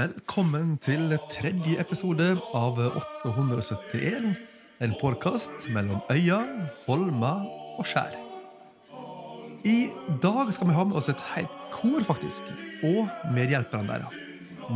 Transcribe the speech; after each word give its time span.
Velkommen 0.00 0.76
til 0.80 1.10
tredje 1.28 1.74
episode 1.82 2.26
av 2.56 2.78
871. 2.78 4.28
En 4.80 4.92
podkast 5.00 5.66
mellom 5.74 5.98
øya, 6.14 6.38
holma 6.86 7.32
og 7.74 7.88
skjær. 7.90 8.14
I 9.66 9.90
dag 10.22 10.52
skal 10.56 10.70
vi 10.70 10.76
ha 10.78 10.84
med 10.88 10.96
oss 10.96 11.10
et 11.12 11.24
helt 11.34 11.56
kor, 11.74 11.98
faktisk. 12.06 12.48
Og 12.86 13.10
medhjelperne 13.34 13.90
deres. 13.90 14.14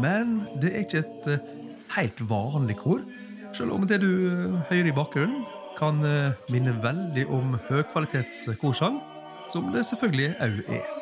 Men 0.02 0.34
det 0.60 0.74
er 0.74 0.84
ikke 0.84 1.04
et 1.06 1.30
eh, 1.36 1.46
helt 1.94 2.20
vanlig 2.28 2.76
kor. 2.82 3.00
Selv 3.56 3.78
om 3.78 3.86
det 3.88 4.02
du 4.02 4.10
eh, 4.26 4.58
hører 4.72 4.90
i 4.90 4.96
bakgrunnen, 4.98 5.46
kan 5.78 6.04
eh, 6.04 6.50
minne 6.52 6.76
veldig 6.84 7.24
om 7.32 7.56
høykvalitets 7.70 8.44
korsang, 8.60 9.00
som 9.48 9.72
det 9.72 9.86
selvfølgelig 9.88 10.34
òg 10.50 10.60
er. 10.82 10.93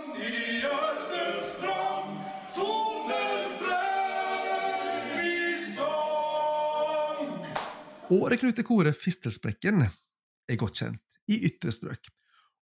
Åreknutekoret 8.13 8.99
Fistelsprekken 8.99 9.87
er 9.87 10.59
godt 10.61 10.83
kjent 10.83 11.01
i 11.31 11.39
ytre 11.49 11.73
strøk, 11.73 12.11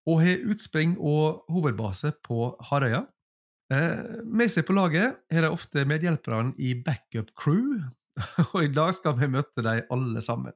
og 0.07 0.21
har 0.23 0.45
utspring 0.51 0.93
og 0.97 1.41
hovedbase 1.51 2.13
på 2.23 2.53
Harøya. 2.69 3.03
Eh, 3.71 4.21
med 4.27 4.51
seg 4.51 4.67
på 4.67 4.75
laget 4.75 5.17
har 5.31 5.45
de 5.45 5.51
ofte 5.51 5.83
medhjelperne 5.87 6.53
i 6.61 6.73
backup 6.85 7.33
crew, 7.39 7.81
og 8.53 8.63
i 8.63 8.71
dag 8.71 8.93
skal 8.95 9.17
vi 9.19 9.31
møte 9.31 9.65
dem 9.65 9.91
alle 9.91 10.23
sammen. 10.23 10.55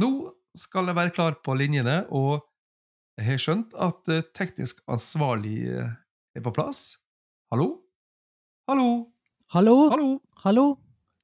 Nå 0.00 0.10
skal 0.56 0.88
jeg 0.88 0.98
være 0.98 1.14
klar 1.14 1.38
på 1.44 1.56
linjene, 1.58 2.04
og 2.08 2.46
jeg 3.18 3.28
har 3.28 3.42
skjønt 3.42 3.76
at 3.76 4.12
eh, 4.14 4.26
teknisk 4.36 4.80
ansvarlig 4.90 5.58
eh, 5.68 5.94
er 6.34 6.44
på 6.44 6.54
plass. 6.54 6.94
Hallo? 7.52 7.84
Hallo? 8.70 8.90
Hallo? 9.52 9.78
Hallo? 9.92 10.10
Hallo? 10.46 10.68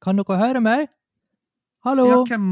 Kan 0.05 0.21
dere 0.21 0.41
høre 0.41 0.65
meg? 0.65 0.91
Hallo? 1.87 2.05
Ja, 2.11 2.19
hvem, 2.29 2.47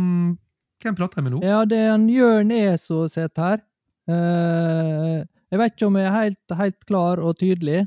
hvem 0.83 0.97
prater 0.97 1.21
jeg 1.21 1.27
med 1.29 1.34
nå? 1.37 1.41
Ja, 1.45 1.62
det 1.69 1.79
er 1.84 1.95
en 1.95 2.07
Jørn 2.09 2.53
E 2.55 2.62
som 2.81 3.09
sitter 3.12 3.45
her. 3.45 3.62
Uh, 4.09 5.21
jeg 5.53 5.61
vet 5.61 5.75
ikke 5.77 5.89
om 5.91 5.97
jeg 6.01 6.09
er 6.09 6.15
helt, 6.17 6.55
helt 6.57 6.84
klar 6.89 7.21
og 7.25 7.37
tydelig. 7.41 7.83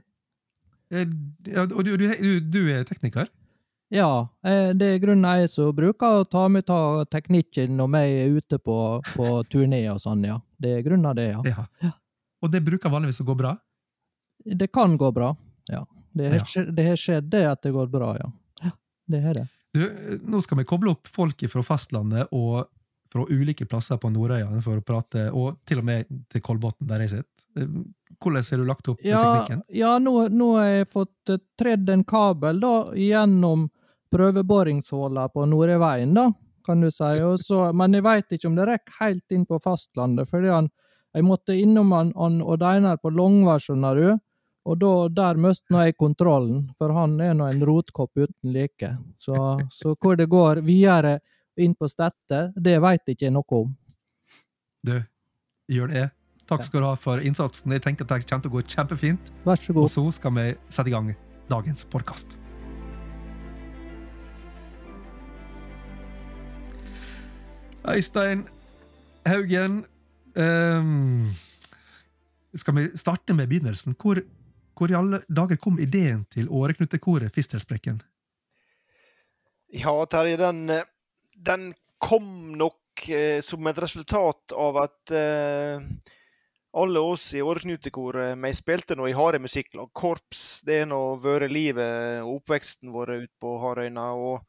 Eh, 0.92 1.08
Ja, 1.48 1.64
og 1.66 1.86
du, 1.88 1.96
du, 1.98 2.06
du, 2.52 2.60
er 2.70 2.84
tekniker? 2.86 3.30
Ja, 3.92 4.28
eh, 4.46 4.70
det 4.78 4.88
er 4.96 5.00
grunnen 5.04 5.26
jeg 5.42 5.50
som 5.52 5.72
bruker 5.76 6.22
å 6.22 6.28
ta 6.30 6.46
med 6.52 6.66
ta 6.70 7.04
teknikken 7.12 7.74
når 7.80 7.98
jeg 7.98 8.20
er 8.22 8.38
ute 8.38 8.60
på, 8.62 8.76
på 9.16 9.32
turné 9.52 9.82
og 9.92 10.00
sånn, 10.04 10.22
ja. 10.28 10.38
Det 10.62 10.76
er 10.78 10.86
grunnen 10.86 11.10
av 11.10 11.16
det, 11.18 11.26
ja. 11.34 11.42
Ja. 11.48 11.66
Ja. 11.84 11.92
Og 12.42 12.52
det 12.54 12.62
bruker 12.66 12.92
vanligvis 12.94 13.22
å 13.24 13.28
gå 13.28 13.36
bra? 13.40 13.56
Det 14.46 14.70
kan 14.74 14.96
gå 14.98 15.10
bra, 15.16 15.34
ja. 15.70 15.82
Det 16.14 16.28
har, 16.30 16.38
Ja. 16.42 16.46
skje- 16.54 16.70
det 16.76 16.86
har 16.90 17.00
skjedd 17.00 17.30
det 17.32 17.44
at 17.50 17.62
det 17.66 17.72
går 17.76 17.88
bra, 17.92 18.14
ja. 18.20 18.30
Ja, 18.64 18.72
det 19.08 19.24
har 19.26 19.34
det. 19.42 19.48
Du, 19.74 19.82
nå 20.28 20.42
skal 20.44 20.60
vi 20.60 20.68
koble 20.68 20.92
opp 20.92 21.08
folk 21.16 21.44
fra 21.52 21.64
fastlandet 21.64 22.32
og 22.36 22.66
fra 23.12 23.26
ulike 23.30 23.66
plasser 23.68 24.00
på 24.00 24.10
Nordøya 24.12 24.48
for 24.64 24.80
å 24.80 24.86
prate, 24.86 25.28
og 25.36 25.60
til 25.68 25.82
og 25.82 25.88
med 25.88 26.12
til 26.32 26.44
Kolbotn, 26.44 26.88
der 26.88 27.04
jeg 27.04 27.14
sitter. 27.18 27.76
Hvordan 28.22 28.46
har 28.48 28.62
du 28.62 28.68
lagt 28.68 28.88
opp 28.92 29.02
Ja, 29.04 29.22
teknikken? 29.24 29.64
ja 29.76 29.98
nå, 30.00 30.14
nå 30.32 30.50
har 30.56 30.70
jeg 30.70 30.90
fått 30.92 31.34
eh, 31.34 31.42
tredd 31.60 31.90
en 31.92 32.06
kabel 32.08 32.62
da, 32.64 32.76
gjennom 32.96 33.66
prøveboringshullene 34.12 35.28
på 35.34 35.46
Nordøyveien, 35.50 36.14
da, 36.16 36.30
kan 36.66 36.84
du 36.84 36.92
si. 36.92 37.12
Og 37.26 37.40
så, 37.42 37.64
men 37.76 37.98
jeg 37.98 38.06
veit 38.06 38.36
ikke 38.36 38.48
om 38.52 38.56
det 38.60 38.68
rekker 38.70 39.00
helt 39.02 39.36
inn 39.36 39.48
på 39.50 39.60
fastlandet, 39.64 40.30
fordi 40.32 40.52
han, 40.52 40.70
jeg 41.16 41.28
måtte 41.28 41.58
innom 41.58 41.92
han, 41.96 42.14
han 42.16 42.40
Odd 42.44 42.64
Einar 42.64 43.02
på 43.02 43.12
du. 43.12 44.20
Og 44.70 44.78
da, 44.78 44.94
der 45.10 45.40
mista 45.42 45.86
jeg 45.88 45.98
kontrollen, 45.98 46.68
for 46.78 46.94
han 46.94 47.16
er 47.24 47.34
nå 47.34 47.48
en 47.50 47.64
rotkopp 47.66 48.14
uten 48.20 48.54
like. 48.54 48.92
Så, 49.18 49.36
så 49.74 49.96
hvor 49.98 50.20
det 50.20 50.30
går 50.30 50.62
videre 50.66 51.18
inn 51.58 51.74
på 51.76 51.90
Stette, 51.90 52.52
det 52.56 52.78
veit 52.82 53.10
ikke 53.10 53.26
jeg 53.26 53.34
noe 53.34 53.62
om. 53.64 53.72
Du, 54.86 55.00
gjør 55.72 55.90
det. 55.94 56.10
Takk 56.52 56.66
skal 56.68 56.84
du 56.84 56.90
ha 56.90 56.96
for 57.00 57.24
innsatsen. 57.24 57.72
Jeg 57.72 57.84
tenker 57.86 58.06
at 58.06 58.14
det 58.14 58.28
kommer 58.28 58.46
til 58.46 58.52
å 58.52 58.56
gå 58.58 58.64
kjempefint. 58.68 59.34
Vær 59.48 59.60
så 59.62 59.74
god. 59.74 59.88
Og 59.88 59.92
så 59.94 60.06
skal 60.20 60.36
vi 60.38 60.48
sette 60.70 60.92
i 60.92 60.96
gang 60.96 61.14
dagens 61.52 61.86
podkast. 61.92 62.38
Øystein 67.82 68.44
Haugen 69.26 69.86
um, 70.38 71.32
Skal 72.56 72.76
vi 72.76 72.84
starte 72.96 73.34
med 73.34 73.48
begynnelsen? 73.48 73.96
Hvor, 74.02 74.22
hvor 74.82 74.90
i 74.90 74.98
alle 74.98 75.22
dager 75.30 75.60
kom 75.62 75.78
ideen 75.78 76.24
til 76.34 76.50
åreknutekoret 76.50 77.30
Fistelsprekken? 77.36 78.00
Ja, 79.78 79.94
Terje, 80.10 80.40
den, 80.42 80.72
den 81.38 81.68
kom 82.02 82.26
nok 82.58 83.06
eh, 83.06 83.44
som 83.46 83.68
et 83.70 83.78
resultat 83.78 84.56
av 84.58 84.80
at 84.82 85.14
eh, 85.14 85.86
alle 86.74 87.04
oss 87.04 87.28
i 87.38 87.44
Åreknutekoret 87.44 88.40
Vi 88.42 88.52
spilte 88.58 88.98
nå 88.98 89.06
i 89.08 89.14
harde 89.14 89.40
musikklag. 89.44 89.92
Korps, 89.94 90.64
det 90.66 90.82
er 90.82 90.90
nå 90.90 91.00
vært 91.22 91.52
livet 91.52 92.24
og 92.24 92.40
oppveksten 92.40 92.90
vår 92.96 93.14
ute 93.20 93.36
på 93.44 93.54
Harøyna. 93.62 94.08
Og 94.18 94.42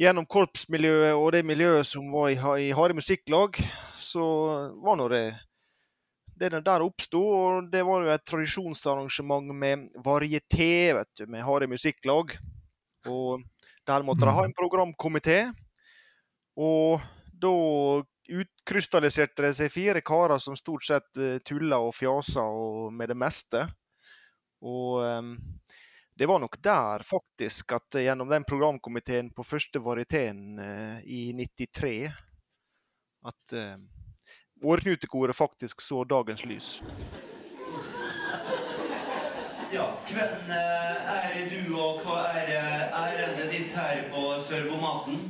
gjennom 0.00 0.24
korpsmiljøet 0.30 1.18
og 1.18 1.32
det 1.36 1.44
miljøet 1.44 1.90
som 1.90 2.08
var 2.14 2.32
i, 2.32 2.38
i 2.64 2.72
harde 2.72 2.96
musikklag, 2.96 3.60
så 4.00 4.24
var 4.80 4.96
nå 4.96 5.10
det 5.12 5.24
det 6.38 6.60
der 6.64 6.84
oppsto, 6.84 7.20
og 7.20 7.70
det 7.72 7.82
var 7.86 8.04
jo 8.04 8.12
et 8.14 8.24
tradisjonsarrangement 8.26 9.54
med 9.54 9.88
varieté, 10.04 10.94
vet 10.96 11.10
du, 11.18 11.26
med 11.26 11.44
harde 11.46 11.68
musikklag. 11.70 12.36
Og 13.08 13.42
der 13.88 14.04
måtte 14.06 14.26
de 14.26 14.34
ha 14.36 14.44
en 14.44 14.54
programkomité. 14.56 15.38
Og 16.58 17.02
da 17.32 17.52
utkrystalliserte 18.28 19.46
det 19.46 19.54
seg 19.56 19.72
fire 19.72 20.02
karer 20.04 20.40
som 20.42 20.56
stort 20.58 20.84
sett 20.84 21.20
uh, 21.20 21.38
tulla 21.46 21.80
og 21.80 21.94
fjasa 21.96 22.44
og 22.44 22.92
med 22.92 23.12
det 23.12 23.16
meste. 23.18 23.64
Og 24.60 25.00
um, 25.00 25.36
det 26.18 26.26
var 26.26 26.42
nok 26.42 26.58
der 26.62 27.04
faktisk 27.06 27.76
at 27.76 27.94
eh, 27.94 28.08
gjennom 28.08 28.28
den 28.28 28.44
programkomiteen 28.44 29.30
på 29.30 29.46
første 29.46 29.78
varieteen 29.80 30.58
uh, 30.58 30.98
i 31.06 31.30
93 31.38 31.92
at 33.30 33.54
uh, 33.54 33.78
Åreknutekoret 34.62 35.36
faktisk 35.36 35.80
så 35.80 36.04
dagens 36.04 36.44
lys. 36.44 36.82
Ja, 39.72 39.84
hvem 40.08 40.50
eh, 40.50 41.14
er 41.14 41.50
du, 41.50 41.76
og 41.76 42.00
hva 42.02 42.22
er 42.32 42.48
eh, 42.56 43.02
ærendet 43.02 43.52
ditt 43.52 43.76
her 43.76 44.08
på 44.14 44.32
Sørbomaten? 44.40 45.20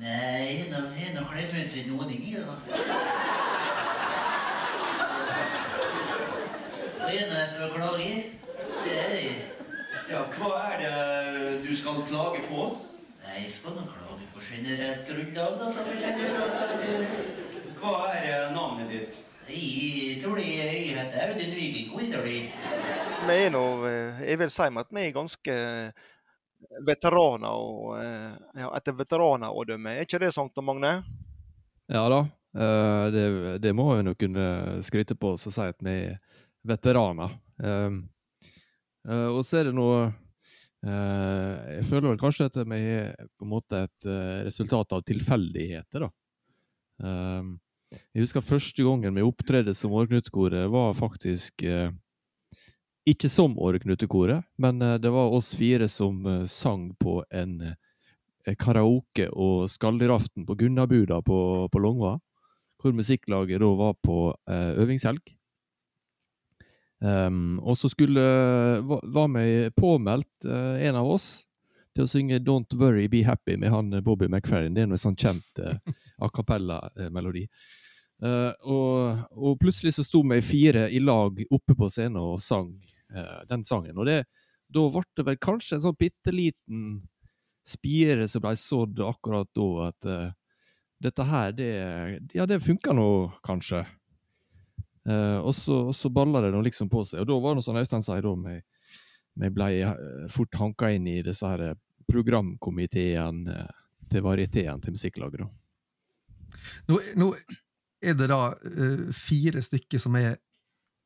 Nei, 0.00 0.64
har 0.72 1.14
nå 1.14 1.26
kledd 1.30 1.52
meg 1.54 1.70
til 1.70 1.86
noen 1.92 2.10
i 2.10 2.18
da. 2.48 2.56
Det 7.06 7.12
er 7.12 7.36
jeg 7.36 7.54
får 7.54 7.76
klage 7.76 8.02
i. 8.02 8.12
Det 8.82 8.98
er 9.04 9.14
jeg. 9.14 9.38
Ja, 10.10 10.26
hva 10.38 10.52
er 10.72 10.82
det 10.82 11.62
du 11.68 11.72
skal 11.76 12.02
klage 12.08 12.42
på? 12.50 12.68
Nei, 13.22 13.42
jeg 13.44 13.56
skal 13.60 13.78
nå 13.78 13.86
klage 13.92 14.30
på 14.34 14.42
generelt 14.50 15.08
grunnlag, 15.08 15.58
da, 15.62 15.72
selvfølgelig. 15.78 17.45
Hva 17.76 17.94
er 18.08 18.26
eh, 18.30 18.52
navnet 18.54 18.88
ditt? 18.88 19.16
Jeg 19.46 20.20
tror 20.22 20.38
det 20.40 20.46
er 20.48 20.72
jeg 20.72 20.94
heter 20.96 21.32
Audun 21.32 21.52
Viking. 21.54 21.90
Vi 23.26 23.34
er 23.36 23.52
nå, 23.52 23.64
eh, 23.86 24.22
jeg 24.30 24.40
vil 24.40 24.52
si 24.52 24.68
at 24.80 24.94
vi 24.96 25.02
er 25.04 25.14
ganske 25.14 25.56
veteraner 26.86 27.52
og 27.52 27.98
eh, 28.00 28.32
ja, 28.62 28.70
etter 28.78 28.96
veteraner 28.96 29.52
å 29.52 29.64
dømme. 29.68 29.92
Er 29.92 30.08
ikke 30.08 30.22
det 30.24 30.32
sant, 30.34 30.56
Magne? 30.64 30.94
Ja 31.92 32.06
da, 32.10 32.22
eh, 32.56 33.04
det, 33.12 33.26
det 33.62 33.74
må 33.76 33.90
jeg 33.94 34.08
nå 34.08 34.16
kunne 34.18 34.46
skryte 34.86 35.18
på 35.18 35.34
og 35.36 35.42
si 35.42 35.52
at 35.60 35.84
vi 35.84 35.98
er 36.14 36.16
veteraner. 36.66 37.36
Eh, 37.60 39.28
og 39.30 39.42
så 39.46 39.60
er 39.60 39.68
det 39.68 39.76
noe 39.76 40.00
eh, 40.08 41.52
Jeg 41.78 41.84
føler 41.88 42.10
vel 42.10 42.18
kanskje 42.20 42.48
at 42.50 42.58
vi 42.58 42.80
er 42.96 43.28
på 43.36 43.46
en 43.46 43.52
måte 43.52 43.84
et 43.86 44.08
eh, 44.08 44.40
resultat 44.48 44.96
av 44.96 45.04
tilfeldigheter, 45.06 46.08
da. 46.08 46.10
Um, 46.96 47.58
jeg 47.94 48.24
husker 48.24 48.44
første 48.44 48.84
gangen 48.84 49.14
vi 49.16 49.24
opptredde 49.24 49.74
som 49.76 49.94
Åreknutekoret, 49.94 50.66
var 50.72 50.96
faktisk 50.98 51.62
eh, 51.62 51.90
ikke 53.06 53.30
som 53.30 53.54
Åreknutekoret, 53.62 54.46
men 54.58 54.82
eh, 54.82 54.98
det 55.02 55.12
var 55.14 55.34
oss 55.34 55.54
fire 55.58 55.88
som 55.92 56.24
eh, 56.26 56.44
sang 56.50 56.90
på 56.98 57.20
en 57.30 57.60
eh, 57.62 58.56
karaoke- 58.58 59.30
og 59.32 59.70
skalldyr-aften 59.70 60.46
på 60.48 60.58
Gunnabuda 60.58 61.22
på, 61.26 61.38
på 61.70 61.82
Longva, 61.82 62.16
hvor 62.82 62.94
musikklaget 62.96 63.62
da 63.62 63.72
var 63.78 63.96
på 64.02 64.20
eh, 64.50 64.72
øvingshelg. 64.82 65.22
Um, 66.96 67.58
og 67.60 67.76
så 67.76 67.90
skulle 67.92 68.22
var, 68.88 69.02
var 69.04 69.26
vi 69.34 69.70
påmeldt, 69.76 70.46
eh, 70.48 70.86
en 70.88 70.96
av 70.96 71.10
oss, 71.12 71.45
til 71.96 72.04
å 72.04 72.10
synge 72.10 72.42
Don't 72.44 72.76
Worry 72.76 73.08
Be 73.12 73.22
Happy 73.26 73.56
med 73.60 73.72
han 73.72 73.92
eh, 73.96 74.04
Bobby 74.04 74.28
McFerrin. 74.28 74.76
Det 74.76 74.84
er 74.84 74.90
noe 74.90 75.00
sånn 75.00 75.16
kjent 75.18 75.62
eh, 75.62 75.78
a 76.20 76.30
cappella-melodi. 76.32 77.46
Eh, 78.24 78.52
og, 78.68 79.24
og 79.36 79.58
plutselig 79.60 79.96
så 79.96 80.04
sto 80.06 80.22
vi 80.28 80.40
fire 80.44 80.86
i 80.92 81.00
lag 81.02 81.40
oppe 81.50 81.76
på 81.76 81.90
scenen 81.92 82.20
og 82.22 82.40
sang 82.44 82.70
eh, 83.12 83.42
den 83.48 83.64
sangen. 83.64 83.96
Og 83.96 84.08
det, 84.08 84.22
da 84.72 84.86
ble 84.92 85.04
det 85.16 85.26
vel 85.30 85.38
kanskje 85.40 85.78
en 85.78 85.86
sånn 85.88 85.98
bitte 85.98 86.34
liten 86.34 86.88
spire 87.66 88.28
som 88.30 88.44
ble 88.44 88.54
sådd 88.60 89.00
akkurat 89.02 89.50
da, 89.56 89.68
at 89.88 90.10
eh, 90.10 90.34
dette 91.02 91.26
her, 91.28 91.52
det, 91.52 91.70
ja, 92.32 92.46
det 92.48 92.62
funka 92.64 92.94
nå 92.96 93.08
kanskje. 93.44 93.82
Eh, 95.08 95.38
og 95.38 95.54
så, 95.54 95.82
og 95.90 95.96
så 95.96 96.10
balla 96.10 96.42
det 96.44 96.52
nå 96.54 96.62
liksom 96.66 96.90
på 96.92 97.04
seg. 97.06 97.22
Og 97.22 97.28
da 97.30 97.40
var 97.40 97.54
det 97.54 97.60
noe 97.60 97.66
sånn 97.66 97.80
Øystein 97.80 98.04
sier, 98.04 98.24
da, 98.24 98.32
vi, 98.46 98.56
vi 99.42 99.50
ble 99.54 99.68
eh, 99.80 100.24
fort 100.32 100.56
hanka 100.60 100.90
inn 100.94 101.08
i 101.10 101.20
disse 101.26 101.46
her 101.46 101.74
programkomiteen 102.10 103.46
eh, 103.52 103.70
til 104.10 104.24
varieteen 104.24 104.82
til 104.82 104.96
musikklaget. 104.96 105.46
Nå, 106.86 106.98
nå 107.18 107.30
er 108.02 108.14
det 108.14 108.28
da 108.30 108.54
uh, 108.54 109.12
fire 109.16 109.62
stykker 109.64 109.98
som 109.98 110.14
er 110.18 110.36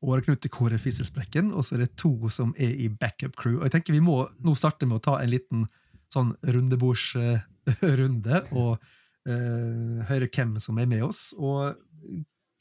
åreknutekoret 0.05 0.81
Fiselsprekken, 0.81 1.51
og 1.53 1.65
så 1.65 1.75
er 1.75 1.85
det 1.85 1.97
to 1.99 2.29
som 2.33 2.53
er 2.61 2.73
i 2.77 2.89
backup 2.89 3.35
crew. 3.39 3.59
Og 3.59 3.67
jeg 3.67 3.73
tenker 3.77 3.97
Vi 3.97 4.05
må 4.05 4.17
nå 4.41 4.55
starte 4.57 4.85
med 4.89 4.99
å 4.99 5.05
ta 5.09 5.13
en 5.21 5.31
liten 5.31 5.65
sånn 6.13 6.33
rundebordsrunde 6.43 8.43
og 8.51 8.71
uh, 8.77 9.97
høre 10.09 10.29
hvem 10.29 10.59
som 10.61 10.77
er 10.81 10.87
med 10.91 11.01
oss, 11.07 11.31
og 11.37 11.77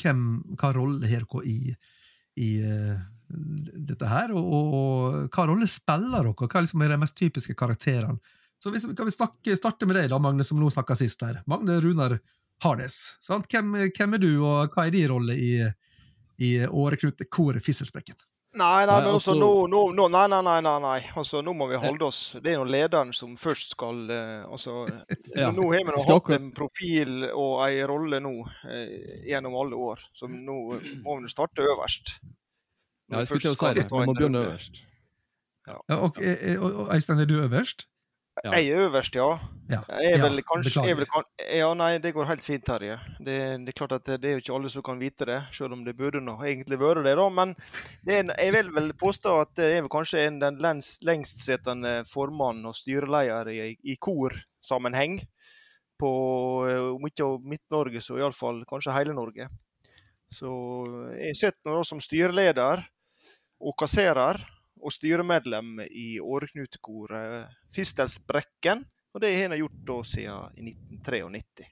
hvem, 0.01 0.21
hva 0.61 0.73
rolle 0.77 1.09
har 1.09 1.25
dere 1.29 1.49
i, 1.49 1.73
i 2.41 2.51
eh, 2.65 2.97
dette 3.31 4.09
her, 4.11 4.33
og, 4.35 4.53
og, 4.57 4.75
og 4.75 5.35
hva 5.35 5.47
rolle 5.51 5.69
spiller 5.71 6.27
dere? 6.27 6.35
Hva 6.51 6.65
liksom 6.65 6.85
er 6.85 6.95
de 6.95 7.01
mest 7.03 7.17
typiske 7.19 7.57
karakterene? 7.59 8.19
Så 8.61 8.73
hvis, 8.75 8.85
kan 8.97 9.09
vi 9.09 9.15
snakke, 9.15 9.57
starte 9.57 9.87
med 9.89 9.97
deg, 9.97 10.11
da, 10.13 10.19
Magne, 10.21 10.45
som 10.45 10.59
nå 10.61 10.69
snakka 10.73 10.97
sist 10.99 11.23
her. 11.25 11.41
Magne 11.49 11.79
Runar 11.81 12.19
Harnes. 12.61 12.99
Sant? 13.25 13.49
Hvem, 13.49 13.73
hvem 13.89 14.19
er 14.19 14.21
du, 14.21 14.33
og 14.45 14.75
hva 14.75 14.85
er 14.85 14.93
din 14.93 15.09
rolle 15.09 15.37
i, 15.39 15.55
i 16.45 16.51
åreknutekoret 16.69 17.65
Fisselsprekken? 17.65 18.19
Nei, 18.51 18.83
nei, 18.83 18.97
men 18.99 19.13
altså, 19.15 19.31
altså- 19.31 19.39
nå, 19.39 19.67
nå, 19.71 19.81
nå, 19.95 20.09
nei, 20.11 20.25
nei, 20.29 20.41
nei, 20.43 20.57
nei, 20.67 20.79
nei. 20.83 20.99
Altså, 21.15 21.39
nå 21.47 21.53
må 21.55 21.69
vi 21.71 21.79
holde 21.79 22.09
oss 22.09 22.35
Det 22.43 22.51
er 22.51 22.57
jo 22.59 22.65
lederen 22.67 23.13
som 23.15 23.37
først 23.39 23.77
skal 23.77 24.01
uh, 24.11 24.51
Altså, 24.51 24.89
Ja. 25.39 25.53
nå 25.55 25.69
har 25.71 25.85
vi 25.87 25.95
nå 25.95 26.03
hatt 26.03 26.33
en 26.35 26.51
profil 26.57 27.29
og 27.31 27.61
ei 27.69 27.79
rolle 27.87 28.19
nå 28.19 28.35
uh, 28.43 28.99
gjennom 29.23 29.55
alle 29.63 29.79
år, 29.79 30.03
så 30.19 30.27
nå 30.27 30.59
må 31.05 31.17
vi 31.23 31.31
starte 31.31 31.63
øverst. 31.63 32.19
Ja, 33.11 33.19
jeg 33.23 33.29
skulle 33.29 33.45
til 33.45 33.55
å 33.55 33.59
si 33.59 33.75
det. 33.77 33.87
Vi 33.91 34.05
må 34.07 34.15
begynne 34.15 34.45
øverst. 34.47 34.83
Ja, 35.69 35.79
og, 36.01 36.19
eh, 36.23 36.57
og, 36.61 36.75
og 36.85 36.95
Øystein, 36.95 37.19
er 37.21 37.27
du 37.31 37.41
øverst? 37.43 37.87
Ja. 38.45 38.53
Jeg 38.57 38.71
er 38.71 38.87
øverst, 38.87 39.15
ja. 39.19 39.27
Ja. 39.71 39.81
Jeg 40.01 40.13
er 40.15 40.19
Ja, 40.19 40.29
vel 40.29 40.41
kanskje 40.47 40.83
jeg 40.87 40.95
er 40.95 40.97
vel, 40.97 41.07
Ja, 41.59 41.67
nei, 41.75 41.99
det 41.99 42.13
går 42.15 42.25
helt 42.31 42.43
fint, 42.43 42.65
Terje. 42.65 42.97
Det, 43.19 43.37
det 43.67 43.69
er 43.75 43.77
klart 43.77 43.93
at 43.93 44.07
det, 44.07 44.25
er 44.25 44.39
jo 44.39 44.43
ikke 44.43 44.55
alle 44.57 44.71
som 44.73 44.83
kan 44.87 44.99
vite 45.03 45.27
det, 45.29 45.41
selv 45.53 45.75
om 45.77 45.83
det 45.85 45.97
burde 45.99 46.23
nå 46.25 46.37
egentlig 46.47 46.79
være 46.81 47.03
det, 47.05 47.13
da. 47.19 47.27
Men 47.29 47.53
det 48.07 48.15
er, 48.15 48.21
en- 48.25 48.33
jeg 48.39 48.55
vil 48.57 48.71
vel 48.79 48.93
påstå 48.99 49.35
at 49.43 49.53
det 49.61 49.69
er 49.75 49.83
vel 49.83 49.91
kanskje 49.93 50.23
en, 50.27 50.39
den 50.41 50.59
lengst, 50.63 51.03
lengstsittende 51.05 51.93
formann 52.09 52.65
og 52.71 52.75
styreleder 52.79 53.51
i, 53.53 53.77
i 53.85 53.97
korsammenheng 54.01 55.21
på 56.01 56.11
eh, 56.71 56.87
om 56.95 57.07
ikke 57.11 57.29
Midt-Norge, 57.45 58.01
så 58.01 58.17
iallfall 58.17 58.63
kanskje 58.71 58.95
hele 58.97 59.13
Norge. 59.19 59.51
Så 60.31 60.49
jeg 61.19 61.37
sitter 61.37 61.75
nå 61.75 61.83
som 61.85 62.01
styreleder 62.01 62.87
og 63.61 63.77
kasserer 63.79 64.41
og 64.81 64.95
styremedlem 64.95 65.83
i 65.91 66.15
åreknutekoret 66.21 67.51
Fistelsbrekken. 67.75 68.85
Og 69.15 69.23
det 69.23 69.35
har 69.35 69.51
han 69.51 69.61
gjort 69.61 69.85
da 69.87 69.99
siden 70.07 70.67
1993. 70.71 71.69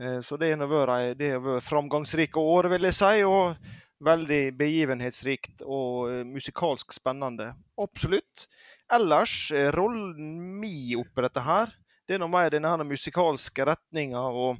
Eh, 0.00 0.20
Så 0.20 0.36
det 0.40 0.54
har 0.54 0.66
vært 0.66 1.18
det 1.18 1.32
har 1.34 1.40
vært 1.44 1.66
framgangsrike 1.66 2.40
år, 2.40 2.70
vil 2.72 2.88
jeg 2.88 2.98
si. 2.98 3.24
Og 3.28 3.56
veldig 4.02 4.42
begivenhetsrikt 4.58 5.62
og 5.62 6.10
eh, 6.10 6.24
musikalsk 6.26 6.92
spennende. 6.94 7.52
Absolutt. 7.80 8.46
Ellers, 8.92 9.50
eh, 9.52 9.70
rollen 9.74 10.16
min 10.60 10.98
oppi 11.00 11.24
dette 11.26 11.44
her, 11.46 11.72
det 12.08 12.16
er 12.16 12.22
noe 12.22 12.32
mer 12.32 12.50
denne 12.50 12.86
musikalske 12.86 13.66
retninga 13.68 14.22
og 14.32 14.58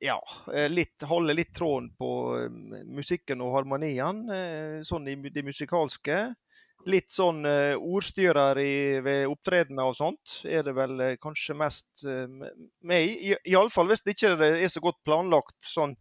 ja, 0.00 0.16
eh, 0.54 0.68
litt, 0.72 1.02
holde 1.08 1.34
litt 1.36 1.50
tråden 1.56 1.90
på 1.98 2.10
eh, 2.38 2.50
musikken 2.88 3.42
og 3.44 3.54
harmonien, 3.58 4.22
eh, 4.32 4.76
sånn 4.86 5.08
i 5.12 5.16
det 5.34 5.44
musikalske. 5.44 6.20
Litt 6.88 7.10
sånn 7.12 7.42
eh, 7.44 7.74
ordstyrer 7.76 8.60
i, 8.62 8.74
ved 9.04 9.26
opptredener 9.28 9.90
og 9.90 9.96
sånt 9.98 10.38
er 10.48 10.62
det 10.64 10.72
vel 10.78 10.94
eh, 11.04 11.16
kanskje 11.20 11.56
mest 11.58 12.04
eh. 12.06 12.94
I- 12.94 13.34
Iallfall 13.52 13.90
hvis 13.90 14.04
det 14.06 14.14
ikke 14.14 14.36
er 14.46 14.70
så 14.72 14.80
godt 14.84 15.02
planlagt 15.04 15.58
sånn 15.66 15.96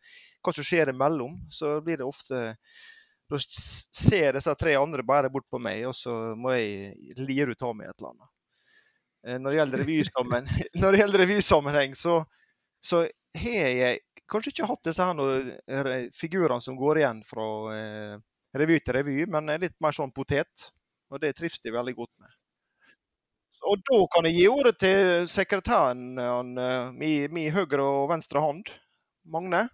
hva 0.46 0.54
som 0.54 0.64
skjer 0.64 0.94
imellom, 0.94 1.34
så 1.52 1.80
blir 1.84 1.98
det 2.00 2.06
ofte 2.08 2.56
Da 3.28 3.40
ser 3.44 4.38
disse 4.38 4.54
tre 4.56 4.78
andre 4.80 5.04
bare 5.04 5.28
bort 5.34 5.50
på 5.52 5.60
meg, 5.60 5.81
og 5.90 5.96
så 5.98 6.14
må 6.40 6.54
jeg 6.56 7.18
lire 7.19 7.52
ut 7.52 7.64
av 7.68 7.74
meg 7.75 7.90
et 7.90 7.98
eller 8.00 8.14
annet. 8.14 8.30
Eh, 9.28 9.38
når 9.42 9.52
det 9.52 9.58
gjelder 9.60 9.84
revysammenheng, 11.25 11.96
så, 12.00 12.22
så 12.80 13.02
har 13.42 13.69
jeg 13.78 14.01
kanskje 14.28 14.54
ikke 14.54 14.69
hatt 14.72 14.89
disse 14.89 15.07
her 15.07 15.51
eh, 15.54 16.10
figurene 16.16 16.63
som 16.63 16.78
går 16.80 17.01
igjen 17.01 17.22
fra 17.28 17.45
eh, 17.75 18.18
revy 18.57 18.80
til 18.81 18.98
revy, 19.00 19.22
men 19.31 19.54
er 19.54 19.63
litt 19.63 19.78
mer 19.84 19.95
sånn 19.95 20.13
potet. 20.16 20.72
Og 21.12 21.22
det 21.24 21.36
trives 21.38 21.62
de 21.63 21.72
veldig 21.72 21.95
godt 21.95 22.12
med. 22.19 22.34
Og 23.68 23.80
da 23.88 24.00
kan 24.13 24.28
jeg 24.28 24.38
gi 24.38 24.48
ordet 24.51 24.75
til 24.80 25.28
sekretæren, 25.31 26.19
han, 26.19 26.51
min, 26.54 27.00
mi, 27.00 27.13
mi 27.34 27.48
høyre 27.51 27.81
og 27.81 28.12
venstre 28.12 28.44
hånd. 28.44 28.69
Magne? 29.28 29.66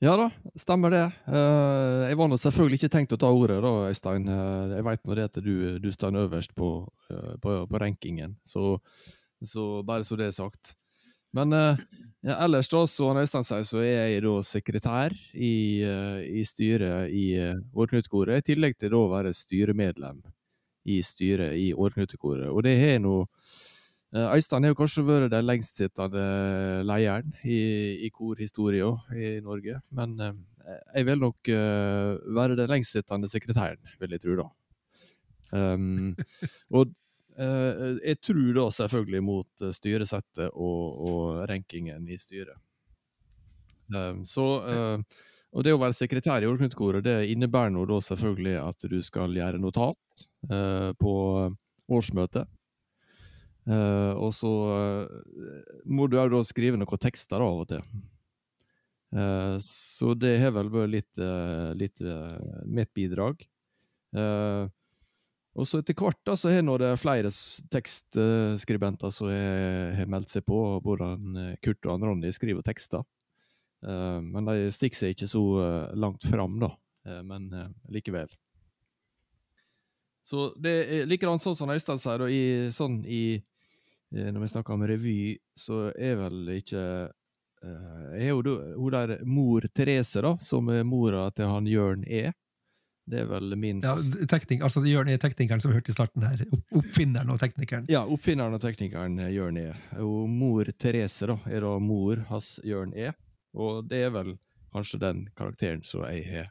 Ja 0.00 0.14
da, 0.16 0.30
stemmer 0.56 0.94
det. 0.94 1.02
Eh, 1.28 2.06
jeg 2.08 2.16
var 2.16 2.28
nå 2.32 2.36
selvfølgelig 2.40 2.78
ikke 2.78 2.92
tenkt 2.94 3.12
å 3.12 3.18
ta 3.20 3.28
ordet, 3.36 3.58
da, 3.60 3.72
Øystein. 3.90 4.30
Eh, 4.32 4.70
jeg 4.78 4.86
veit 4.86 5.02
nå 5.04 5.16
det 5.18 5.26
at 5.28 5.40
du, 5.44 5.54
du 5.76 5.88
står 5.92 6.16
øverst 6.22 6.54
på, 6.56 6.70
eh, 7.12 7.34
på, 7.42 7.56
på 7.68 7.80
rankingen, 7.82 8.38
så, 8.48 8.78
så 9.44 9.66
bare 9.84 10.06
så 10.08 10.16
det 10.16 10.30
er 10.30 10.38
sagt. 10.38 10.72
Men 11.36 11.54
eh, 11.56 11.82
ja, 12.26 12.36
ellers, 12.44 12.68
da, 12.72 12.82
så 12.90 13.12
Øystein 13.16 13.46
sier, 13.46 13.64
så 13.68 13.80
er 13.84 14.10
jeg 14.10 14.24
da 14.26 14.34
sekretær 14.44 15.16
i, 15.34 15.54
eh, 15.86 16.20
i 16.40 16.44
styret 16.44 17.14
i 17.14 17.24
uh, 17.40 17.56
Årknutekoret, 17.74 18.42
i 18.42 18.52
tillegg 18.52 18.76
til 18.78 18.92
da 18.92 19.00
å 19.00 19.10
være 19.12 19.34
styremedlem 19.36 20.20
i 20.90 21.00
styret 21.06 21.56
i 21.60 21.70
Årknutekoret. 21.76 22.50
Og 22.50 22.64
det 22.66 22.78
har 22.80 23.02
nå 23.04 23.22
Eh, 24.10 24.32
Øystein 24.34 24.64
har 24.66 24.72
jo 24.72 24.78
kanskje 24.78 25.04
vært 25.06 25.30
den 25.30 25.46
lengstsittende 25.46 26.22
lederen 26.82 27.34
i, 27.46 27.58
i 28.02 28.08
korhistoria 28.10 28.88
i 29.14 29.36
Norge, 29.44 29.76
men 29.94 30.16
eh, 30.18 30.80
jeg 30.96 31.06
vil 31.06 31.20
nok 31.22 31.50
eh, 31.54 32.16
være 32.34 32.56
den 32.58 32.72
lengstsittende 32.72 33.30
sekretæren, 33.30 33.78
vil 34.02 34.16
jeg 34.16 34.24
tro, 34.24 34.34
da. 34.40 34.48
Um, 35.50 36.16
og 36.78 36.90
eh, 36.90 36.96
jeg 37.40 38.20
tror 38.24 38.52
da 38.56 38.66
selvfølgelig 38.74 39.22
mot 39.24 39.64
eh, 39.64 39.74
styresettet 39.76 40.50
og, 40.50 41.00
og 41.08 41.42
rankingen 41.50 42.08
i 42.10 42.18
styret. 42.20 42.58
Um, 43.90 44.22
så 44.28 44.46
eh, 44.70 45.20
og 45.50 45.66
det 45.66 45.72
å 45.74 45.80
være 45.82 45.96
sekretær 45.98 46.44
i 46.44 46.46
Årknutekoret, 46.46 47.02
det 47.02 47.32
innebærer 47.32 47.72
nå 47.74 47.82
da 47.90 47.98
selvfølgelig 48.04 48.54
at 48.62 48.86
du 48.86 49.00
skal 49.02 49.34
gjøre 49.34 49.58
notat 49.58 50.26
eh, 50.46 50.90
på 50.94 51.14
årsmøtet. 51.90 52.46
Eh, 53.66 54.12
og 54.14 54.30
så 54.34 54.52
eh, 54.76 55.74
må 55.90 56.06
du 56.06 56.20
òg 56.22 56.38
skrive 56.46 56.78
noen 56.78 57.02
tekster 57.02 57.42
av 57.42 57.64
og 57.64 57.66
til. 57.72 57.82
Eh, 59.10 59.56
så 59.66 60.14
det 60.14 60.36
har 60.38 60.54
vel 60.54 60.70
vært 60.70 60.94
litt, 60.94 61.24
litt 61.82 62.04
eh, 62.06 62.60
mitt 62.70 62.94
bidrag. 62.94 63.42
Eh, 64.14 64.70
og 65.58 65.66
så 65.66 65.80
etter 65.80 65.96
hvert 65.98 66.20
da, 66.26 66.36
så 66.38 66.52
har 66.52 66.62
nå 66.62 66.76
det 66.78 66.92
flere 67.00 67.30
tekstskribenter 67.74 69.10
som 69.14 69.30
har 69.32 69.96
har 69.98 70.10
meldt 70.10 70.30
seg 70.30 70.44
på, 70.46 70.58
både 70.84 71.08
eh, 71.42 71.56
Kurt 71.64 71.88
og 71.90 72.04
Ronny 72.06 72.30
skriver 72.34 72.62
tekster. 72.66 73.02
Eh, 73.82 74.20
men 74.22 74.46
de 74.46 74.70
stikker 74.74 75.00
seg 75.00 75.16
ikke 75.16 75.30
så 75.30 75.42
eh, 75.64 75.96
langt 75.98 76.26
fram, 76.26 76.60
da. 76.62 76.74
Men 77.24 77.46
likevel. 77.88 78.28
Så 80.22 80.50
det 80.60 80.72
er 80.84 81.06
likedan 81.08 81.40
sånn 81.40 81.56
som 81.56 81.70
Øystein 81.72 81.98
sier, 81.98 82.20
da, 82.20 82.26
i, 82.28 82.68
sånn 82.76 82.98
i 83.08 83.40
Når 84.12 84.42
vi 84.42 84.48
snakker 84.52 84.74
om 84.74 84.84
revy, 84.84 85.38
så 85.56 85.86
er 85.96 86.18
vel 86.20 86.50
ikke 86.58 86.82
jo 87.62 88.42
hun 88.42 88.92
der 88.92 89.14
mor 89.24 89.64
Therese, 89.72 90.20
da, 90.20 90.34
som 90.44 90.68
er 90.68 90.84
mora 90.84 91.24
til 91.32 91.48
han 91.48 91.66
Jørn 91.70 92.04
E. 92.04 92.34
Det 93.10 93.20
er 93.24 93.26
vel 93.26 93.56
min 93.58 93.80
Ja, 93.82 93.96
teknik, 94.30 94.60
altså 94.62 94.82
Jørn 94.86 95.08
er 95.10 95.18
teknikeren 95.18 95.60
som 95.62 95.72
vi 95.72 95.78
hørte 95.80 95.90
i 95.90 95.96
starten 95.96 96.22
her. 96.22 96.44
Oppfinneren 96.78 97.32
og 97.34 97.40
teknikeren. 97.42 97.88
Ja, 97.90 98.04
oppfinneren 98.06 98.54
og 98.54 98.62
teknikeren 98.62 99.18
eh, 99.18 99.32
Jørn 99.34 99.58
E. 99.58 99.72
Og 99.98 100.28
mor 100.30 100.64
Therese 100.78 101.26
da, 101.32 101.36
er 101.50 101.64
da 101.66 101.72
mor 101.82 102.22
hans 102.30 102.52
Jørn 102.64 102.94
E. 102.94 103.10
Og 103.58 103.82
det 103.90 104.04
er 104.06 104.14
vel 104.14 104.36
kanskje 104.70 105.00
den 105.02 105.24
karakteren 105.34 105.82
som 105.84 106.06
jeg 106.06 106.24
har 106.30 106.50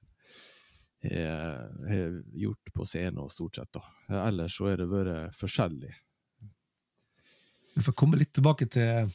har- 1.00 1.88
har 1.88 2.16
gjort 2.36 2.74
på 2.76 2.84
scenen, 2.86 3.30
stort 3.32 3.56
sett. 3.56 3.70
da. 3.72 3.80
Ellers 4.28 4.58
så 4.58 4.68
er 4.74 4.82
det 4.82 4.88
vært 4.92 5.32
forskjellig. 5.40 5.94
Vi 7.76 7.84
får 7.86 7.96
komme 7.96 8.18
litt 8.20 8.34
tilbake 8.36 8.68
til 8.70 9.08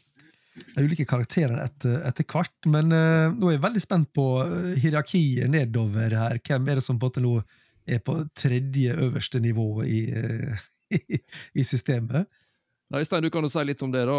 ulike 0.78 1.04
karakterene 1.08 1.64
etter, 1.64 2.00
etter 2.08 2.26
hvert. 2.30 2.54
Men 2.70 2.92
uh, 2.94 3.32
nå 3.34 3.48
er 3.50 3.56
jeg 3.56 3.64
veldig 3.64 3.82
spent 3.82 4.10
på 4.14 4.26
eh, 4.44 4.70
hierarkiet 4.82 5.50
nedover 5.50 6.14
her. 6.18 6.38
Hvem 6.44 6.68
er 6.70 6.80
det 6.80 6.84
som 6.86 6.98
på 6.98 7.08
en 7.08 7.10
måte 7.10 7.24
nå 7.24 7.34
er 7.84 8.00
på 8.00 8.16
tredje 8.38 8.94
øverste 8.96 9.40
nivå 9.44 9.82
i, 9.84 9.98
eh, 10.16 10.62
i, 11.16 11.18
i 11.54 11.64
systemet. 11.66 12.30
Nei, 12.92 13.00
Øystein, 13.02 13.24
du 13.24 13.30
kan 13.32 13.44
jo 13.44 13.50
si 13.52 13.64
litt 13.64 13.82
om 13.82 13.92
det, 13.92 14.04
da, 14.08 14.16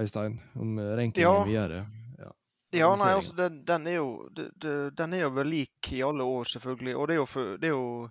Øystein? 0.00 0.38
Om 0.58 0.78
rankingen 0.98 1.22
Ja. 1.22 1.44
videre. 1.46 1.84
Ja. 2.18 2.30
Ja, 2.74 2.90
nei, 2.98 3.12
altså, 3.14 3.36
den, 3.38 3.60
den 3.66 3.86
er 3.86 4.00
jo 4.00 4.08
Den 4.34 5.12
er 5.14 5.20
jo 5.26 5.30
vel 5.36 5.46
lik 5.52 5.92
i 5.94 6.00
alle 6.02 6.24
år, 6.26 6.48
selvfølgelig. 6.56 6.96
Og 6.96 7.06
det 7.08 7.14
er 7.14 7.20
jo, 7.20 7.26
for, 7.30 7.56
det 7.60 7.68
er 7.70 7.74
jo 7.76 8.10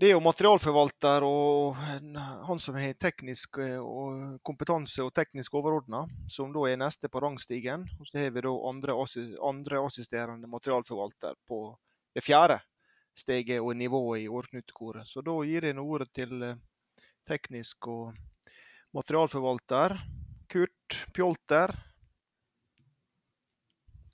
det 0.00 0.08
er 0.08 0.14
jo 0.14 0.22
materialforvalter 0.24 1.24
og 1.26 1.76
han 1.76 2.60
som 2.62 2.78
har 2.80 2.94
teknisk 2.96 3.58
eh, 3.60 3.76
og 3.76 4.38
kompetanse 4.46 5.04
og 5.04 5.12
teknisk 5.12 5.58
overordna, 5.60 6.06
som 6.24 6.54
da 6.54 6.64
er 6.70 6.80
neste 6.80 7.10
på 7.12 7.20
rangstigen. 7.20 7.84
Og 8.00 8.08
så 8.08 8.22
har 8.22 8.32
vi 8.32 8.44
da 8.46 8.54
andre, 8.70 8.96
andre 9.50 9.82
assisterende 9.84 10.48
materialforvalter 10.48 11.36
på 11.44 11.60
det 12.16 12.24
fjerde 12.24 12.62
steget 13.12 13.60
og 13.60 13.76
nivået 13.76 14.24
i 14.24 14.30
årknutekoret. 14.32 15.04
Så 15.04 15.20
da 15.26 15.36
gir 15.44 15.68
jeg 15.68 15.76
nå 15.76 15.84
ordet 15.84 16.08
til 16.16 16.48
eh, 16.48 16.58
teknisk 17.28 17.92
og 17.92 18.16
materialforvalter. 18.96 19.98
Kurt 20.50 21.02
Pjolter. 21.12 21.76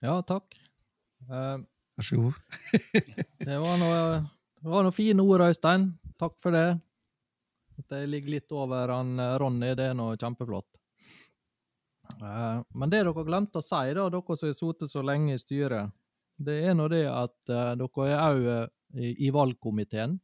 Ja, 0.02 0.18
takk. 0.26 0.50
Uh, 1.30 1.62
Vær 1.96 2.04
så 2.04 2.18
god. 2.20 2.42
Det 3.46 3.56
var 3.62 3.78
noe, 3.80 4.00
det 4.66 4.72
var 4.74 4.82
noen 4.86 4.94
fine 4.96 5.22
ord, 5.22 5.44
Øystein. 5.46 5.86
Takk 6.18 6.34
for 6.42 6.54
det. 6.56 6.66
At 7.78 7.92
jeg 7.92 8.08
ligger 8.10 8.32
litt 8.34 8.52
over 8.56 8.88
han 8.90 9.14
eh, 9.20 9.34
Ronny, 9.38 9.74
det 9.78 9.90
er 9.92 9.96
nå 9.98 10.08
kjempeflott. 10.18 10.78
Eh, 12.22 12.62
Men 12.74 12.90
det 12.92 13.02
dere 13.04 13.24
glemte 13.26 13.60
å 13.60 13.64
si, 13.64 13.92
da, 13.94 14.08
dere 14.10 14.36
som 14.38 14.48
har 14.50 14.56
sittet 14.58 14.90
så 14.92 15.02
lenge 15.04 15.34
i 15.36 15.40
styret, 15.42 15.92
det 16.36 16.56
er 16.68 16.74
nå 16.76 16.88
det 16.92 17.04
at 17.10 17.52
eh, 17.52 17.74
dere 17.80 18.08
er 18.12 18.22
òg 18.30 18.48
i, 19.02 19.12
i 19.26 19.30
valgkomiteen. 19.34 20.16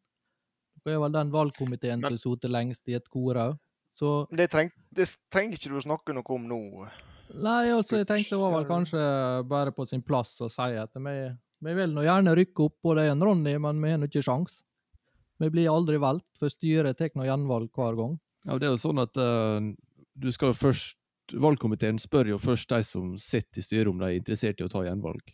Dere 0.82 0.96
er 0.96 1.02
vel 1.04 1.14
den 1.14 1.30
valgkomiteen 1.34 2.00
som 2.00 2.08
Men- 2.08 2.16
har 2.18 2.22
sittet 2.24 2.50
lengst 2.52 2.88
i 2.88 2.96
et 2.98 3.08
kor 3.12 3.38
òg. 3.46 3.58
Det, 4.32 4.46
treng, 4.48 4.70
det 4.88 5.04
trenger 5.30 5.58
ikke 5.58 5.68
du 5.68 5.76
å 5.76 5.82
snakke 5.84 6.14
noe 6.16 6.24
om 6.32 6.46
nå. 6.48 6.58
Nei, 7.44 7.66
altså, 7.74 7.98
jeg 8.00 8.06
tenkte 8.08 8.32
det 8.38 8.40
var 8.40 8.54
vel 8.54 8.64
kanskje 8.70 9.02
bare 9.50 9.72
på 9.76 9.84
sin 9.88 10.00
plass 10.00 10.32
å 10.40 10.48
si 10.52 10.70
at 10.80 10.96
vi, 10.96 11.12
vi 11.62 11.74
vil 11.78 11.94
nå 11.94 12.04
gjerne 12.06 12.34
rykke 12.36 12.66
opp 12.66 12.78
både 12.82 13.06
det 13.06 13.14
og 13.14 13.26
Ronny, 13.28 13.54
men 13.62 13.82
vi 13.82 13.92
har 13.94 14.00
nå 14.00 14.08
ikke 14.10 14.24
sjans. 14.26 14.60
Vi 15.42 15.50
blir 15.50 15.70
aldri 15.70 15.98
valgt, 16.02 16.28
for 16.38 16.52
styret 16.52 16.98
tar 16.98 17.14
nå 17.18 17.26
gjenvalg 17.26 17.70
hver 17.74 17.98
gang. 17.98 18.18
Ja, 18.46 18.58
det 18.58 18.68
er 18.68 18.74
jo 18.74 18.82
sånn 18.82 19.02
at 19.02 19.18
uh, 19.18 19.62
du 20.18 20.28
skal 20.34 20.52
jo 20.52 20.58
først 20.58 20.98
Valgkomiteen 21.32 22.00
spør 22.02 22.32
jo 22.32 22.36
først 22.42 22.68
de 22.68 22.82
som 22.84 23.12
sitter 23.20 23.62
i 23.62 23.64
styret 23.64 23.88
om 23.88 24.00
de 24.00 24.08
er 24.08 24.18
interessert 24.18 24.58
i 24.60 24.66
å 24.66 24.70
ta 24.72 24.82
gjenvalg. 24.84 25.30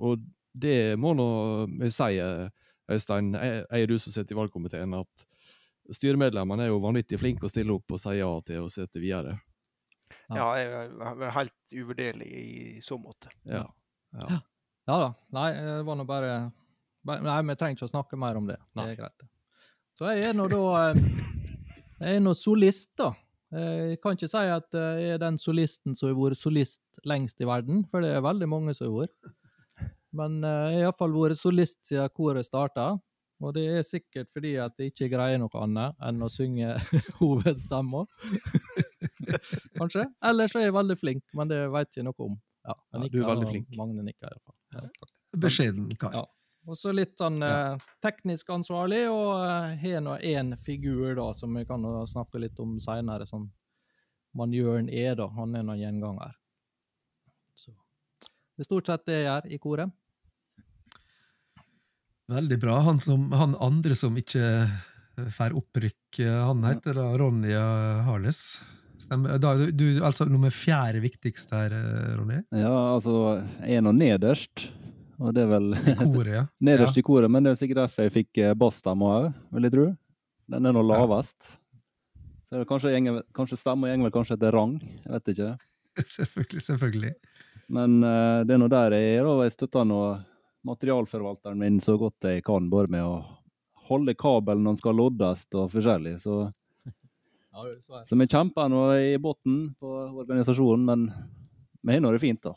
Og 0.00 0.22
det 0.56 0.96
må 1.00 1.12
nå 1.18 1.26
vi 1.74 1.90
si, 1.92 2.16
eh, 2.22 2.46
Øystein, 2.88 3.34
er 3.34 3.86
du 3.90 3.98
som 3.98 4.14
sitter 4.14 4.36
i 4.36 4.38
valgkomiteen, 4.38 4.94
at 4.94 5.26
styremedlemmene 5.92 6.62
er 6.62 6.70
jo 6.70 6.80
vanvittig 6.80 7.18
flinke 7.18 7.48
å 7.48 7.50
stille 7.50 7.74
opp 7.74 7.92
og 7.92 8.00
si 8.00 8.14
ja 8.16 8.30
til 8.46 8.64
å 8.64 8.70
sitte 8.72 9.02
videre. 9.02 9.40
Ja, 10.30 10.46
jeg 10.54 10.70
er 10.70 11.34
helt 11.34 11.74
uvurderlig 11.74 12.30
i 12.30 12.80
så 12.80 12.96
måte. 12.98 13.34
Ja. 13.44 13.66
ja. 14.14 14.38
Ja 14.86 14.96
da. 15.02 15.08
Nei, 15.34 15.48
det 15.54 15.80
var 15.86 15.98
nå 15.98 16.04
bare 16.08 16.32
Nei, 17.06 17.36
vi 17.46 17.54
trenger 17.54 17.76
ikke 17.78 17.86
å 17.86 17.90
snakke 17.92 18.18
mer 18.18 18.38
om 18.38 18.48
det. 18.48 18.56
Det 18.74 18.82
er 18.82 18.96
greit. 18.98 19.24
Så 19.94 20.08
jeg 20.10 20.24
er 20.26 20.34
nå 20.34 20.48
da 20.50 20.58
eh, 20.88 20.98
Jeg 22.00 22.16
er 22.18 22.22
nå 22.24 22.32
solist, 22.34 22.90
da. 22.98 23.12
Jeg 23.54 24.00
kan 24.02 24.16
ikke 24.16 24.28
si 24.28 24.40
at 24.50 24.74
jeg 24.74 25.12
er 25.14 25.20
den 25.22 25.38
solisten 25.38 25.94
som 25.94 26.10
har 26.10 26.16
vært 26.18 26.40
solist 26.40 26.82
lengst 27.06 27.38
i 27.40 27.46
verden, 27.46 27.84
for 27.92 28.02
det 28.02 28.10
er 28.16 28.24
veldig 28.26 28.48
mange 28.50 28.74
som 28.74 28.90
har 28.90 29.06
vært. 29.06 29.30
Men 30.18 30.40
eh, 30.42 30.64
jeg 30.74 30.80
har 30.82 30.88
iallfall 30.90 31.14
vært 31.14 31.38
solist 31.40 31.78
siden 31.86 32.10
koret 32.16 32.48
starta. 32.48 32.90
Og 33.44 33.52
det 33.52 33.66
er 33.68 33.84
sikkert 33.84 34.30
fordi 34.32 34.54
at 34.64 34.74
jeg 34.80 34.90
ikke 34.94 35.10
greier 35.12 35.38
noe 35.38 35.60
annet 35.60 35.96
enn 36.08 36.24
å 36.24 36.28
synge 36.32 36.72
hovedstemma. 37.20 38.02
Kanskje. 39.76 40.06
Ellers 40.24 40.54
så 40.54 40.60
er 40.62 40.70
jeg 40.70 40.76
veldig 40.76 40.96
flink, 41.00 41.24
men 41.36 41.50
det 41.52 41.62
vet 41.74 41.98
jeg 42.00 42.06
noe 42.08 42.16
om. 42.30 42.38
Ja, 42.66 42.74
Ja, 42.96 43.02
du 43.12 43.18
er 43.20 43.28
veldig 43.30 43.50
flink. 43.52 43.68
Magne 43.78 44.02
nikker 44.08 44.32
iallfall. 44.32 44.55
Beskjeden 45.36 45.90
kar. 46.00 46.14
Ja. 46.14 46.24
Og 46.66 46.74
så 46.74 46.90
litt 46.90 47.14
sånn 47.20 47.38
eh, 47.46 47.76
teknisk 48.02 48.48
ansvarlig, 48.50 49.04
og 49.12 49.36
eh, 49.38 49.76
har 49.84 50.00
nå 50.02 50.16
én 50.18 50.56
figur 50.58 51.14
da, 51.14 51.28
som 51.38 51.54
vi 51.54 51.62
kan 51.68 51.84
snakke 52.10 52.40
litt 52.42 52.58
om 52.62 52.74
seinere, 52.82 53.26
som 53.28 53.46
man 54.36 54.54
Jørn 54.54 54.90
er, 54.90 55.14
da. 55.18 55.28
Han 55.38 55.54
er 55.54 55.62
nå 55.62 55.76
en 55.76 55.84
gjenganger. 55.84 56.34
Så 57.54 57.70
det 57.70 58.64
er 58.64 58.68
stort 58.68 58.90
sett 58.90 59.06
det 59.06 59.20
jeg 59.20 59.28
gjør 59.28 59.46
i 59.54 59.60
koret. 59.62 59.94
Veldig 62.26 62.58
bra. 62.58 62.80
Han, 62.88 62.98
som, 62.98 63.30
han 63.30 63.54
andre 63.62 63.94
som 63.94 64.16
ikke 64.18 64.66
får 65.36 65.54
opprykk, 65.56 66.18
han 66.26 66.66
heter 66.66 66.98
da 66.98 67.06
Ronja 67.22 67.62
Harles. 68.08 68.42
Stemmer. 69.00 69.36
Da, 69.42 69.52
er 69.52 69.70
du, 69.70 69.76
du 69.76 70.04
altså 70.04 70.26
nummer 70.28 70.52
fjerde 70.54 71.02
viktigst 71.04 71.52
her, 71.54 71.74
eh, 71.76 72.14
Ronny? 72.16 72.40
Ja, 72.56 72.72
altså, 72.94 73.42
er 73.64 73.84
nå 73.84 73.92
nederst. 73.96 74.68
Og 75.16 75.32
det 75.32 75.46
er 75.46 75.52
vel 75.52 75.70
I 75.76 75.94
Koret, 75.96 76.32
ja. 76.34 76.42
nederst 76.68 76.98
i 77.00 77.04
koret, 77.04 77.32
men 77.32 77.44
det 77.44 77.54
er 77.54 77.60
sikkert 77.60 77.86
derfor 77.86 78.04
jeg 78.04 78.12
fikk 78.18 78.40
eh, 78.42 78.56
bassstemme 78.58 79.06
òg, 79.08 79.30
vil 79.56 79.68
jeg 79.68 79.74
tro. 79.76 79.86
Den 80.52 80.68
er 80.68 80.76
nå 80.76 80.82
lavest. 80.84 81.56
Så 82.46 82.62
kanskje, 82.68 82.92
gjenger, 82.94 83.22
kanskje 83.34 83.58
stemmer 83.58 83.90
gjenger 83.90 84.06
vel 84.06 84.14
kanskje 84.14 84.36
etter 84.36 84.54
rang, 84.54 84.76
jeg 84.78 85.14
vet 85.14 85.32
ikke. 85.32 85.54
Selvfølgelig. 86.16 86.62
selvfølgelig. 86.62 87.14
Men 87.72 87.96
uh, 88.04 88.44
det 88.46 88.54
er 88.54 88.60
nå 88.60 88.68
der 88.70 88.94
jeg 88.94 89.16
er, 89.16 89.26
og 89.26 89.40
jeg 89.42 89.56
støtter 89.56 89.88
nå 89.88 90.00
materialforvalteren 90.66 91.58
min 91.58 91.80
så 91.82 91.96
godt 91.98 92.28
jeg 92.28 92.44
kan, 92.46 92.68
bare 92.70 92.90
med 92.92 93.06
å 93.06 93.16
holde 93.88 94.14
kabelen 94.18 94.64
når 94.66 94.76
den 94.76 94.80
skal 94.82 94.98
loddes 94.98 95.44
og 95.54 95.70
forskjellig. 95.72 96.16
Så, 96.22 96.44
Ja, 97.56 98.02
så 98.04 98.16
vi 98.16 98.26
kjemper 98.28 98.68
nå 98.68 98.82
i 99.00 99.18
bunnen 99.18 99.74
på 99.80 99.88
organisasjonen, 100.20 100.84
men 100.84 101.06
vi 101.80 101.94
har 101.94 102.02
nå 102.04 102.10
det 102.12 102.20
fint, 102.20 102.42
da. 102.44 102.52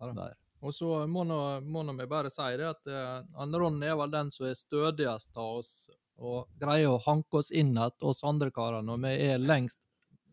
Ja 0.00 0.12
da. 0.16 0.28
Og 0.64 0.74
så 0.74 1.04
må 1.06 1.22
nå 1.28 1.92
vi 1.98 2.06
bare 2.10 2.30
si 2.32 2.46
det 2.58 2.66
at 2.66 2.88
uh, 2.90 3.58
Ronny 3.60 3.86
er 3.86 3.98
vel 4.00 4.10
den 4.10 4.32
som 4.34 4.48
er 4.48 4.56
stødigst 4.58 5.36
av 5.36 5.60
oss, 5.60 5.72
og 6.18 6.48
greier 6.58 6.94
å 6.94 7.02
hanke 7.04 7.42
oss 7.42 7.52
inn 7.52 7.76
igjen, 7.76 7.94
oss 8.00 8.24
andre 8.26 8.50
karer, 8.54 8.82
når 8.82 9.04
vi 9.04 9.12
er 9.28 9.38
lengst, 9.38 9.78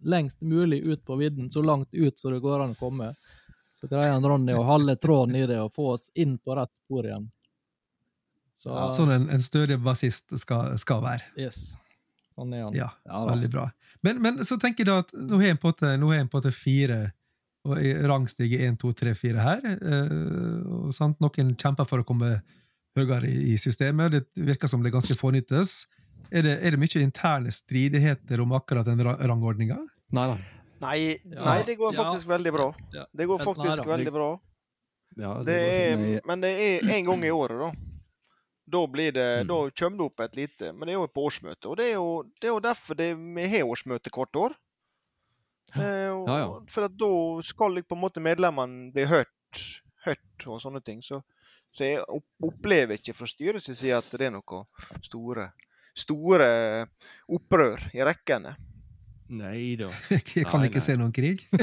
lengst 0.02 0.42
mulig 0.42 0.82
ut 0.82 1.04
på 1.06 1.20
vidden, 1.20 1.52
så 1.52 1.62
langt 1.62 1.92
ut 1.92 2.20
som 2.20 2.34
det 2.34 2.42
går 2.42 2.64
an 2.64 2.74
å 2.74 2.80
komme. 2.80 3.12
Så 3.76 3.92
greier 3.92 4.16
han 4.16 4.26
Ronny 4.26 4.56
å 4.56 4.64
holde 4.66 4.96
tråden 4.96 5.36
i 5.36 5.46
det 5.46 5.60
og 5.62 5.74
få 5.76 5.92
oss 5.98 6.08
inn 6.16 6.40
på 6.40 6.56
rett 6.56 6.74
spor 6.80 7.06
igjen. 7.06 7.28
Så 8.56 8.72
Sånn 8.96 9.12
en, 9.12 9.28
en 9.30 9.44
stødig 9.44 9.78
bassist 9.84 10.32
skal, 10.40 10.78
skal 10.80 11.04
være. 11.04 11.28
yes. 11.36 11.76
Sånn 12.36 12.54
er 12.54 12.64
han. 12.66 12.74
Ja, 12.76 12.90
Ja 13.08 13.22
veldig 13.30 13.50
bra. 13.54 13.70
Men, 14.04 14.22
men 14.22 14.42
så 14.44 14.58
tenker 14.60 14.84
jeg 14.84 14.90
da 14.92 14.98
at 15.06 15.14
nå 15.16 15.40
har 15.40 15.48
jeg 15.54 15.60
på 15.62 15.72
en 15.72 16.00
nå 16.02 16.10
har 16.12 16.18
jeg 16.20 16.30
på 16.30 16.38
en 16.38 16.44
måte 16.44 16.52
fire 16.56 16.98
og 17.66 17.80
rangstige 18.12 18.60
1, 18.68 18.76
2, 18.82 18.92
3, 18.94 19.14
4 19.18 19.42
her. 19.42 19.62
eh, 19.74 20.66
og 20.70 20.92
sant? 20.94 21.18
Noen 21.24 21.56
kjemper 21.58 21.88
for 21.90 22.04
å 22.04 22.06
komme 22.06 22.36
høyere 22.96 23.26
i, 23.32 23.54
i 23.54 23.58
systemet. 23.58 24.12
Det 24.14 24.46
virker 24.52 24.70
som 24.70 24.84
det 24.84 24.92
ganske 24.94 25.16
fornyttes. 25.18 25.86
Er 26.30 26.46
det, 26.46 26.54
er 26.62 26.76
det 26.76 26.80
mye 26.82 27.02
interne 27.02 27.52
stridigheter 27.54 28.42
om 28.44 28.54
akkurat 28.58 28.86
den 28.86 29.02
ra 29.06 29.16
rangordninga? 29.18 29.80
Nei, 30.14 30.28
nei. 30.36 30.44
Nei, 30.84 30.98
Ja. 31.24 31.44
nei 31.48 31.64
det 31.64 31.78
går 31.80 31.94
Ja. 31.96 32.04
faktisk 32.04 32.28
veldig 32.28 32.52
bra. 32.54 32.68
Det 33.16 33.26
går 33.32 33.40
faktisk 33.40 33.86
nei, 33.86 33.98
veldig 33.98 34.14
bra. 34.14 34.30
Ja, 35.18 35.34
Det 35.40 35.46
det 35.46 35.60
er, 35.64 36.22
men 36.28 36.42
det 36.42 36.52
er 36.60 36.90
en 36.98 37.06
gang 37.06 37.24
i 37.24 37.32
året, 37.32 37.58
da. 37.62 37.70
Da, 38.68 38.82
blir 38.90 39.12
det, 39.14 39.46
Mm. 39.46 39.48
da 39.48 39.58
kommer 39.78 39.98
det 39.98 40.06
opp 40.06 40.20
et 40.26 40.36
lite 40.36 40.72
Men 40.74 40.88
det 40.88 40.94
er 40.96 41.00
jo 41.00 41.08
på 41.08 41.26
årsmøte. 41.30 41.68
Og 41.70 41.78
det 41.78 41.86
er 41.92 41.94
jo, 42.00 42.24
det 42.42 42.48
er 42.50 42.54
jo 42.56 42.60
derfor 42.66 42.96
det, 42.98 43.12
vi 43.16 43.48
har 43.52 43.68
årsmøte 43.70 44.10
hvert 44.10 44.36
år. 44.42 44.56
Eh, 45.76 46.10
og, 46.10 46.28
Ja, 46.28 46.38
ja. 46.40 46.60
For 46.72 46.88
da 46.88 47.10
skal 47.46 47.82
på 47.84 47.96
en 47.96 48.02
måte 48.02 48.22
medlemmene 48.24 48.92
bli 48.96 49.06
hørt, 49.06 49.62
hørt 50.06 50.48
og 50.48 50.60
sånne 50.62 50.82
ting. 50.84 51.02
Så, 51.04 51.22
så 51.76 51.84
jeg 51.84 52.04
opplever 52.42 52.98
ikke 52.98 53.14
fra 53.14 53.28
styrets 53.28 53.70
side 53.70 53.98
at 53.98 54.10
det 54.18 54.28
er 54.30 54.32
noe 54.32 54.64
store, 55.04 55.52
store 55.96 56.50
opprør 57.30 57.82
i 57.94 58.02
rekkene. 58.06 58.56
Nei 59.34 59.74
da. 59.80 59.88
Jeg 60.12 60.46
kan 60.52 60.62
Nei, 60.62 60.68
ikke 60.70 60.82
nei. 60.82 60.86
se 60.86 60.96
noen 61.00 61.14
krig. 61.16 61.42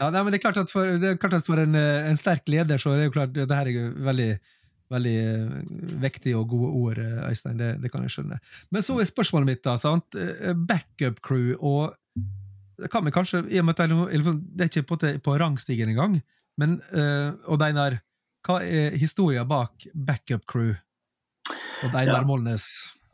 ja, 0.00 0.08
nei, 0.08 0.22
men 0.22 0.30
det 0.32 0.38
er 0.38 0.44
klart 0.46 0.60
at 0.62 0.72
for, 0.72 0.88
det 1.00 1.10
er 1.14 1.18
klart 1.20 1.36
at 1.40 1.46
for 1.48 1.60
en, 1.60 1.74
en 1.76 2.16
sterk 2.18 2.48
leder 2.50 2.80
så 2.80 2.94
er 2.94 3.02
det 3.02 3.08
jo 3.10 3.14
klart 3.18 3.34
det 3.36 3.46
her 3.50 3.68
er 3.68 3.76
jo 3.76 3.84
veldig, 4.06 4.28
veldig 4.94 5.14
eh, 5.22 5.50
vektige 6.02 6.38
og 6.40 6.48
gode 6.54 6.70
ord, 6.80 7.00
eh, 7.02 7.26
Øystein. 7.28 7.58
Det, 7.60 7.70
det 7.82 7.90
kan 7.92 8.04
jeg 8.06 8.14
skjønne. 8.16 8.38
Men 8.72 8.84
så 8.86 8.96
er 9.02 9.10
spørsmålet 9.10 9.50
mitt, 9.52 9.62
da. 9.66 9.76
sant? 9.80 10.16
Eh, 10.16 10.54
Backup 10.56 11.20
crew 11.24 11.52
og 11.60 11.92
det 12.82 12.88
kan 12.90 13.04
vi 13.06 13.12
kanskje, 13.14 13.44
i 13.52 13.60
og 13.60 13.66
med 13.68 13.76
at 13.76 13.84
det 13.84 13.94
er, 14.16 14.32
det 14.56 14.64
er 14.64 14.70
ikke 14.72 14.86
på, 14.88 14.96
på 15.22 15.34
rangstigen 15.38 15.92
engang, 15.92 16.16
men 16.58 16.78
eh, 16.96 17.28
Odd 17.52 17.62
Einar, 17.68 18.00
hva 18.48 18.56
er 18.64 18.96
historien 18.98 19.46
bak 19.46 19.84
backup 19.94 20.48
crew? 20.50 20.72
og 21.82 21.94
Einar 21.98 22.22
Ja. 22.22 22.26
Molnes. 22.26 22.64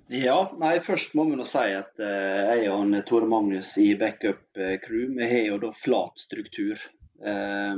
Ja, 0.09 0.39
nei, 0.57 0.79
først 0.81 1.13
må 1.19 1.27
vi 1.29 1.37
nå 1.37 1.45
si 1.49 1.67
at 1.77 2.01
eh, 2.01 2.53
jeg 2.63 2.69
og 2.71 2.79
han, 2.81 2.97
Tore 3.09 3.29
Magnus 3.29 3.75
i 3.83 3.91
backup 4.01 4.57
eh, 4.57 4.79
crew, 4.81 5.11
vi 5.19 5.29
har 5.29 5.43
jo 5.51 5.59
da 5.67 5.73
flat 5.77 6.19
struktur. 6.23 6.81
Eh, 7.21 7.77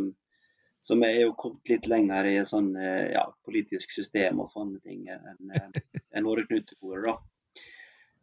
Så 0.80 0.96
vi 0.96 1.08
er 1.10 1.26
jo 1.26 1.34
kommet 1.36 1.68
litt 1.68 1.86
lenger 1.90 2.24
i 2.30 2.38
sånn 2.48 2.70
eh, 2.80 3.10
ja, 3.12 3.26
politisk 3.44 3.90
system 3.92 4.38
og 4.40 4.48
sånne 4.48 4.78
ting 4.80 5.02
enn 5.12 5.50
en 6.16 6.24
våre 6.24 6.46
knutekorer, 6.48 7.04
da. 7.10 7.18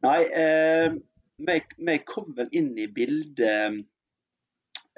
Nei, 0.07 0.21
eh, 0.25 0.95
vi, 1.37 1.59
vi 1.77 1.97
kom 2.07 2.33
vel 2.37 2.49
inn 2.57 2.71
i 2.81 2.87
bildet 2.89 3.77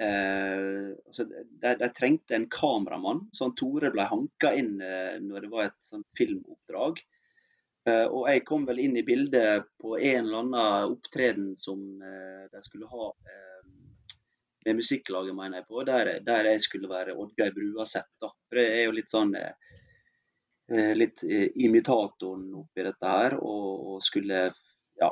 eh, 0.00 0.88
altså, 1.04 1.26
de, 1.28 1.74
de 1.82 1.90
trengte 1.98 2.38
en 2.38 2.48
kameramann, 2.48 3.26
så 3.32 3.50
han 3.50 3.56
Tore 3.60 3.92
ble 3.92 4.08
hanka 4.08 4.54
inn 4.56 4.78
eh, 4.80 5.18
når 5.20 5.44
det 5.44 5.52
var 5.52 5.68
et 5.68 5.80
sånt 5.84 6.08
filmoppdrag. 6.16 7.04
Eh, 7.88 8.06
og 8.06 8.26
jeg 8.28 8.44
kom 8.48 8.66
vel 8.68 8.80
inn 8.82 8.96
i 9.00 9.04
bildet 9.06 9.68
på 9.80 9.96
en 9.96 10.26
eller 10.26 10.42
annen 10.42 10.96
opptreden 10.96 11.52
som 11.56 11.80
eh, 12.04 12.44
de 12.52 12.62
skulle 12.64 12.88
ha 12.90 13.06
eh, 13.08 13.68
med 14.66 14.76
musikklaget, 14.82 15.36
mener 15.36 15.62
jeg 15.62 15.68
på, 15.70 15.84
der, 15.88 16.12
der 16.24 16.50
jeg 16.52 16.64
skulle 16.66 16.90
være 16.90 17.16
Oddgeir 17.16 17.54
Bruaseth. 17.56 18.10
da. 18.20 18.28
For 18.48 18.60
det 18.60 18.66
er 18.74 18.84
jo 18.84 18.96
litt 18.98 19.12
sånn 19.12 19.32
litt 20.70 21.24
imitatoren 21.58 22.44
oppi 22.54 22.84
dette 22.86 23.08
her, 23.10 23.34
og, 23.42 23.70
og 23.90 24.04
skulle 24.06 24.42
ja, 25.00 25.08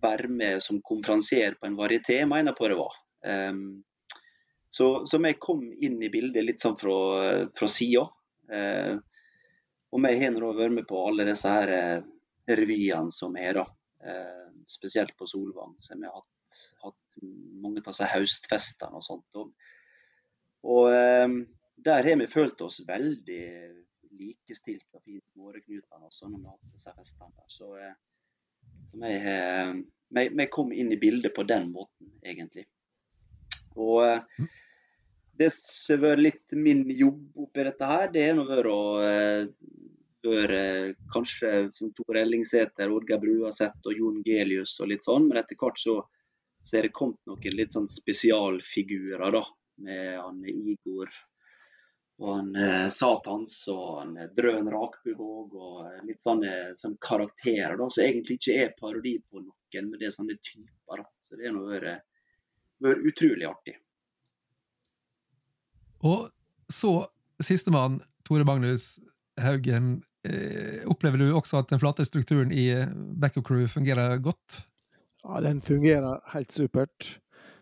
være 0.00 0.30
med 0.32 0.62
som 0.64 0.78
konferansier 0.80 1.58
på 1.58 1.68
en 1.68 1.76
varieté, 1.76 2.22
mener 2.24 2.54
jeg 2.54 2.56
på 2.56 2.70
det 2.70 2.78
var. 2.78 2.94
Um, 3.28 3.66
så, 4.72 4.88
så 5.04 5.20
jeg 5.26 5.36
kom 5.44 5.66
inn 5.74 5.98
i 6.00 6.08
bildet 6.14 6.46
litt 6.46 6.64
sånn 6.64 6.78
fra, 6.80 6.96
fra 7.52 7.68
sida. 7.68 8.06
Og 9.94 10.02
vi 10.02 10.14
har 10.18 10.32
nå 10.34 10.50
vært 10.58 10.74
med 10.74 10.86
på 10.90 11.00
alle 11.06 11.26
disse 11.28 11.50
her 11.50 11.70
eh, 11.70 12.06
revyene 12.50 13.14
som 13.14 13.36
er, 13.38 13.60
da. 13.60 13.64
Eh, 14.04 14.46
spesielt 14.66 15.14
på 15.16 15.28
Solvang. 15.30 15.76
Så 15.78 15.94
vi 15.94 16.08
har 16.08 16.16
hatt, 16.16 16.56
hatt 16.82 17.14
mange 17.62 17.78
av 17.78 17.92
disse 17.92 18.08
høstfestene 18.10 18.98
og 18.98 19.04
sånt. 19.06 19.38
Og, 19.38 19.52
og 20.66 20.90
eh, 20.90 21.28
der 21.86 22.10
har 22.10 22.18
vi 22.18 22.30
følt 22.30 22.64
oss 22.66 22.80
veldig 22.88 23.44
likestilt 24.14 24.86
og 24.94 25.02
fint 25.02 25.24
med 25.34 25.50
åreknutene 25.50 26.06
også 26.06 26.28
når 26.30 26.40
vi 26.40 26.48
har 26.48 26.58
hatt 26.58 26.74
disse 26.74 26.96
festene. 26.98 27.46
Så, 27.46 27.70
så 28.90 28.98
vi, 28.98 29.14
vi, 30.18 30.28
vi 30.42 30.50
kom 30.50 30.74
inn 30.74 30.90
i 30.94 31.00
bildet 31.00 31.34
på 31.38 31.46
den 31.46 31.70
måten, 31.70 32.10
egentlig. 32.26 32.66
Og 33.78 34.04
eh, 34.08 34.50
det 35.38 35.50
som 35.54 35.98
har 35.98 36.04
vært 36.04 36.24
litt 36.24 36.56
min 36.58 36.84
jobb 36.90 37.44
oppi 37.46 37.64
dette 37.66 37.88
her, 37.90 38.06
det 38.14 38.26
har 38.28 38.40
vært 38.48 38.70
å 38.70 38.84
eh, 39.04 39.46
være 40.24 40.62
kanskje 41.12 41.52
som 41.76 41.92
Tor 41.96 42.18
Ellingsæter, 42.20 42.92
Oddgeir 42.92 43.20
Bruaseth 43.22 43.90
og 43.90 43.98
Jon 43.98 44.22
Gelius 44.24 44.78
og 44.80 44.92
litt 44.92 45.04
sånn, 45.04 45.28
men 45.28 45.40
etter 45.40 45.58
hvert 45.60 45.80
så, 45.80 45.98
så 46.64 46.78
er 46.78 46.88
det 46.88 46.96
kommet 46.96 47.20
noen 47.28 47.58
litt 47.58 47.74
sånn 47.74 47.90
spesialfigurer, 47.90 49.30
da. 49.34 49.44
Med 49.84 50.20
han 50.20 50.44
Igor 50.46 51.10
og 52.22 52.28
han 52.30 52.56
eh, 52.56 52.88
Satans 52.94 53.56
og 53.72 53.86
han 53.98 54.16
eh, 54.16 54.30
Drøn 54.36 54.70
Rakbuvåg 54.70 55.54
og 55.58 55.78
eh, 55.88 56.02
litt 56.06 56.22
sånne, 56.22 56.74
sånne 56.78 57.00
karakterer 57.02 57.76
da, 57.80 57.88
som 57.90 58.04
egentlig 58.04 58.38
ikke 58.38 58.58
er 58.62 58.76
parodi 58.78 59.16
på 59.18 59.42
noen, 59.42 59.88
men 59.88 59.98
det 59.98 60.08
er 60.08 60.14
sånne 60.14 60.38
typer. 60.38 61.02
da. 61.02 61.08
Så 61.26 61.40
det 61.40 61.50
har 61.50 61.88
vært 62.84 63.08
utrolig 63.10 63.48
artig. 63.48 63.74
Og 66.04 66.28
så 66.72 67.06
sistemann, 67.42 68.00
Tore 68.24 68.44
Magnus 68.44 68.98
Haugen. 69.40 70.02
Eh, 70.24 70.84
opplever 70.88 71.20
du 71.20 71.26
også 71.36 71.58
at 71.60 71.68
den 71.72 71.80
flate 71.82 72.04
strukturen 72.08 72.52
i 72.52 72.68
eh, 72.72 72.88
backup 73.20 73.44
crew 73.44 73.66
fungerer 73.68 74.16
godt? 74.24 74.62
Ja, 75.24 75.40
den 75.44 75.60
fungerer 75.64 76.20
helt 76.32 76.52
supert. 76.52 77.18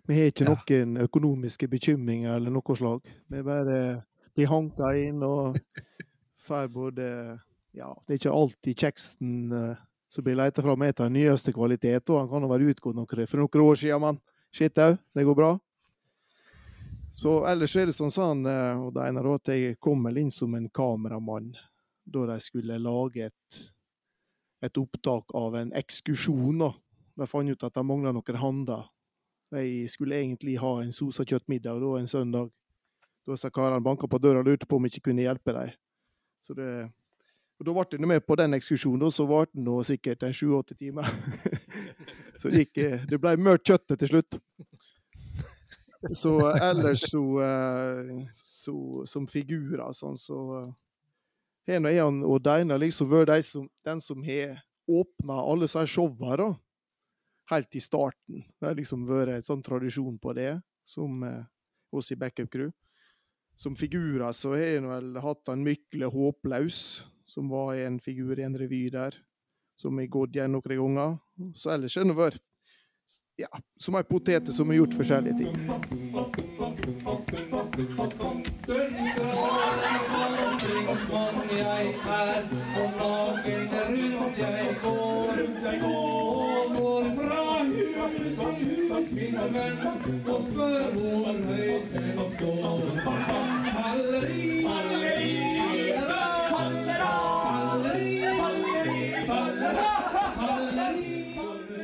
Vi 0.06 0.14
har 0.18 0.30
ikke 0.30 0.44
Ja. 0.46 0.54
noen 0.54 0.96
økonomiske 1.02 1.68
bekymringer 1.70 2.36
eller 2.36 2.50
noe 2.50 2.76
slag. 2.78 3.06
Vi 3.30 3.42
bare 3.42 4.02
blir 4.34 4.50
hanka 4.50 4.92
inn 4.98 5.22
og 5.22 5.58
får 6.46 6.68
både 6.74 7.08
Ja, 7.74 7.88
det 8.06 8.14
er 8.14 8.18
ikke 8.20 8.36
alltid 8.36 8.76
kjeksen 8.76 9.52
eh, 9.56 9.76
som 10.12 10.24
blir 10.24 10.36
leita 10.36 10.60
fram, 10.62 10.82
er 10.82 10.92
av 11.00 11.08
nyeste 11.10 11.54
kvalitet. 11.56 12.10
og 12.10 12.18
Han 12.20 12.28
kan 12.28 12.42
jo 12.42 12.50
være 12.50 12.74
utgått 12.74 12.94
noe 12.98 13.26
for 13.26 13.38
noen 13.40 13.62
år 13.64 13.78
siden, 13.80 14.00
men 14.02 14.18
shit 14.52 14.76
au, 14.78 14.98
det 15.16 15.24
går 15.24 15.34
bra. 15.38 15.52
Så 17.12 17.42
ellers 17.44 17.74
er 17.76 17.90
det 17.90 17.92
sånn 17.92 18.12
sånn, 18.12 18.46
og 18.48 18.94
det 18.96 19.04
ene 19.04 19.22
at 19.34 19.50
jeg 19.52 19.76
kom 19.82 20.06
vel 20.06 20.22
inn 20.22 20.30
som 20.32 20.54
en 20.56 20.70
kameramann 20.72 21.50
da 22.08 22.24
de 22.30 22.38
skulle 22.40 22.78
lage 22.80 23.26
et, 23.28 23.58
et 24.64 24.80
opptak 24.80 25.34
av 25.36 25.58
en 25.60 25.74
ekskursjon. 25.76 26.64
da. 26.64 26.70
De 27.20 27.28
fant 27.28 27.48
ut 27.52 27.68
at 27.68 27.76
de 27.76 27.84
mangla 27.84 28.14
noen 28.16 28.40
hander. 28.40 28.88
De 29.52 29.84
skulle 29.92 30.16
egentlig 30.22 30.56
ha 30.62 30.72
en 30.80 30.92
sosa 30.96 31.26
kjøttmiddag 31.28 31.84
da, 31.84 31.92
en 31.98 32.08
søndag. 32.08 32.48
Da 33.28 33.36
sa 33.36 33.52
karene 33.52 33.84
banka 33.84 34.08
på 34.08 34.18
døra 34.18 34.40
og 34.40 34.48
lurte 34.48 34.66
på 34.66 34.80
om 34.80 34.88
jeg 34.88 34.96
ikke 34.96 35.10
kunne 35.10 35.26
hjelpe 35.26 35.52
dem. 35.54 35.76
Så 36.42 36.56
det, 36.56 36.70
og 37.60 37.68
da 37.68 37.74
ble 37.76 37.98
jeg 38.00 38.08
med 38.10 38.24
på 38.26 38.36
den 38.40 38.56
ekskursjonen, 38.56 39.04
og 39.06 39.12
så 39.14 39.28
varte 39.28 39.54
den 39.54 39.68
sikkert 39.86 40.24
en 40.26 40.34
sju-åtte 40.34 40.74
timer. 40.74 41.06
så 42.40 42.50
det, 42.50 42.64
gikk, 42.64 42.80
eh, 42.82 43.04
det 43.06 43.20
ble 43.22 43.36
mørkt 43.38 43.68
kjøttet 43.68 44.00
til 44.00 44.16
slutt. 44.16 44.40
Så 46.10 46.50
ellers 46.50 47.10
så, 47.10 47.42
eh, 47.42 48.26
så 48.34 49.06
Som 49.06 49.26
figurer 49.30 49.92
sånn, 49.94 50.18
så 50.18 50.38
eh, 50.58 50.72
har 51.70 51.82
nå 51.82 51.92
jeg 51.94 52.26
og 52.26 52.42
Deina 52.42 52.78
liksom 52.80 53.10
vært 53.10 53.30
de 53.30 53.42
som, 53.46 53.68
den 53.86 54.00
som 54.02 54.22
har 54.26 54.58
åpna 54.90 55.38
alle 55.38 55.68
disse 55.68 55.84
showene, 55.86 56.36
da. 56.40 56.48
Helt 57.52 57.76
i 57.78 57.82
starten. 57.82 58.42
Det 58.58 58.66
har 58.66 58.74
liksom 58.74 59.06
vært 59.06 59.36
en 59.36 59.46
sånn 59.46 59.62
tradisjon 59.62 60.18
på 60.18 60.34
det, 60.34 60.56
som 60.82 61.22
eh, 61.26 61.44
oss 61.94 62.10
i 62.10 62.18
Backup 62.18 62.50
Crew. 62.50 62.72
Som 63.54 63.76
figurer 63.78 64.32
så 64.34 64.56
har 64.56 64.64
jeg 64.64 64.86
vel 64.88 65.18
hatt 65.22 65.50
han 65.52 65.62
Mykle 65.62 66.08
Håplaus, 66.10 67.04
som 67.28 67.50
var 67.52 67.76
en 67.78 68.00
figur 68.02 68.40
i 68.40 68.46
en 68.46 68.58
revy 68.58 68.88
der. 68.90 69.14
Som 69.78 69.98
har 69.98 70.10
gått 70.10 70.34
igjen 70.34 70.54
noen 70.54 70.66
ganger. 70.66 71.14
Så 71.54 71.70
ellers 71.74 71.94
har 71.98 72.08
det 72.08 72.16
vært 72.18 72.42
ja, 73.36 73.48
som 73.80 73.94
ei 73.96 74.04
potet 74.04 74.54
som 74.54 74.68
har 74.68 74.76
gjort 74.76 74.94
forskjellige 74.94 75.38
ting. 75.38 75.56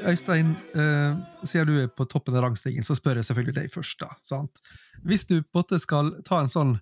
Øystein, 0.08 0.54
eh, 0.74 1.16
siden 1.44 1.68
du 1.68 1.80
er 1.82 1.88
på 1.92 2.06
toppen 2.08 2.36
av 2.36 2.46
rangstigen, 2.46 2.84
så 2.86 2.96
spør 2.96 3.20
jeg 3.20 3.28
selvfølgelig 3.28 3.56
deg 3.60 3.72
først. 3.72 3.98
da, 4.00 4.14
sant? 4.22 4.60
Hvis 5.04 5.26
du 5.28 5.40
på 5.42 5.58
en 5.58 5.60
måte 5.60 5.80
skal 5.82 6.12
ta 6.24 6.40
en 6.40 6.52
sånn 6.52 6.76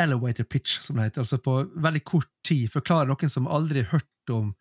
elevator 0.00 0.44
pitch, 0.44 0.80
som 0.82 0.96
det 0.96 1.10
heter, 1.10 1.22
altså 1.22 1.38
på 1.38 1.56
veldig 1.76 2.02
kort 2.04 2.30
tid, 2.46 2.70
forklare 2.72 3.06
noen 3.06 3.30
som 3.30 3.46
aldri 3.46 3.84
har 3.84 4.00
hørt 4.00 4.34
om 4.34 4.54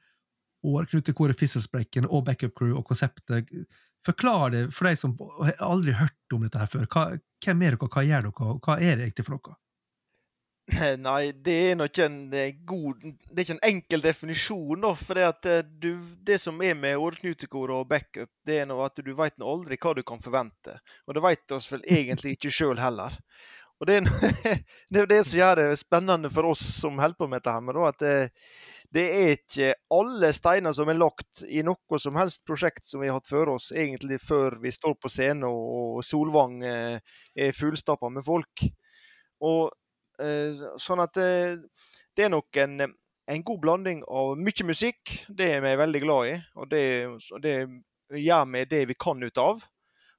Årknutekoret 0.63 1.39
Fisselsprekken 1.39 2.05
og 2.07 2.23
Backup 2.27 2.53
Crew 2.55 2.77
og 2.77 2.86
konseptet, 2.88 3.49
forklar 4.05 4.53
det 4.53 4.63
for 4.75 4.88
de 4.88 4.95
som 4.99 5.17
aldri 5.59 5.91
har 5.91 6.07
hørt 6.07 6.36
om 6.36 6.45
dette 6.45 6.59
her 6.62 6.71
før. 6.71 6.86
Hva, 6.88 7.03
hvem 7.43 7.65
er 7.65 7.75
dere, 7.75 7.89
hva 7.89 8.05
gjør 8.05 8.29
dere, 8.29 8.47
og 8.53 8.63
hva 8.63 8.77
er 8.77 8.95
det 8.95 9.07
egentlig 9.09 9.27
for 9.27 9.36
noe? 9.36 9.57
Nei, 11.04 11.34
det 11.43 11.54
er 11.69 11.73
nok 11.76 11.91
ikke 11.91 12.06
en 12.08 12.19
eh, 12.39 12.54
god 12.63 13.02
Det 13.04 13.36
er 13.36 13.41
ikke 13.43 13.56
en 13.58 13.65
enkel 13.67 14.04
definisjon, 14.04 14.86
da. 14.86 14.93
For 14.95 15.19
det, 15.19 15.26
at 15.28 15.49
eh, 15.52 15.65
du, 15.65 15.89
det 16.23 16.39
som 16.39 16.62
er 16.63 16.78
med 16.80 16.99
åreknutekor 17.04 17.73
og 17.76 17.89
backup, 17.91 18.32
det 18.47 18.62
er 18.62 18.69
nå 18.69 18.78
at 18.86 19.02
du 19.04 19.12
veit 19.17 19.36
aldri 19.43 19.80
hva 19.82 19.95
du 19.97 20.04
kan 20.08 20.23
forvente. 20.23 20.78
Og 21.08 21.17
det 21.17 21.26
veit 21.26 21.56
oss 21.56 21.67
vel 21.71 21.84
egentlig 21.84 22.38
ikke 22.38 22.54
sjøl 22.54 22.80
heller. 22.80 23.17
Og 23.82 23.89
det 23.89 23.99
er, 23.99 24.08
det 24.93 25.02
er 25.02 25.12
det 25.12 25.19
som 25.28 25.41
gjør 25.41 25.60
det 25.60 25.82
spennende 25.82 26.32
for 26.32 26.54
oss 26.54 26.63
som 26.80 27.02
holder 27.02 27.19
på 27.19 27.28
med 27.28 27.43
dette, 27.43 27.58
her, 27.60 27.84
at 27.89 27.99
det, 27.99 28.15
det 28.95 29.06
er 29.17 29.36
ikke 29.36 29.73
alle 29.91 30.32
steiner 30.38 30.76
som 30.78 30.88
er 30.88 31.02
lagt 31.02 31.43
i 31.43 31.65
noe 31.67 31.99
som 31.99 32.15
helst 32.21 32.45
prosjekt 32.47 32.88
som 32.88 33.04
vi 33.04 33.12
har 33.12 33.19
hatt 33.19 33.28
før 33.28 33.58
oss, 33.58 33.73
egentlig 33.76 34.21
før 34.23 34.62
vi 34.63 34.71
står 34.71 34.95
på 35.02 35.12
scenen 35.12 35.49
og 35.49 35.99
Solvang 36.08 36.62
eh, 36.63 37.17
er 37.36 37.58
fullstappa 37.58 38.13
med 38.13 38.23
folk. 38.23 38.63
Og 39.43 39.65
eh, 39.67 39.83
Sånn 40.81 41.01
at 41.03 41.13
det, 41.17 41.29
det 42.15 42.25
er 42.27 42.33
nok 42.33 42.59
en, 42.63 42.79
en 43.27 43.43
god 43.45 43.62
blanding 43.63 44.03
av 44.07 44.33
mye 44.39 44.65
musikk. 44.67 45.17
Det 45.29 45.51
er 45.57 45.62
vi 45.65 45.75
veldig 45.79 46.01
glad 46.05 46.31
i, 46.31 46.39
og 46.59 46.69
det, 46.71 46.83
det 47.43 47.55
gjør 48.23 48.49
vi 48.53 48.65
det 48.71 48.83
vi 48.91 48.97
kan 48.99 49.23
ut 49.23 49.41
av. 49.41 49.63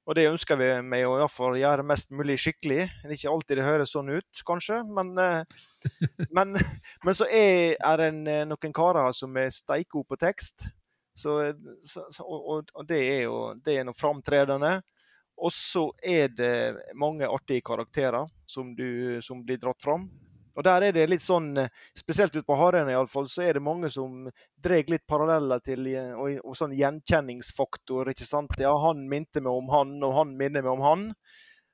Og 0.05 0.13
det 0.13 0.27
ønsker 0.29 0.57
vi 0.59 0.67
meg 0.85 1.01
å 1.07 1.15
i 1.15 1.21
hvert 1.23 1.33
fall 1.33 1.55
gjøre 1.57 1.85
mest 1.89 2.11
mulig 2.13 2.35
skikkelig. 2.37 2.83
Det 3.01 3.15
ikke 3.17 3.31
alltid 3.31 3.57
det 3.57 3.65
høres 3.65 3.93
sånn 3.95 4.11
ut, 4.13 4.41
kanskje, 4.45 4.83
men, 4.93 5.07
eh, 5.17 5.63
men, 6.29 6.53
men 7.05 7.17
så 7.17 7.25
er, 7.25 7.73
er 7.79 7.97
det 8.03 8.09
en, 8.11 8.19
eh, 8.29 8.43
noen 8.45 8.75
karer 8.77 9.09
som 9.17 9.33
er 9.41 9.49
steikgode 9.55 10.05
på 10.11 10.19
tekst. 10.21 10.67
Så, 11.17 11.39
så, 11.87 12.03
og- 12.21 12.69
og 12.75 12.85
det 12.89 12.99
er 13.15 13.21
jo 13.23 13.37
det 13.65 13.79
er 13.79 13.87
noe 13.87 13.97
framtredende. 13.97 14.75
Og 15.35 15.51
så 15.53 15.89
er 16.03 16.29
det 16.31 16.53
mange 16.95 17.27
artige 17.27 17.63
karakterer 17.65 18.29
som, 18.47 18.71
du, 18.75 19.19
som 19.21 19.43
blir 19.43 19.59
dratt 19.59 19.81
fram. 19.83 20.07
Og 20.55 20.63
der 20.63 20.85
er 20.87 20.95
det 20.95 21.09
litt 21.09 21.23
sånn, 21.23 21.51
spesielt 21.97 22.35
ute 22.35 22.45
på 22.47 22.55
Hareene 22.55 22.93
iallfall, 22.93 23.27
så 23.27 23.43
er 23.43 23.57
det 23.57 23.63
mange 23.65 23.89
som 23.91 24.29
drar 24.63 24.87
litt 24.91 25.03
paralleller 25.07 25.59
til 25.63 25.89
og, 25.91 26.37
og 26.39 26.55
sånn 26.55 26.75
gjenkjenningsfaktor. 26.77 28.13
ikke 28.13 28.27
sant? 28.27 28.55
Ja, 28.63 28.71
han 28.85 29.03
minte 29.11 29.43
meg 29.43 29.51
om 29.51 29.67
han, 29.73 29.97
og 30.07 30.15
han 30.15 30.31
minner 30.39 30.63
meg 30.63 30.71
om 30.77 30.85
han. 30.85 31.05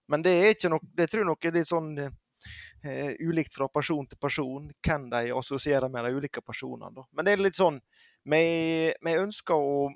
Men 0.09 0.25
det 0.25 0.33
er 0.33 0.55
ikke 0.55 0.73
nok, 0.73 0.89
det 0.97 1.07
tror 1.11 1.21
jeg 1.21 1.29
nok 1.29 1.45
er 1.45 1.55
litt 1.59 1.69
sånn 1.69 1.93
eh, 2.01 3.13
ulikt 3.21 3.53
fra 3.53 3.69
person 3.69 4.07
til 4.09 4.19
person, 4.21 4.65
hvem 4.81 5.07
de 5.13 5.29
assosierer 5.37 5.91
med 5.93 6.07
de 6.07 6.17
ulike 6.17 6.41
personene. 6.41 6.89
Da. 6.95 7.05
Men 7.13 7.27
det 7.27 7.35
er 7.35 7.45
litt 7.45 7.59
sånn 7.59 7.79
Vi, 8.21 9.13
ønsker 9.17 9.57
å, 9.57 9.87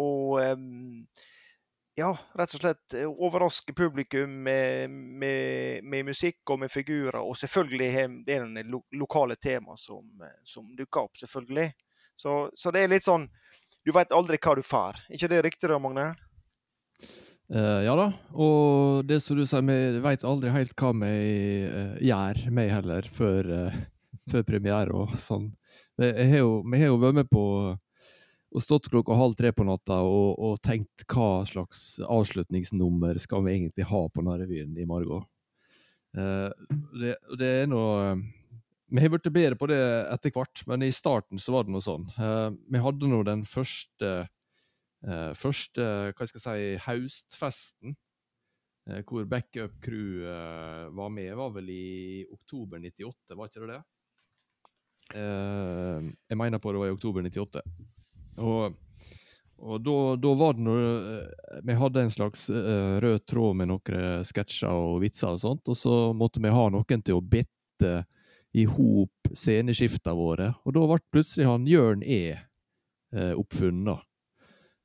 å 0.00 0.06
em, 0.40 1.08
ja, 1.98 2.12
rett 2.38 2.54
og 2.54 2.62
slett 2.62 2.94
eh, 2.94 3.08
overraske 3.08 3.74
publikum 3.74 4.30
med, 4.46 4.90
med, 4.90 5.84
med 5.84 6.06
musikk 6.06 6.52
og 6.52 6.60
med 6.62 6.70
figurer. 6.70 7.20
Og 7.24 7.36
selvfølgelig 7.38 7.88
er 7.98 8.14
det 8.54 8.66
lo 8.70 8.84
lokale 8.94 9.34
tema 9.36 9.74
som, 9.76 10.04
eh, 10.22 10.36
som 10.46 10.68
dukker 10.78 11.08
opp, 11.08 11.18
selvfølgelig. 11.18 11.72
Så, 12.18 12.38
så 12.54 12.70
det 12.74 12.84
er 12.84 12.90
litt 12.90 13.06
sånn 13.06 13.28
Du 13.86 13.92
veit 13.94 14.10
aldri 14.12 14.36
hva 14.42 14.56
du 14.58 14.62
får. 14.66 14.98
ikke 15.14 15.28
det 15.30 15.42
riktig 15.46 15.70
da, 15.70 15.78
Magne? 15.80 16.10
Uh, 17.48 17.80
ja 17.80 17.94
da, 17.96 18.10
og 18.36 19.06
det 19.08 19.22
som 19.24 19.38
du 19.38 19.46
sier, 19.48 19.62
vi 19.64 20.02
veit 20.04 20.26
aldri 20.28 20.50
helt 20.52 20.74
hva 20.76 20.90
vi 20.98 21.12
uh, 21.64 21.94
gjør, 22.04 22.42
vi 22.58 22.66
heller, 22.68 23.08
før, 23.08 23.48
uh, 23.48 23.78
før 24.30 24.44
premiere 24.44 24.92
og 24.92 25.14
sånn. 25.22 25.48
Vi 25.96 26.10
har 26.28 26.42
jo 26.42 26.98
vært 27.00 27.22
med 27.22 27.30
på 27.32 27.46
og 28.48 28.64
stått 28.64 28.88
klokka 28.88 29.16
halv 29.18 29.36
tre 29.36 29.52
på 29.52 29.66
natta 29.68 30.00
og, 30.06 30.38
og 30.40 30.60
tenkt 30.64 31.04
hva 31.12 31.44
slags 31.48 31.98
avslutningsnummer 32.04 33.20
skal 33.20 33.44
vi 33.44 33.56
egentlig 33.58 33.88
ha 33.90 34.02
på 34.08 34.22
denne 34.22 34.38
revyen 34.40 34.78
i 34.80 34.86
morgen. 34.88 35.26
Uh, 36.16 36.48
det, 36.96 37.18
det 37.36 37.48
er 37.62 37.66
noe 37.68 38.14
Vi 38.88 39.02
har 39.04 39.10
blitt 39.12 39.28
bedre 39.28 39.58
på 39.60 39.68
det 39.68 39.76
etter 40.08 40.32
hvert, 40.32 40.62
men 40.70 40.86
i 40.86 40.94
starten 40.94 41.36
så 41.42 41.52
var 41.52 41.66
det 41.66 41.74
noe 41.74 41.84
sånn. 41.84 42.08
Uh, 42.16 42.56
vi 42.72 42.80
hadde 42.80 43.10
nå 43.10 43.20
den 43.28 43.44
første 43.48 44.12
uh, 45.04 45.32
første 45.36 45.84
hva 46.16 46.28
skal 46.30 46.40
jeg 46.40 46.46
si, 46.46 46.84
høstfesten, 46.86 47.96
eh, 48.88 49.04
hvor 49.04 49.28
backup 49.28 49.76
crew 49.84 50.24
eh, 50.24 50.88
var 50.96 51.12
med, 51.12 51.34
var 51.36 51.52
vel 51.54 51.70
i 51.70 52.24
oktober 52.32 52.80
98, 52.80 53.36
var 53.36 53.50
ikke 53.50 53.62
det 53.66 53.76
det? 53.76 53.82
Eh, 55.18 56.10
jeg 56.28 56.40
mener 56.40 56.60
på 56.60 56.72
det 56.72 56.82
var 56.82 56.90
i 56.90 56.96
oktober 56.96 57.28
98. 57.28 57.62
Og, 58.38 58.76
og 59.58 59.80
da, 59.82 60.34
var 60.38 60.54
det 60.54 60.64
noe 60.66 60.82
eh, 60.86 61.56
Vi 61.66 61.74
hadde 61.80 62.04
en 62.04 62.12
slags 62.14 62.44
uh, 62.50 62.98
rød 63.02 63.24
tråd 63.26 63.58
med 63.58 63.72
noen 63.72 64.26
sketsjer 64.26 64.70
og 64.70 65.00
vitser 65.02 65.34
og 65.34 65.42
sånt, 65.42 65.64
og 65.66 65.78
så 65.78 65.96
måtte 66.16 66.42
vi 66.44 66.54
ha 66.54 66.68
noen 66.72 67.02
til 67.02 67.18
å 67.18 67.24
bitte 67.24 68.04
i 68.56 68.64
hop 68.64 69.28
sceneskifta 69.34 70.14
våre, 70.16 70.52
og 70.64 70.74
da 70.74 70.84
ble 70.88 71.00
plutselig 71.12 71.48
han 71.48 71.66
Jørn 71.68 72.02
E. 72.02 72.38
uh, 73.14 73.34
oppfunnet. 73.36 74.04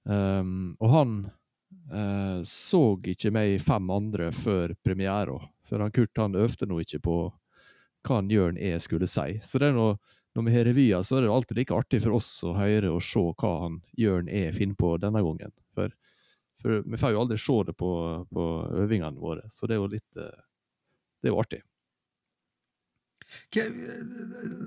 Um, 0.04 0.74
og 0.84 0.90
han 0.92 1.14
uh, 1.94 2.44
så 2.48 2.84
ikke 3.08 3.32
meg 3.32 3.62
fem 3.64 3.88
andre 3.94 4.34
før 4.36 4.76
premiera, 4.84 5.40
for 5.64 5.80
han 5.80 5.94
Kurt 5.96 6.20
han 6.20 6.36
øvde 6.36 6.68
nå 6.68 6.82
ikke 6.84 7.00
på 7.08 7.18
hva 8.04 8.20
han 8.20 8.32
Jørn 8.32 8.60
E 8.60 8.76
skulle 8.84 9.08
si. 9.08 9.40
Så 9.44 9.62
det 9.62 9.72
er 9.72 9.78
noe, 9.78 9.96
når 10.36 10.48
vi 10.48 10.56
har 10.56 10.66
revyer, 10.66 11.04
så 11.06 11.18
er 11.18 11.26
det 11.26 11.34
alltid 11.34 11.60
like 11.60 11.76
artig 11.76 12.00
for 12.04 12.18
oss 12.18 12.32
å 12.46 12.56
høre 12.58 12.90
og 12.94 13.04
se 13.06 13.22
hva 13.22 13.52
han 13.66 13.82
Jørn 14.00 14.32
E 14.32 14.48
finner 14.56 14.80
på 14.80 14.96
denne 15.02 15.22
gangen. 15.26 15.54
For, 15.78 15.94
for 16.62 16.82
vi 16.90 17.00
får 17.02 17.14
jo 17.14 17.22
aldri 17.22 17.38
se 17.42 17.60
det 17.68 17.76
på, 17.78 17.92
på 18.34 18.48
øvingene 18.84 19.22
våre, 19.22 19.46
så 19.54 19.70
det 19.70 19.78
er 19.78 19.84
jo 19.84 19.92
litt 19.94 20.18
eh, 20.18 20.42
Det 21.22 21.30
er 21.30 21.36
jo 21.36 21.44
artig. 21.44 21.62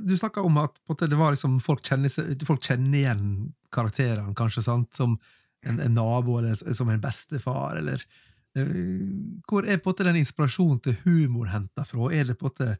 Du 0.06 0.14
snakka 0.16 0.42
om 0.46 0.56
at 0.62 0.78
det 1.02 1.18
var 1.18 1.34
liksom, 1.34 1.58
folk, 1.60 1.82
kjenner, 1.84 2.10
folk 2.46 2.62
kjenner 2.64 2.98
igjen 2.98 3.26
karakterene, 3.74 4.34
kanskje, 4.38 4.64
sant? 4.64 4.94
som 4.96 5.18
en, 5.66 5.80
en 5.80 5.94
nabo 5.94 6.38
eller 6.40 6.56
som 6.74 6.88
en 6.88 7.02
bestefar. 7.02 7.76
eller 7.76 8.02
eh, 8.56 8.70
Hvor 9.48 9.66
er 9.66 9.82
på 9.82 9.92
en 9.92 10.10
den 10.10 10.22
inspirasjonen 10.22 10.80
til 10.84 10.96
humor 11.04 11.50
henta 11.52 11.84
fra? 11.84 12.10
Er 12.12 12.30
det 12.30 12.38
på 12.38 12.46
en 12.46 12.54
måte 12.54 12.70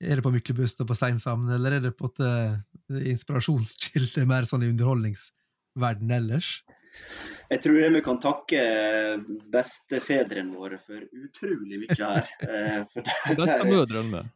er 0.00 0.18
det 0.18 0.24
på 0.24 0.32
Myklebust 0.34 0.80
og 0.82 0.88
på 0.90 0.96
Steinsamen, 0.96 1.50
eller 1.56 1.78
er 1.78 1.84
det 1.88 1.94
på 1.98 2.10
en 2.22 3.02
inspirasjonskilde 3.12 4.26
mer 4.30 4.46
sånn 4.48 4.64
i 4.66 4.70
underholdningsverden 4.70 6.12
ellers? 6.14 6.58
Jeg 7.48 7.62
tror 7.64 7.94
vi 7.94 8.00
kan 8.04 8.18
takke 8.20 8.62
bestefedrene 9.52 10.56
våre 10.56 10.78
for 10.84 11.04
utrolig 11.16 11.80
mye 11.84 11.96
her. 11.98 12.32
Eh, 12.44 12.82
For 12.90 13.06
der, 13.06 13.22
der, 13.24 13.38
Bestemødrene 13.40 14.10
med. 14.12 14.32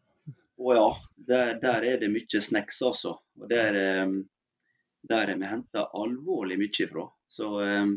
å 0.62 0.76
ja, 0.76 0.86
der, 1.28 1.58
der 1.60 1.88
er 1.90 2.00
det 2.00 2.10
mye 2.12 2.40
snacks, 2.40 2.80
altså. 2.86 3.18
Og 3.40 3.50
der, 3.50 3.76
eh, 3.76 4.14
der 5.12 5.34
er 5.34 5.40
vi 5.42 5.50
henta 5.50 5.88
alvorlig 5.98 6.58
mye 6.62 6.86
ifra. 6.86 7.06
Så, 7.28 7.52
eh, 7.66 7.92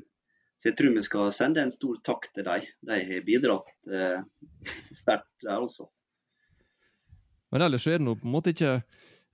så 0.57 0.71
jeg 0.71 0.77
tror 0.81 0.97
vi 0.97 1.05
skal 1.07 1.31
sende 1.35 1.63
en 1.63 1.73
stor 1.73 2.01
takk 2.03 2.29
til 2.35 2.47
dem. 2.49 2.67
De 2.89 2.99
har 3.11 3.25
bidratt 3.29 3.71
eh, 3.87 4.19
sterkt 5.01 5.31
der, 5.45 5.61
altså. 5.61 5.87
Men 7.55 7.69
ellers 7.69 7.85
er 7.87 8.01
det 8.01 8.03
nå 8.03 8.17
på 8.19 8.27
en 8.27 8.33
måte 8.33 8.51
ikke 8.51 8.71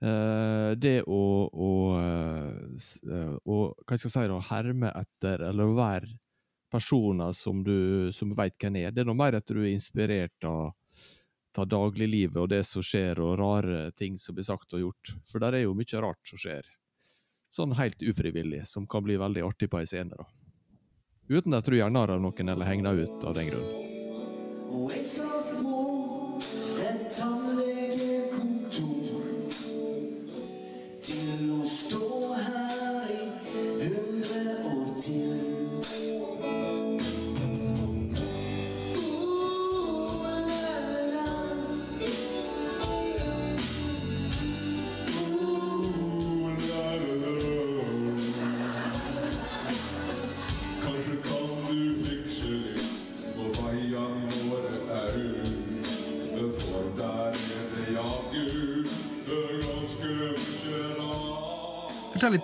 uh, 0.06 0.72
det 0.78 1.00
å, 1.10 1.22
å, 1.50 1.70
eh, 1.98 2.84
eh, 3.10 3.32
å 3.34 3.56
Hva 3.74 3.96
skal 3.98 4.06
jeg 4.06 4.14
si 4.14 4.28
da, 4.30 4.36
herme 4.46 4.92
etter, 5.00 5.42
eller 5.48 5.72
være 5.74 6.12
personer 6.70 7.34
som 7.34 7.64
du, 7.66 8.12
som 8.14 8.30
veit 8.38 8.54
hvem 8.62 8.78
er. 8.84 8.94
Det 8.94 9.02
er 9.02 9.10
noe 9.10 9.18
mer 9.18 9.40
at 9.40 9.50
du 9.50 9.58
er 9.64 9.72
inspirert 9.72 10.46
av, 10.46 10.70
av 11.58 11.66
dagliglivet 11.66 12.38
og 12.44 12.48
det 12.54 12.62
som 12.64 12.86
skjer, 12.86 13.18
og 13.26 13.34
rare 13.42 13.90
ting 13.98 14.14
som 14.22 14.38
blir 14.38 14.46
sagt 14.46 14.78
og 14.78 14.86
gjort. 14.86 15.16
For 15.26 15.42
der 15.42 15.58
er 15.58 15.66
jo 15.66 15.74
mye 15.74 16.06
rart 16.06 16.22
som 16.30 16.38
skjer. 16.46 16.70
Sånn 17.52 17.74
helt 17.76 18.06
ufrivillig, 18.06 18.62
som 18.70 18.86
kan 18.86 19.02
bli 19.02 19.18
veldig 19.18 19.42
artig 19.50 19.68
på 19.74 19.82
ei 19.82 19.90
scene. 19.90 20.14
da. 20.14 20.30
Uten 21.26 21.58
at 21.58 21.66
du 21.66 21.74
gjør 21.74 21.90
narr 21.90 22.14
av 22.14 22.22
noen 22.22 22.54
eller 22.54 22.70
henger 22.70 22.92
deg 22.92 23.10
ut 23.10 23.26
av 23.26 23.34
den 23.34 23.50
grunn. 23.50 25.31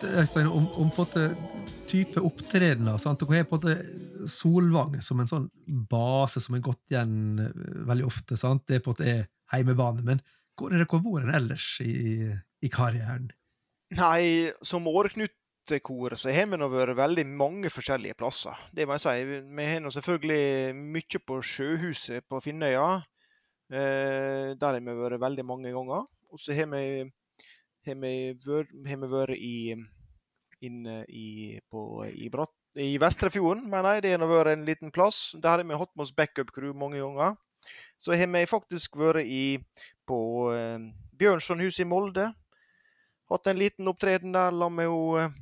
Litt, 0.02 0.18
Øystein, 0.22 0.46
om, 0.46 0.68
om 0.78 0.90
type 1.88 2.20
opptredener. 2.20 2.98
sant? 2.98 3.20
Dere 3.20 3.42
har 3.42 3.48
på 3.48 3.58
en 3.58 3.62
måte 3.62 4.28
Solvang 4.28 4.98
som 5.02 5.20
en 5.20 5.30
sånn 5.30 5.48
base 5.90 6.40
som 6.40 6.56
er 6.56 6.64
gått 6.64 6.82
igjen 6.92 7.40
eh, 7.42 7.66
veldig 7.88 8.06
ofte. 8.06 8.36
sant? 8.36 8.66
Det 8.68 8.78
er 8.78 8.84
på 8.84 8.92
en 8.92 8.96
måte 8.96 9.26
heimebane. 9.52 10.04
Men 10.04 10.22
hvor 10.58 10.72
er 10.72 10.84
dere 10.84 11.02
vært 11.04 11.34
ellers 11.34 11.66
i, 11.84 12.28
i 12.62 12.70
karrieren? 12.72 13.30
Nei, 13.96 14.50
som 14.60 14.86
Åreknutekoret 14.90 16.20
så 16.20 16.32
har 16.34 16.50
vi 16.50 16.58
nå 16.60 16.68
vært 16.72 16.98
veldig 16.98 17.24
mange 17.30 17.70
forskjellige 17.72 18.18
plasser. 18.18 18.56
Det 18.74 18.86
må 18.86 18.98
jeg 18.98 19.06
si. 19.06 19.44
Vi 19.48 19.68
har 19.70 19.80
nå 19.80 19.92
selvfølgelig 19.94 20.74
mye 20.76 21.22
på 21.24 21.40
Sjøhuset 21.40 22.26
på 22.28 22.42
Finnøya. 22.44 22.90
Eh, 23.72 24.54
der 24.58 24.74
har 24.74 24.80
vi 24.80 24.98
vært 25.00 25.22
veldig 25.24 25.46
mange 25.46 25.72
ganger. 25.72 26.04
Og 26.28 26.42
så 26.42 26.52
har 26.52 26.68
vi, 26.74 27.08
har 27.88 27.98
vi, 28.02 28.14
vært, 28.46 28.74
har 28.88 29.00
vi 29.02 29.10
vært 29.12 29.38
i 29.38 29.58
inne 30.64 31.02
i, 31.08 31.58
på, 31.70 31.82
i, 32.08 32.28
Brott, 32.32 32.54
i 32.78 32.96
Vestrefjorden, 33.00 33.66
mener 33.70 33.98
jeg. 33.98 34.06
Det 34.06 34.14
har 34.16 34.30
vært 34.30 34.54
en 34.54 34.66
liten 34.66 34.94
plass. 34.94 35.32
Der 35.38 35.56
har 35.56 35.64
vi 35.64 35.78
hatt 35.78 35.94
med 35.94 36.06
oss 36.06 36.14
backup-crew 36.14 36.74
mange 36.76 37.00
ganger. 37.02 37.36
Så 37.98 38.14
har 38.14 38.30
vi 38.30 38.44
faktisk 38.46 38.98
vært 38.98 39.26
i, 39.26 39.58
på 40.06 40.20
eh, 40.54 40.78
Bjørnsonhuset 41.18 41.84
i 41.84 41.88
Molde. 41.88 42.28
Hatt 43.28 43.50
en 43.50 43.60
liten 43.60 43.90
opptreden 43.90 44.32
der 44.32 44.54
la 44.54 44.70
med 44.72 44.88
hun 44.88 45.22
eh, 45.24 45.36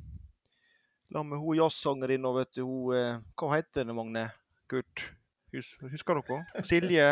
La 1.15 1.21
med 1.23 1.39
hun 1.39 1.55
jazzsangerinna, 1.55 2.33
vet 2.35 2.57
du. 2.57 2.65
Hun, 2.67 2.95
eh, 2.97 3.19
hva 3.39 3.53
heter 3.53 3.85
det, 3.87 3.93
Magne? 3.95 4.25
Kurt? 4.67 5.05
Husker 5.55 6.19
dere? 6.19 6.41
Silje 6.67 7.05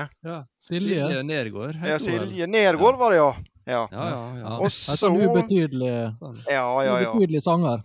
Silje. 0.59 0.97
Silje 0.99 1.21
Nergård. 1.23 1.77
Ja, 1.79 1.95
hun. 1.95 2.03
Silje 2.03 2.47
Nergård 2.51 2.99
var 2.99 3.15
det, 3.15 3.21
ja. 3.21 3.29
Ja, 3.65 3.87
Ja, 3.91 4.03
ja, 4.09 4.35
ja. 4.37 4.57
Og 4.59 4.65
En 4.67 4.69
så 4.69 4.95
sånn 4.99 5.15
ubetydelig, 5.25 5.93
Sånn. 6.19 6.35
Ja, 6.49 6.65
ja, 6.83 6.99
ja. 7.01 7.11
ubetydelig 7.13 7.41
sanger. 7.41 7.83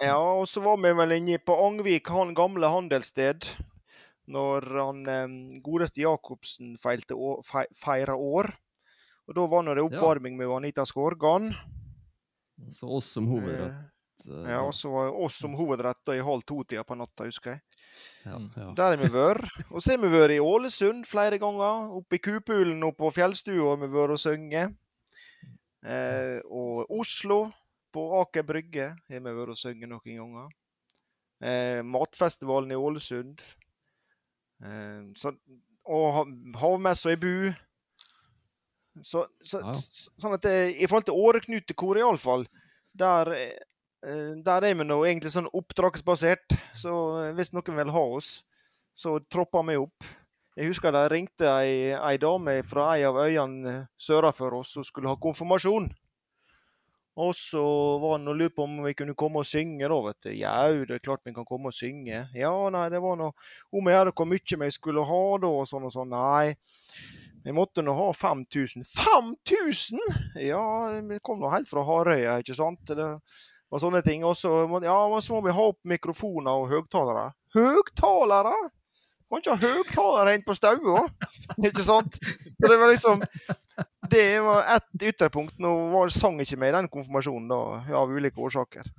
Ja, 0.00 0.16
og 0.16 0.46
så 0.48 0.62
var 0.64 0.78
vi 0.80 0.92
vel 0.96 1.12
inne 1.18 1.36
på 1.44 1.56
Angvik, 1.66 2.08
han 2.08 2.34
gamle 2.34 2.70
handelssted. 2.72 3.44
når 4.30 4.62
han 4.78 4.98
eh, 5.10 5.60
godeste 5.60 6.00
Jacobsen 6.04 6.76
feilte 6.78 7.16
å- 7.18 7.42
fei- 7.44 7.66
feira 7.74 8.14
år. 8.14 8.52
Og 9.28 9.34
da 9.34 9.46
var 9.46 9.62
nå 9.66 9.74
det 9.74 9.82
oppvarming 9.82 10.36
med 10.38 10.46
Anita 10.48 10.84
Skorgan. 10.86 11.50
Så 12.70 12.86
oss 12.96 13.06
som 13.10 13.26
hovedrett. 13.26 13.72
eh, 14.28 14.50
Ja, 14.52 14.60
og 14.62 14.72
så 14.72 14.90
var 14.92 15.10
oss 15.24 15.34
som 15.40 15.54
hovedrett 15.54 15.96
da 16.06 16.12
i 16.12 16.20
halv 16.22 16.42
to-tida 16.46 16.84
på 16.84 16.94
natta, 16.96 17.24
husker 17.24 17.50
jeg. 17.56 17.60
ja, 18.24 18.38
ja. 18.56 18.72
Der 18.76 18.96
har 18.96 18.96
vi 18.96 19.08
vært. 19.08 19.48
Og 19.70 19.80
så 19.82 19.96
har 19.96 19.98
vi 19.98 20.08
vært 20.08 20.30
i 20.36 20.38
Ålesund 20.38 21.06
flere 21.06 21.38
ganger. 21.40 21.90
Oppe 21.96 22.14
i 22.14 22.18
Kupulen 22.18 22.82
og 22.84 22.96
på 22.96 23.10
fjellstua 23.12 23.70
har 23.76 23.76
vi 23.78 23.88
vært 23.92 24.10
og 24.14 24.18
sunget. 24.18 24.76
Eh, 25.84 26.40
og 26.50 26.90
Oslo, 26.92 27.50
på 27.92 28.04
Aker 28.20 28.42
Brygge, 28.46 28.90
har 29.08 29.20
vi 29.24 29.32
vært 29.34 29.54
og 29.54 29.58
sunget 29.58 29.88
noen 29.90 30.18
ganger. 30.20 30.50
Eh, 31.42 31.80
matfestivalen 31.82 32.70
i 32.74 32.78
Ålesund. 32.78 33.40
Eh, 34.62 35.02
så, 35.16 35.32
og 35.88 36.06
ha- 36.18 36.60
havmessa 36.60 37.10
i 37.14 37.16
Bu. 37.16 37.50
Så, 39.02 39.24
så, 39.40 39.60
Ja. 39.64 39.72
sånn 40.20 40.34
at 40.34 40.42
det, 40.42 40.76
I 40.82 40.86
forhold 40.86 41.06
til 41.08 41.14
Åreknutekor, 41.16 41.96
iallfall, 42.02 42.46
der, 42.94 43.30
eh, 43.32 44.34
der 44.44 44.64
er 44.66 44.74
vi 44.74 44.84
nå 44.84 45.00
egentlig 45.06 45.32
sånn 45.32 45.48
oppdragsbasert. 45.54 46.58
Så 46.76 46.92
eh, 47.24 47.32
hvis 47.38 47.52
noen 47.54 47.76
vil 47.76 47.90
ha 47.94 48.04
oss, 48.18 48.44
så 48.94 49.18
tropper 49.30 49.62
vi 49.70 49.76
opp. 49.80 50.04
Jeg 50.58 50.72
husker 50.72 50.92
det 50.92 51.06
ringte 51.12 51.46
ei, 51.46 51.92
ei 51.94 52.16
dame 52.20 52.56
fra 52.66 52.90
ei 52.96 53.04
av 53.06 53.18
øyene 53.22 53.84
søra 54.00 54.32
for 54.34 54.58
oss 54.58 54.74
som 54.74 54.86
skulle 54.86 55.10
ha 55.10 55.18
konfirmasjon. 55.20 55.86
Og 57.20 57.34
så 57.36 57.62
var 58.00 58.16
han 58.16 58.30
og 58.30 58.38
lurte 58.38 58.56
på 58.56 58.64
om 58.64 58.78
vi 58.84 58.94
kunne 58.96 59.16
komme 59.18 59.42
og 59.42 59.46
synge. 59.46 59.86
da, 59.88 59.98
vet 60.06 60.26
du. 60.26 60.30
Jau, 60.40 60.84
det 60.88 60.96
er 60.96 61.04
klart 61.04 61.24
vi 61.26 61.34
kan 61.36 61.46
komme 61.46 61.70
og 61.70 61.76
synge. 61.76 62.22
Ja, 62.34 62.52
nei, 62.72 62.86
det 62.90 63.00
var 63.02 63.18
noe 63.18 63.34
om 63.70 63.86
å 63.86 63.94
gjøre 63.94 64.14
hvor 64.16 64.28
mye 64.30 64.60
vi 64.64 64.70
skulle 64.74 65.04
ha 65.06 65.22
da, 65.42 65.50
og 65.50 65.68
sånn 65.68 65.86
og 65.88 65.94
sånn. 65.94 66.14
Nei, 66.14 66.54
vi 67.44 67.54
måtte 67.56 67.84
nå 67.84 67.94
ha 67.98 68.08
5000. 68.16 68.86
5000?! 68.94 70.00
Ja, 70.46 70.64
vi 71.06 71.20
kom 71.22 71.42
nå 71.42 71.52
helt 71.52 71.70
fra 71.70 71.84
Harøya, 71.86 72.40
ikke 72.40 72.56
sant? 72.56 72.82
Det 72.88 72.96
var 73.70 73.84
sånne 73.84 74.02
ting. 74.06 74.24
Og 74.24 74.36
så 74.38 74.64
ja, 74.86 74.98
må 75.10 75.40
vi 75.46 75.56
ha 75.56 75.70
opp 75.74 75.80
mikrofoner 75.88 76.62
og 76.62 76.70
høgtalere. 76.72 77.30
Høgtalere?! 77.56 78.56
Kan 79.30 79.38
ikke 79.38 79.54
ha 79.54 79.62
høgtalere 79.62 80.34
inne 80.34 80.46
på 80.46 80.56
staua! 80.58 81.04
Ikke 81.62 81.84
sant? 81.86 82.18
Så 82.18 82.66
det 82.66 82.78
var 82.80 82.90
liksom 82.90 83.22
Det 84.10 84.40
var 84.42 84.66
ett 84.74 85.04
ytterpunkt. 85.06 85.54
Nå 85.62 85.70
var, 85.92 86.10
sang 86.10 86.40
ikke 86.42 86.58
med 86.58 86.72
i 86.72 86.76
den 86.80 86.88
konfirmasjonen, 86.90 87.46
da, 87.52 87.60
av 87.94 88.10
ulike 88.10 88.42
årsaker. 88.42 88.90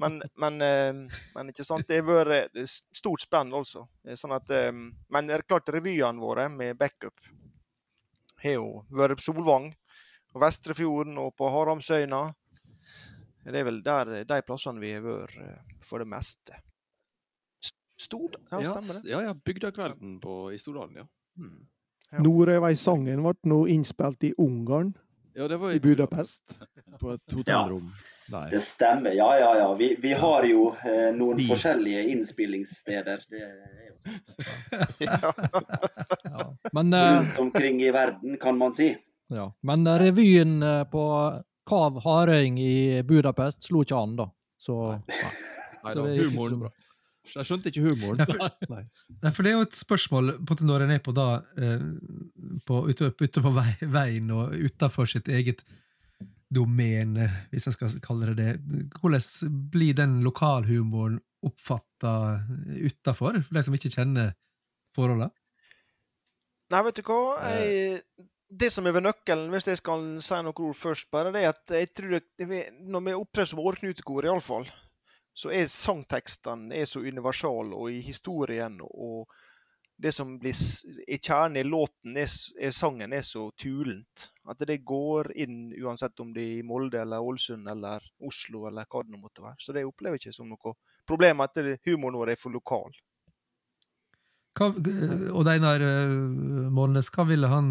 Men, 0.00 0.20
men, 0.36 0.60
eh, 0.60 1.20
men 1.34 1.50
ikke 1.52 1.64
sant, 1.64 1.88
det 1.88 2.02
har 2.02 2.06
vært 2.08 2.60
eh, 2.60 2.68
stort 2.68 3.24
spenn, 3.24 3.52
altså. 3.56 3.86
Sånn 4.16 4.36
at, 4.36 4.52
eh, 4.52 4.70
men 4.72 5.32
klart 5.48 5.72
revyene 5.72 6.20
våre 6.20 6.46
med 6.52 6.78
backup 6.80 7.16
har 8.44 8.56
jo 8.56 8.68
vært 8.96 9.20
Solvang 9.24 9.68
og 10.32 10.40
Vestrefjorden 10.44 11.18
og 11.20 11.34
på 11.36 11.50
Haramsøyna. 11.52 12.22
Det 13.44 13.60
er 13.60 13.66
vel 13.66 13.80
der 13.84 14.18
de 14.28 14.42
plassene 14.44 14.80
vi 14.80 14.94
har 14.94 15.04
vært 15.04 15.36
for 15.84 16.00
det 16.00 16.08
meste. 16.08 16.60
Stord? 18.10 18.36
Ja, 18.50 18.60
Ja, 18.60 18.72
stemmer 18.74 19.00
det. 19.02 19.10
ja, 19.14 19.22
ja, 19.28 19.34
Bygdakvelden 19.34 20.16
på, 20.20 20.38
i 20.52 20.58
Stordalen, 20.58 20.96
ja. 21.04 21.06
Hmm. 21.38 21.66
Ja. 22.10 22.18
Nordøyvei-sangen 22.26 23.20
ble 23.22 23.36
nå 23.46 23.60
innspilt 23.70 24.24
i 24.26 24.32
Ungarn, 24.42 24.92
Ja, 25.38 25.46
det 25.48 25.60
var 25.62 25.70
i 25.70 25.78
Budapest. 25.80 26.56
På 26.98 27.12
et 27.14 27.32
hotellrom 27.38 27.92
Ja, 28.32 28.40
Det 28.50 28.58
stemmer, 28.62 29.14
ja 29.14 29.28
ja 29.38 29.52
ja. 29.60 29.68
Vi, 29.78 29.92
vi 30.02 30.10
har 30.18 30.42
jo 30.46 30.72
eh, 30.82 31.12
noen 31.14 31.38
Vi. 31.38 31.46
forskjellige 31.50 32.02
innspillingssteder 32.16 33.22
det 33.30 33.44
er 33.46 33.86
jo 33.86 33.94
Ja. 35.06 36.56
Men, 36.72 36.92
eh, 36.94 37.18
rundt 37.20 37.38
omkring 37.38 37.82
i 37.82 37.90
verden, 37.94 38.36
kan 38.42 38.58
man 38.58 38.72
si. 38.74 38.96
ja. 39.28 39.52
Men 39.62 39.86
eh, 39.86 39.98
revyen 40.02 40.62
eh, 40.62 40.84
på 40.90 41.04
Kav 41.70 42.00
Hardøying 42.04 42.58
i 42.60 43.02
Budapest 43.06 43.62
slo 43.70 43.82
ikke 43.86 43.96
an, 44.02 44.16
da. 44.18 44.26
Så 44.58 44.76
nei. 44.90 45.00
Nei 45.84 45.92
Så 45.94 45.98
da, 45.98 46.06
det 46.06 46.16
gikk 46.16 46.20
ikke 46.20 46.30
så 46.30 46.34
humoren 46.34 46.60
bra. 46.66 46.70
Jeg 47.28 47.44
skjønte 47.46 47.68
ikke 47.70 47.82
humoren. 47.84 48.16
Nei, 48.22 48.26
for- 48.26 48.72
Nei. 49.22 49.30
For 49.36 49.42
det 49.44 49.50
er 49.52 49.56
jo 49.58 49.66
et 49.66 49.76
spørsmål 49.76 50.30
på 50.48 50.56
når 50.64 50.86
en 50.86 50.94
er 50.96 51.02
på 51.04 51.12
da 51.14 51.26
eh, 51.60 51.84
på, 52.66 52.80
ute, 52.88 53.10
ute 53.20 53.42
på 53.44 53.52
vei, 53.54 53.68
veien 53.92 54.30
og 54.34 54.54
utafor 54.56 55.06
sitt 55.10 55.28
eget 55.28 55.60
domen, 56.50 57.16
eh, 57.20 57.36
hvis 57.52 57.68
jeg 57.68 57.76
skal 57.76 57.92
kalle 58.02 58.32
det 58.32 58.38
det. 58.40 58.88
Hvordan 58.98 59.52
blir 59.70 59.94
den 60.00 60.18
lokalhumoren 60.26 61.20
oppfatta 61.46 62.14
utafor, 62.88 63.38
for 63.46 63.56
de 63.56 63.62
som 63.64 63.76
ikke 63.76 63.92
kjenner 63.94 64.32
forholdene? 64.96 65.30
Nei, 66.70 66.82
vet 66.86 66.98
du 67.00 67.06
hva? 67.06 67.20
Jeg, 67.54 68.02
det 68.50 68.68
som 68.74 68.86
er 68.86 68.94
ved 68.96 69.04
nøkkelen, 69.06 69.48
hvis 69.54 69.68
jeg 69.70 69.78
skal 69.80 70.04
si 70.22 70.34
noen 70.42 70.50
ord 70.66 70.76
først, 70.78 71.08
bare 71.14 71.32
det 71.34 71.44
at 71.48 71.72
jeg 71.74 71.88
tror 71.94 72.16
at 72.20 72.28
vi- 72.50 72.66
når 72.90 73.04
vi 73.06 73.14
opptrer 73.18 73.46
som 73.50 73.62
årknutekor, 73.62 74.26
iallfall, 74.28 74.66
så 75.32 75.52
er 75.54 75.70
sangtekstene 75.70 76.74
er 76.76 76.88
så 76.88 77.02
universale, 77.04 77.74
og 77.76 77.92
i 77.92 78.00
historien 78.04 78.80
og 78.82 79.30
det 80.00 80.12
som 80.16 80.32
blir 80.40 80.56
er 81.04 81.18
kjernen 81.20 81.60
i 81.60 81.66
låten, 81.66 82.16
er, 82.16 82.30
er 82.60 82.72
sangen, 82.72 83.12
er 83.12 83.24
så 83.26 83.50
tulent. 83.58 84.30
At 84.48 84.62
det 84.66 84.80
går 84.86 85.28
inn 85.44 85.74
uansett 85.76 86.22
om 86.24 86.32
det 86.32 86.44
er 86.46 86.54
i 86.60 86.64
Molde 86.66 87.02
eller 87.02 87.20
Ålesund 87.20 87.68
eller 87.68 88.06
Oslo 88.26 88.64
eller 88.70 88.88
hva 88.88 89.04
det 89.04 89.20
måtte 89.20 89.44
være. 89.44 89.60
Så 89.60 89.76
det 89.76 89.84
opplever 89.84 90.16
jeg 90.16 90.30
ikke 90.30 90.38
som 90.38 90.48
noe 90.48 90.74
problem 91.08 91.44
at 91.44 91.60
humoren 91.84 92.16
vår 92.16 92.32
er 92.32 92.40
for 92.40 92.56
lokal. 92.56 92.96
Hva, 94.56 94.70
eh, 94.72 95.28
Odd 95.36 95.52
Einar 95.52 95.84
Målnes, 96.74 97.12
hva 97.14 97.28
ville 97.28 97.48
han 97.52 97.70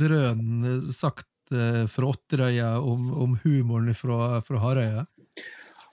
Drønen 0.00 0.64
eh, 0.66 0.88
sagt 0.94 1.52
eh, 1.54 1.84
fra 1.92 2.08
Åtterøya 2.10 2.72
om, 2.80 3.12
om 3.14 3.36
humoren 3.44 3.94
fra, 3.94 4.40
fra 4.46 4.64
Harøya? 4.64 5.04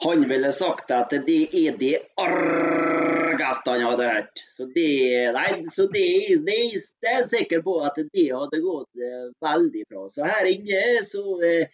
Han 0.04 0.28
ville 0.30 0.52
sagt 0.54 0.92
at 0.94 1.14
det 1.26 1.40
er 1.58 1.78
det 1.80 1.96
argeste 2.22 3.74
han 3.74 3.86
hadde 3.88 4.10
hørt. 4.12 4.44
Så 4.52 4.68
det, 4.76 4.92
nei, 5.34 5.48
så 5.74 5.88
det, 5.94 6.06
det, 6.46 6.60
det 7.02 7.10
er 7.10 7.20
jeg 7.24 7.32
sikker 7.32 7.64
på 7.66 7.80
at 7.86 7.98
det 7.98 8.28
hadde 8.30 8.62
gått 8.62 9.02
eh, 9.02 9.26
veldig 9.42 9.84
bra. 9.90 10.06
Så 10.14 10.28
her 10.28 10.50
inne 10.52 11.02
så 11.08 11.24
eh, 11.42 11.74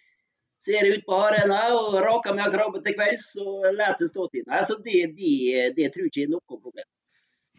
ser 0.64 0.88
jeg 0.88 1.02
ut 1.02 1.06
på 1.08 1.20
harene 1.20 1.60
og 1.76 2.00
raker 2.06 2.38
meg 2.38 2.48
av 2.48 2.56
krabben 2.56 2.86
til 2.86 2.96
kvelds 2.96 3.28
og 3.44 3.68
lar 3.76 4.00
det 4.00 4.08
stå 4.14 4.30
til. 4.32 4.48
Nei, 4.48 4.64
så 4.72 4.80
det, 4.88 5.00
det, 5.20 5.36
det 5.76 5.92
tror 5.92 6.08
jeg 6.08 6.14
ikke 6.14 6.28
er 6.30 6.36
noe 6.38 6.44
problem. 6.48 6.90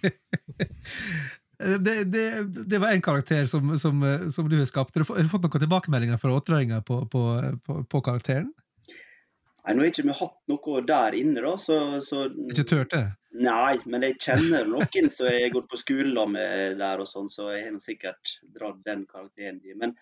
Det, 1.55 1.92
det, 2.11 2.22
det 2.66 2.79
var 2.83 2.90
en 2.92 3.00
karakter 3.00 3.46
som, 3.46 3.77
som, 3.79 4.00
som 4.29 4.48
du 4.50 4.57
har 4.59 4.66
skapt. 4.68 4.98
Har 4.98 5.05
du 5.22 5.31
fått 5.31 5.44
noen 5.46 5.62
tilbakemeldinger 5.62 6.18
fra 6.20 6.35
åtteåringer 6.35 6.83
på, 6.85 6.98
på, 7.09 7.22
på, 7.64 7.77
på 7.88 8.00
karakteren? 8.05 8.50
Nei, 9.64 9.74
Nå 9.74 9.81
har 9.81 9.90
ikke 9.90 10.03
vi 10.05 10.14
hatt 10.18 10.40
noe 10.53 10.81
der 10.85 11.14
inne, 11.16 11.40
da, 11.40 11.53
så, 11.61 11.77
så 12.05 12.27
Ikke 12.53 12.66
tørt 12.68 12.90
det? 12.92 13.05
Nei, 13.35 13.79
men 13.88 14.05
jeg 14.05 14.18
kjenner 14.20 14.66
noen 14.68 15.09
som 15.11 15.31
jeg 15.31 15.46
har 15.46 15.55
gått 15.55 15.70
på 15.70 15.79
skole 15.81 16.27
med 16.31 16.77
der 16.79 17.00
og 17.03 17.09
sånn, 17.09 17.31
så 17.33 17.48
jeg 17.55 17.64
har 17.66 17.79
sikkert 17.83 18.35
dratt 18.55 18.83
den 18.85 19.07
karakteren 19.09 19.62
i. 19.64 19.72
Men, 19.81 19.94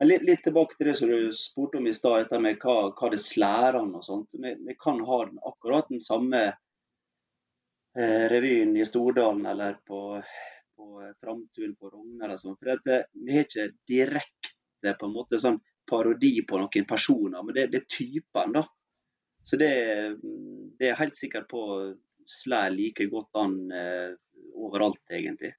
men 0.00 0.10
litt, 0.10 0.26
litt 0.26 0.42
tilbake 0.44 0.74
til 0.76 0.90
det 0.90 0.96
som 0.98 1.12
du 1.12 1.30
spurte 1.36 1.78
om 1.78 1.86
i 1.86 1.94
stad, 1.94 2.24
dette 2.24 2.40
med 2.42 2.58
hva, 2.60 2.90
hva 2.98 3.12
det 3.14 3.20
slærer 3.22 3.78
an 3.78 3.94
og 3.94 4.04
sånt. 4.04 4.34
Vi, 4.34 4.56
vi 4.66 4.76
kan 4.80 4.98
ha 5.06 5.20
den, 5.28 5.38
akkurat 5.52 5.88
den 5.88 6.02
samme 6.02 6.42
eh, 6.50 8.26
revyen 8.34 8.74
i 8.76 8.88
Stordalen 8.88 9.46
eller 9.54 9.78
på, 9.86 10.02
på 10.76 11.06
Framtun 11.22 11.78
på 11.78 11.92
Rogne 11.94 12.26
eller 12.26 12.42
sånn. 12.42 12.58
For 12.58 12.74
at, 12.74 12.90
eh, 12.90 13.06
vi 13.22 13.38
har 13.38 13.46
ikke 13.46 13.70
direkte 13.88 14.98
på 14.98 15.06
en 15.06 15.14
måte 15.14 15.38
sånn 15.38 15.62
parodi 15.90 16.34
på 16.46 16.58
noen 16.58 16.86
personer, 16.90 17.40
men 17.40 17.54
det, 17.56 17.70
det 17.72 17.84
er 17.84 17.88
typen, 17.96 18.58
da. 18.58 18.66
Så 19.50 19.58
det, 19.58 19.72
det 20.78 20.90
er 20.90 21.00
helt 21.00 21.16
sikker 21.18 21.42
på 21.50 21.62
slår 22.30 22.70
like 22.70 23.06
godt 23.10 23.38
an 23.40 23.56
eh, 23.74 24.12
overalt, 24.54 25.02
egentlig. 25.10 25.56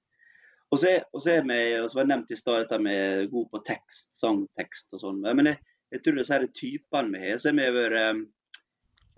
Og 0.72 0.80
så 0.80 0.94
er, 0.94 1.44
vi, 1.44 1.58
og 1.82 1.92
var 1.98 2.08
nevnt 2.08 2.32
i 2.32 2.38
stad 2.40 2.62
dette 2.62 2.78
med 2.80 3.26
god 3.34 3.50
på 3.52 3.60
tekst, 3.68 4.14
sangtekst 4.16 4.96
og 4.96 5.02
sånn. 5.02 5.20
Men 5.36 5.52
jeg, 5.52 5.60
jeg 5.92 6.04
tror 6.06 6.22
de 6.22 6.48
typene 6.56 7.12
vi 7.18 7.24
har, 7.26 7.42
så 7.42 7.52
har 7.52 7.58
vi 7.58 7.66
vært 7.76 7.98
eh, 8.00 8.22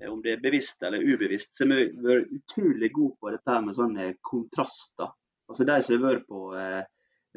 om 0.10 0.24
det 0.24 0.34
er 0.34 0.42
bevisst 0.42 0.82
eller 0.84 1.06
ubevisst, 1.06 1.54
så 1.54 1.68
har 1.68 1.76
vi 1.78 1.86
vært 2.08 2.34
utrolig 2.40 2.90
gode 2.96 3.20
på 3.22 3.36
dette 3.36 3.60
med 3.68 3.78
sånne 3.78 4.08
kontraster. 4.26 5.14
Altså 5.46 5.68
De 5.70 5.78
som 5.86 6.00
har 6.00 6.08
vært 6.08 6.26
på, 6.26 6.42
eh, 6.58 6.82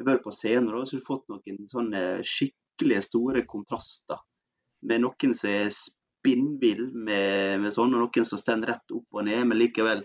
vært 0.09 0.25
på 0.25 0.33
scener, 0.33 0.73
så 0.73 0.97
har 0.97 1.05
du 1.05 1.05
fått 1.11 1.29
noen 1.29 1.61
sånne 1.69 2.03
skikkelig 2.25 3.03
store 3.11 3.45
kontraster. 3.45 4.25
Med 4.89 5.05
noen 5.05 5.37
som 5.37 5.53
er 5.53 5.69
spinnvill 6.17 6.89
med, 6.93 7.61
med 7.63 7.73
sånn, 7.73 7.95
og 7.95 8.05
noen 8.05 8.27
som 8.27 8.39
står 8.39 8.65
rett 8.67 8.95
opp 8.95 9.19
og 9.19 9.27
ned, 9.27 9.43
men 9.47 9.59
likevel 9.59 10.03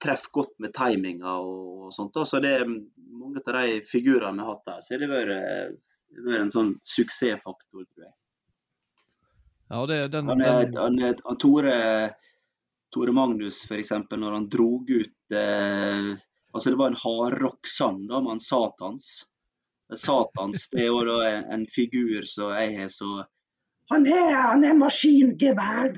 treffer 0.00 0.32
godt 0.32 0.54
med 0.64 0.72
timinga 0.72 1.34
og, 1.44 1.88
og 1.88 1.92
sånt. 1.92 2.14
da. 2.14 2.24
Så 2.24 2.40
det 2.40 2.54
er 2.60 2.68
mange 2.68 3.42
av 3.44 3.58
de 3.60 3.82
figurene 3.84 4.40
vi 4.40 4.46
har 4.46 4.54
hatt 4.54 4.70
der. 4.70 4.80
så 4.80 4.96
det 4.98 5.10
har 5.10 5.14
vært 5.18 6.40
en 6.40 6.54
sånn 6.54 6.72
suksessfaktor, 6.82 7.84
tror 7.84 8.06
jeg. 8.06 8.14
Ja, 9.68 9.82
det 9.86 9.98
den, 10.14 10.28
Han, 10.28 10.40
er, 10.40 10.64
den 10.64 10.80
han, 10.80 10.98
er, 11.04 11.18
han 11.24 11.36
Tore, 11.36 11.74
Tore 12.94 13.12
Magnus, 13.12 13.66
f.eks., 13.68 13.92
når 14.16 14.32
han 14.32 14.48
drog 14.48 14.90
ut 14.90 15.36
eh, 15.36 16.14
Altså, 16.48 16.70
det 16.72 16.78
var 16.80 16.88
en 16.88 16.96
hardrock-sang 16.96 18.06
da, 18.08 18.22
med 18.24 18.32
han 18.32 18.40
Satans. 18.40 19.26
Satans 19.92 20.70
det 20.72 20.86
er 20.86 20.88
jo 20.88 21.02
da 21.04 21.18
en, 21.26 21.42
en 21.52 21.66
figur 21.68 22.24
som 22.24 22.54
jeg 22.56 22.78
har 22.78 22.88
så 22.92 23.10
Han 23.92 24.06
er, 24.06 24.34
han 24.36 24.64
er 24.64 24.74
maskingevær. 24.76 25.94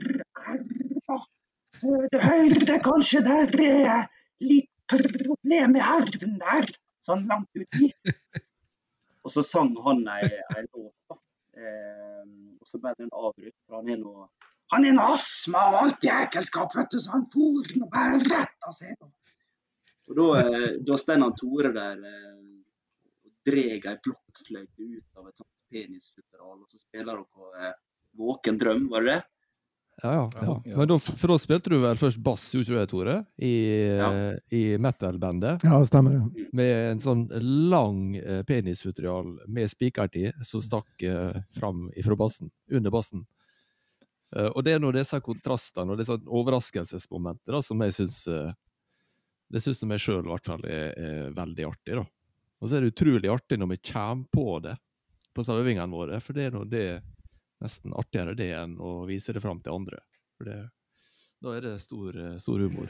Du 1.81 2.18
hører 2.22 2.83
kanskje 2.85 3.22
der 3.26 3.55
er 3.66 4.05
litt 4.44 4.70
problem 4.90 5.74
med 5.76 5.83
herden 5.85 6.38
der, 6.42 6.70
sånn 7.05 7.26
langt 7.31 7.50
uti. 7.59 7.90
Og 9.24 9.33
så 9.33 9.42
sang 9.44 9.74
han 9.85 10.05
ei, 10.09 10.22
ei 10.57 10.62
låt, 10.64 10.94
da. 11.11 11.16
Eh, 11.61 12.22
og 12.61 12.68
så 12.68 12.79
ble 12.81 12.94
den 12.96 13.11
avbrutt, 13.12 13.57
for 13.66 13.81
han 13.81 13.90
er 13.92 13.98
nå 14.00 14.14
Han 14.70 14.85
er 14.87 14.94
nå 14.94 15.05
astma 15.12 15.64
og 15.72 15.76
alt 15.81 16.05
jækelskap, 16.07 16.76
vet 16.79 16.92
du, 16.94 17.00
så 17.03 17.16
han 17.16 17.24
for 17.26 17.72
nå 17.76 17.88
bare 17.90 18.20
rett 18.22 18.68
av 18.68 18.76
seg. 18.76 18.94
Og 20.07 20.14
da, 20.14 20.26
eh, 20.40 20.68
da 20.87 20.98
står 21.03 21.18
han 21.24 21.35
Tore 21.40 21.72
der 21.74 22.05
eh, 22.07 22.37
og 23.26 23.33
dreg 23.50 23.88
ei 23.90 23.96
blokkfløyte 24.07 24.87
ut 24.87 25.18
av 25.18 25.26
et 25.26 25.42
sånt 25.42 25.60
penisfutteral, 25.70 26.59
og 26.62 26.66
så 26.70 26.80
spiller 26.83 27.20
dere 27.20 27.68
eh, 27.70 27.76
Våken 28.18 28.56
drøm, 28.59 28.88
var 28.90 29.04
det 29.06 29.12
det? 29.14 29.20
Ja, 30.02 30.12
ja. 30.33 30.54
ja. 30.64 30.76
Men 30.80 30.88
da, 30.88 30.96
for 30.98 31.28
da 31.28 31.37
spilte 31.38 31.70
du 31.70 31.76
vel 31.83 31.98
først 32.00 32.18
bass, 32.24 32.46
gjorde 32.54 32.72
du 32.72 32.78
det, 32.78 32.87
Tore? 32.90 33.16
I, 33.37 33.50
Ja. 34.00 34.09
i 34.56 34.62
metal-bandet. 34.80 35.61
Ja, 35.66 35.76
det 35.78 35.90
stemmer 35.90 36.14
Ja. 36.16 36.46
Med 36.56 36.72
en 36.94 37.02
sånn 37.04 37.26
lang 37.70 38.16
eh, 38.16 38.40
penisfuterial 38.48 39.35
med 39.46 39.68
spikertid 39.70 40.40
som 40.48 40.64
stakk 40.64 41.04
eh, 41.04 41.37
fram 41.52 41.90
ifra 42.00 42.16
bassen, 42.16 42.50
under 42.72 42.90
bassen. 42.94 43.26
Eh, 44.35 44.48
og 44.48 44.64
det 44.64 44.74
er 44.78 44.80
nå 44.83 44.90
disse 44.96 45.20
kontrastene 45.22 45.92
og 45.92 46.00
disse 46.00 46.16
overraskelsesmomentene 46.26 47.59
da, 47.59 47.62
som 47.62 47.80
jeg 47.85 47.96
syns 48.00 48.22
eh, 48.30 48.52
Det 49.50 49.61
syns 49.62 49.83
jeg 49.83 50.00
sjøl 50.02 50.24
i 50.24 50.30
hvert 50.33 50.46
fall 50.46 50.64
er, 50.64 50.92
er 50.96 51.30
veldig 51.35 51.64
artig. 51.66 51.96
da. 52.00 52.04
Og 52.62 52.68
så 52.70 52.76
er 52.78 52.85
det 52.87 52.92
utrolig 52.94 53.30
artig 53.33 53.59
når 53.59 53.72
vi 53.76 53.83
kommer 53.92 54.26
på 54.33 54.61
det 54.64 54.76
på 55.35 55.43
disse 55.43 55.57
øvingene 55.57 55.95
våre, 55.95 56.21
for 56.21 56.37
det 56.37 56.49
er 56.49 56.55
nå 56.55 56.64
det 56.69 56.85
nesten 57.61 57.95
artigere 57.97 58.35
det 58.35 58.53
enn 58.57 58.79
å 58.81 59.05
vise 59.09 59.35
det 59.37 59.43
fram 59.45 59.61
til 59.62 59.77
andre. 59.77 60.01
For 60.38 60.49
det, 60.49 60.61
da 61.45 61.57
er 61.57 61.61
det 61.66 61.79
stor, 61.81 62.16
eh, 62.16 62.38
stor 62.38 62.59
humor. 62.59 62.88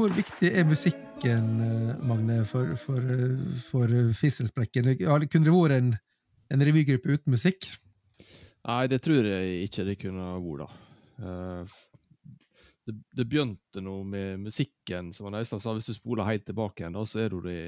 Hvor 0.00 0.08
viktig 0.16 0.48
er 0.56 0.64
musikken, 0.64 1.09
eh, 1.28 1.92
Magne, 2.06 2.40
for, 2.48 2.72
for, 2.80 2.98
eh, 2.98 3.36
for 3.68 3.90
eh, 3.92 4.10
Fisselsprekken? 4.16 4.92
Kunne 5.00 5.46
det 5.46 5.54
vært 5.54 5.76
en, 5.76 5.92
en 6.54 6.64
revygruppe 6.66 7.16
uten 7.16 7.34
musikk? 7.34 7.68
Nei, 8.66 8.84
det 8.92 9.00
tror 9.04 9.24
jeg 9.24 9.66
ikke 9.68 9.86
det 9.88 9.98
kunne 10.02 10.32
vært, 10.44 10.64
da. 10.64 10.68
Eh, 11.20 11.78
det, 12.88 12.96
det 13.20 13.26
begynte 13.30 13.82
nå 13.84 13.98
med 14.08 14.40
musikken, 14.48 15.12
som 15.16 15.28
Øystein 15.32 15.60
sa. 15.62 15.74
Hvis 15.76 15.90
du 15.92 15.96
spoler 15.96 16.28
helt 16.28 16.46
tilbake 16.48 16.82
igjen, 16.84 16.96
da, 16.96 17.04
så 17.06 17.24
er 17.26 17.32
du 17.34 17.40
det 17.44 17.60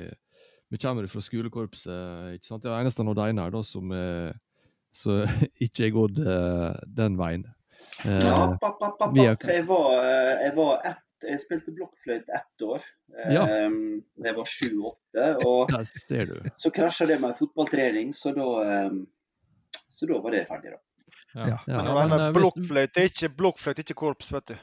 Vi 0.72 0.78
kommer 0.80 1.04
fra 1.06 1.20
skolekorpset, 1.20 2.38
ikke 2.38 2.48
sant? 2.48 2.62
Det 2.64 2.70
er 2.72 2.80
eneste 2.80 3.04
av 3.04 3.14
de 3.18 3.26
ene 3.28 3.44
her 3.44 3.52
da, 3.52 3.60
som 3.66 3.90
er, 3.92 4.32
så 4.96 5.18
ikke 5.66 5.84
er 5.90 5.92
gått 5.92 6.20
den 6.96 7.18
veien. 7.20 7.44
Eh, 8.06 8.22
Ja, 8.24 8.46
papp, 8.56 8.78
papp, 8.80 8.96
papp. 9.02 9.16
Jeg 9.18 9.66
var, 9.68 9.90
jeg 10.40 10.54
var 10.56 10.78
ett 10.88 11.02
Jeg 11.26 11.40
spilte 11.42 11.74
blokkfløyte 11.76 12.34
ett 12.36 12.64
år. 12.66 12.84
Ja. 13.30 13.42
Um, 13.66 14.00
jeg 14.24 14.36
var 14.36 14.48
sju-åtte. 14.48 15.26
Og 15.46 15.72
ja, 15.72 15.82
ser 15.84 16.30
du. 16.30 16.50
så 16.58 16.72
krasja 16.74 17.06
det 17.10 17.18
med 17.20 17.32
en 17.32 17.38
fotballtrening, 17.38 18.14
så 18.16 18.34
da 18.36 18.48
um, 18.88 19.04
Så 19.92 20.08
da 20.10 20.18
var 20.22 20.34
det 20.34 20.46
ferdig, 20.48 20.72
da. 20.74 20.80
Ja. 21.32 21.58
Men 21.66 21.88
men, 21.94 22.12
det 22.12 22.26
eh, 22.26 22.34
blokkfløyte, 22.36 23.00
er 23.00 23.10
ikke 23.10 23.32
blokkfløyte, 23.36 23.84
ikke 23.84 23.98
korps, 24.02 24.32
vet 24.34 24.52
du. 24.52 24.54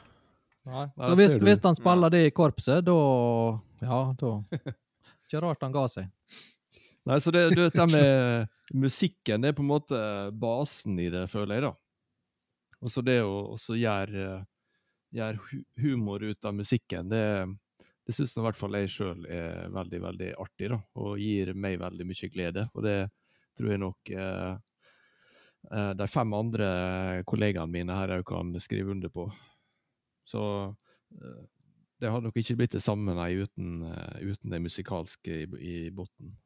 Nei. 0.70 0.86
Så 0.98 1.16
hvis, 1.18 1.34
du. 1.34 1.44
hvis 1.48 1.62
han 1.64 1.78
spiller 1.78 2.14
det 2.14 2.24
i 2.28 2.32
korpset, 2.36 2.86
da 2.86 2.96
Ja, 3.82 4.00
da 4.20 4.32
Ikke 5.30 5.42
rart 5.46 5.62
han 5.64 5.74
ga 5.74 5.86
seg. 5.90 6.10
Nei, 7.08 7.18
så 7.24 7.32
det, 7.34 7.48
det 7.56 7.86
med 7.90 8.50
musikken, 8.76 9.42
det 9.42 9.52
er 9.52 9.58
på 9.58 9.64
en 9.64 9.72
måte 9.72 10.00
basen 10.36 10.98
i 11.02 11.08
det, 11.14 11.28
føler 11.32 11.58
jeg, 11.58 11.70
da. 11.70 11.74
Og 12.80 12.94
så 12.94 13.04
det 13.06 13.20
å 13.26 13.56
gjøre, 13.58 14.44
gjøre 15.16 15.62
humor 15.82 16.24
ut 16.24 16.46
av 16.46 16.56
musikken, 16.56 17.10
det, 17.10 17.24
det 18.06 18.16
syns 18.16 18.36
i 18.38 18.44
hvert 18.46 18.58
fall 18.58 18.78
jeg 18.80 18.92
sjøl 18.94 19.26
er 19.30 19.70
veldig, 19.74 20.02
veldig 20.06 20.32
artig, 20.42 20.72
da. 20.74 20.80
Og 21.02 21.22
gir 21.22 21.54
meg 21.54 21.80
veldig 21.82 22.08
mye 22.10 22.32
glede. 22.34 22.66
Og 22.74 22.86
det 22.86 22.98
tror 23.58 23.74
jeg 23.74 23.82
nok 23.84 24.12
eh, 24.16 24.52
eh, 25.72 25.94
de 26.00 26.10
fem 26.10 26.36
andre 26.38 26.70
kollegaene 27.30 27.74
mine 27.74 27.98
her 27.98 28.18
òg 28.20 28.26
kan 28.30 28.54
skrive 28.64 28.96
under 28.96 29.14
på. 29.14 29.28
Så 30.30 30.44
eh, 31.18 31.42
det 32.00 32.12
hadde 32.12 32.30
nok 32.30 32.38
ikke 32.40 32.56
blitt 32.62 32.78
det 32.78 32.84
samme 32.84 33.16
nei, 33.18 33.34
uten, 33.44 33.82
eh, 33.90 34.22
uten 34.32 34.54
det 34.54 34.62
musikalske 34.64 35.42
i, 35.44 35.48
i 35.60 35.76
bunnen. 35.92 36.38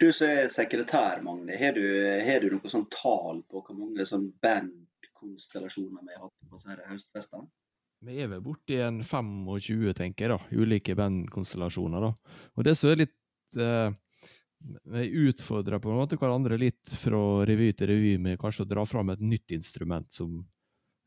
Du 0.00 0.08
som 0.16 0.30
er 0.32 0.48
sekretær, 0.52 1.20
Magne, 1.24 1.56
har 1.60 1.74
du, 1.76 1.84
har 2.24 2.42
du 2.42 2.50
noe 2.54 2.72
sånn 2.72 2.86
tall 2.92 3.42
på 3.50 3.62
hvor 3.66 3.76
mange 3.76 4.06
sånn 4.08 4.30
bandkonstellasjoner 4.42 6.06
vi 6.06 6.16
har 6.16 6.24
hatt 6.24 6.46
på 6.46 6.56
disse 6.56 6.76
høstfestene? 6.88 7.50
Vi 8.00 8.16
er 8.16 8.30
vel 8.32 8.40
borti 8.40 8.78
en 8.80 9.02
25, 9.04 9.90
tenker 9.96 10.24
jeg, 10.24 10.32
da. 10.32 10.38
Ulike 10.56 10.94
bandkonstellasjoner, 10.96 12.06
da. 12.06 12.38
Og 12.56 12.64
det 12.64 12.72
som 12.78 12.88
er 12.92 13.02
litt 13.02 13.60
eh, 13.60 13.90
Vi 14.92 15.08
utfordrer 15.28 15.82
på 15.82 15.92
en 15.92 16.00
måte 16.00 16.16
hverandre 16.20 16.56
litt 16.60 16.94
fra 16.96 17.44
revy 17.48 17.70
til 17.76 17.92
revy 17.92 18.14
med 18.20 18.40
kanskje 18.40 18.64
å 18.64 18.70
dra 18.70 18.86
fram 18.88 19.12
et 19.12 19.20
nytt 19.20 19.52
instrument 19.56 20.08
som 20.12 20.38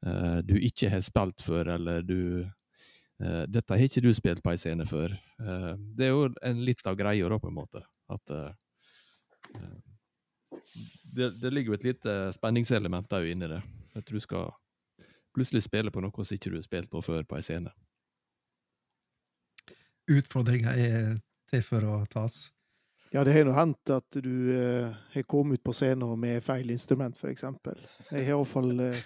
eh, 0.06 0.39
du 0.45 0.53
ikke 0.60 0.91
har 0.93 1.01
spilt 1.06 1.41
før, 1.41 1.73
eller 1.79 2.06
du 2.06 2.19
eh, 2.43 3.43
Dette 3.49 3.73
har 3.73 3.82
ikke 3.88 4.06
du 4.06 4.12
spilt 4.13 4.45
på 4.45 4.53
ei 4.53 4.62
scene 4.62 4.86
før. 4.89 5.17
Eh, 5.17 5.71
det 5.97 6.12
er 6.12 6.13
jo 6.13 6.29
en 6.45 6.62
litt 6.67 6.86
av 6.86 6.99
greia, 6.99 7.29
da, 7.29 7.41
på 7.41 7.49
en 7.49 7.58
måte. 7.58 7.82
At 8.13 8.38
eh, 8.38 8.51
eh, 9.58 10.60
det, 11.10 11.34
det 11.41 11.49
ligger 11.49 11.73
jo 11.73 11.82
et 11.82 11.89
lite 11.89 12.19
spenningselement 12.38 13.17
òg 13.17 13.34
inni 13.34 13.49
det. 13.49 13.63
At 13.97 14.10
du 14.10 14.21
skal 14.21 14.53
plutselig 15.36 15.65
spille 15.65 15.91
på 15.91 16.04
noe 16.04 16.26
som 16.26 16.38
ikke 16.38 16.52
du 16.54 16.60
har 16.60 16.65
spilt 16.67 16.91
på 16.91 17.02
før 17.06 17.24
på 17.28 17.39
ei 17.39 17.46
scene. 17.46 17.74
Utfordringa 20.12 20.76
er 20.76 21.15
til 21.52 21.63
for 21.63 21.86
å 21.88 22.02
tas. 22.12 22.50
Ja, 23.13 23.22
det 23.24 23.36
har 23.36 23.46
nå 23.46 23.54
hendt 23.54 23.91
at 23.93 24.17
du 24.26 24.50
eh, 24.56 24.93
har 25.13 25.26
kommet 25.30 25.62
ut 25.62 25.65
på 25.67 25.76
scenen 25.78 26.17
med 26.19 26.41
feil 26.43 26.72
instrument, 26.74 27.13
f.eks. 27.13 27.46
Jeg 27.46 28.26
har 28.26 28.32
iallfall 28.34 28.72
eh, 28.88 29.04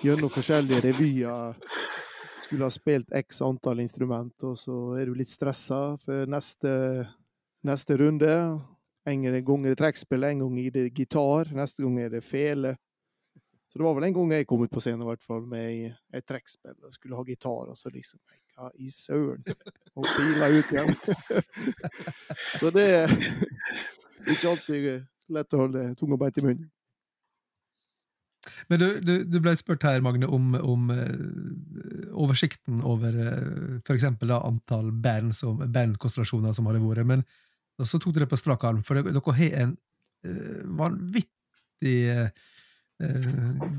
gjennom 0.00 0.32
forskjellige 0.32 0.80
revyer 0.86 1.58
skulle 2.50 2.66
ha 2.66 2.72
spilt 2.74 3.12
x 3.14 3.42
antall 3.46 3.80
instrument, 3.80 4.34
og 4.42 4.56
så 4.58 4.76
er 4.98 5.06
du 5.06 5.14
litt 5.14 5.30
stressa 5.30 5.94
for 6.02 6.26
neste, 6.26 6.72
neste 7.62 7.98
runde. 8.00 8.32
En 9.06 9.22
gang 9.22 9.66
er 9.66 9.70
det 9.70 9.78
trekkspill, 9.78 10.26
en 10.26 10.42
gang 10.42 10.56
er 10.58 10.72
det 10.74 10.88
gitar, 10.96 11.52
neste 11.54 11.84
gang 11.84 12.00
er 12.02 12.10
det 12.16 12.24
fele. 12.26 12.74
Så 13.70 13.78
det 13.78 13.86
var 13.86 13.94
vel 13.94 14.08
en 14.08 14.16
gang 14.16 14.32
jeg 14.34 14.48
kom 14.50 14.64
ut 14.64 14.72
på 14.72 14.82
scenen 14.82 15.06
hvert 15.06 15.22
fall 15.22 15.44
med 15.46 15.92
et 16.16 16.26
trekkspill 16.26 16.74
og 16.74 16.94
skulle 16.94 17.18
ha 17.18 17.26
gitar, 17.26 17.70
og 17.70 17.78
så 17.78 17.92
liksom 17.94 18.18
Hva 18.56 18.70
i 18.82 18.90
søren? 18.90 19.44
Og 19.94 20.08
pila 20.10 20.50
ut 20.50 20.72
igjen. 20.74 20.90
så 22.60 22.72
det 22.74 22.86
er 22.96 23.14
ikke 24.34 24.50
alltid 24.50 24.90
lett 25.30 25.54
å 25.54 25.62
holde 25.62 25.86
tunga 26.00 26.18
beint 26.18 26.40
i 26.42 26.44
munnen. 26.48 26.68
Men 28.72 28.80
du, 28.80 28.86
du, 29.04 29.12
du 29.28 29.38
ble 29.42 29.52
spurt 29.58 29.84
her, 29.84 30.00
Magne, 30.02 30.26
om, 30.26 30.54
om 30.56 30.90
eh, 30.94 32.10
oversikten 32.16 32.80
over 32.88 33.16
uh, 33.16 33.80
f.eks. 33.84 34.06
antall 34.08 34.90
band 35.04 35.36
som, 35.36 35.60
bandkonstellasjoner 35.60 36.56
som 36.56 36.68
hadde 36.70 36.80
vært. 36.82 37.06
Men 37.10 37.24
så 37.86 38.00
tok 38.00 38.16
dere 38.16 38.28
på 38.30 38.38
strak 38.40 38.64
arm, 38.68 38.82
for 38.86 38.98
dere, 38.98 39.20
har 39.40 39.58
en 39.64 39.74
eh, 40.26 40.62
vanvittig 40.80 41.98
eh, 42.12 42.32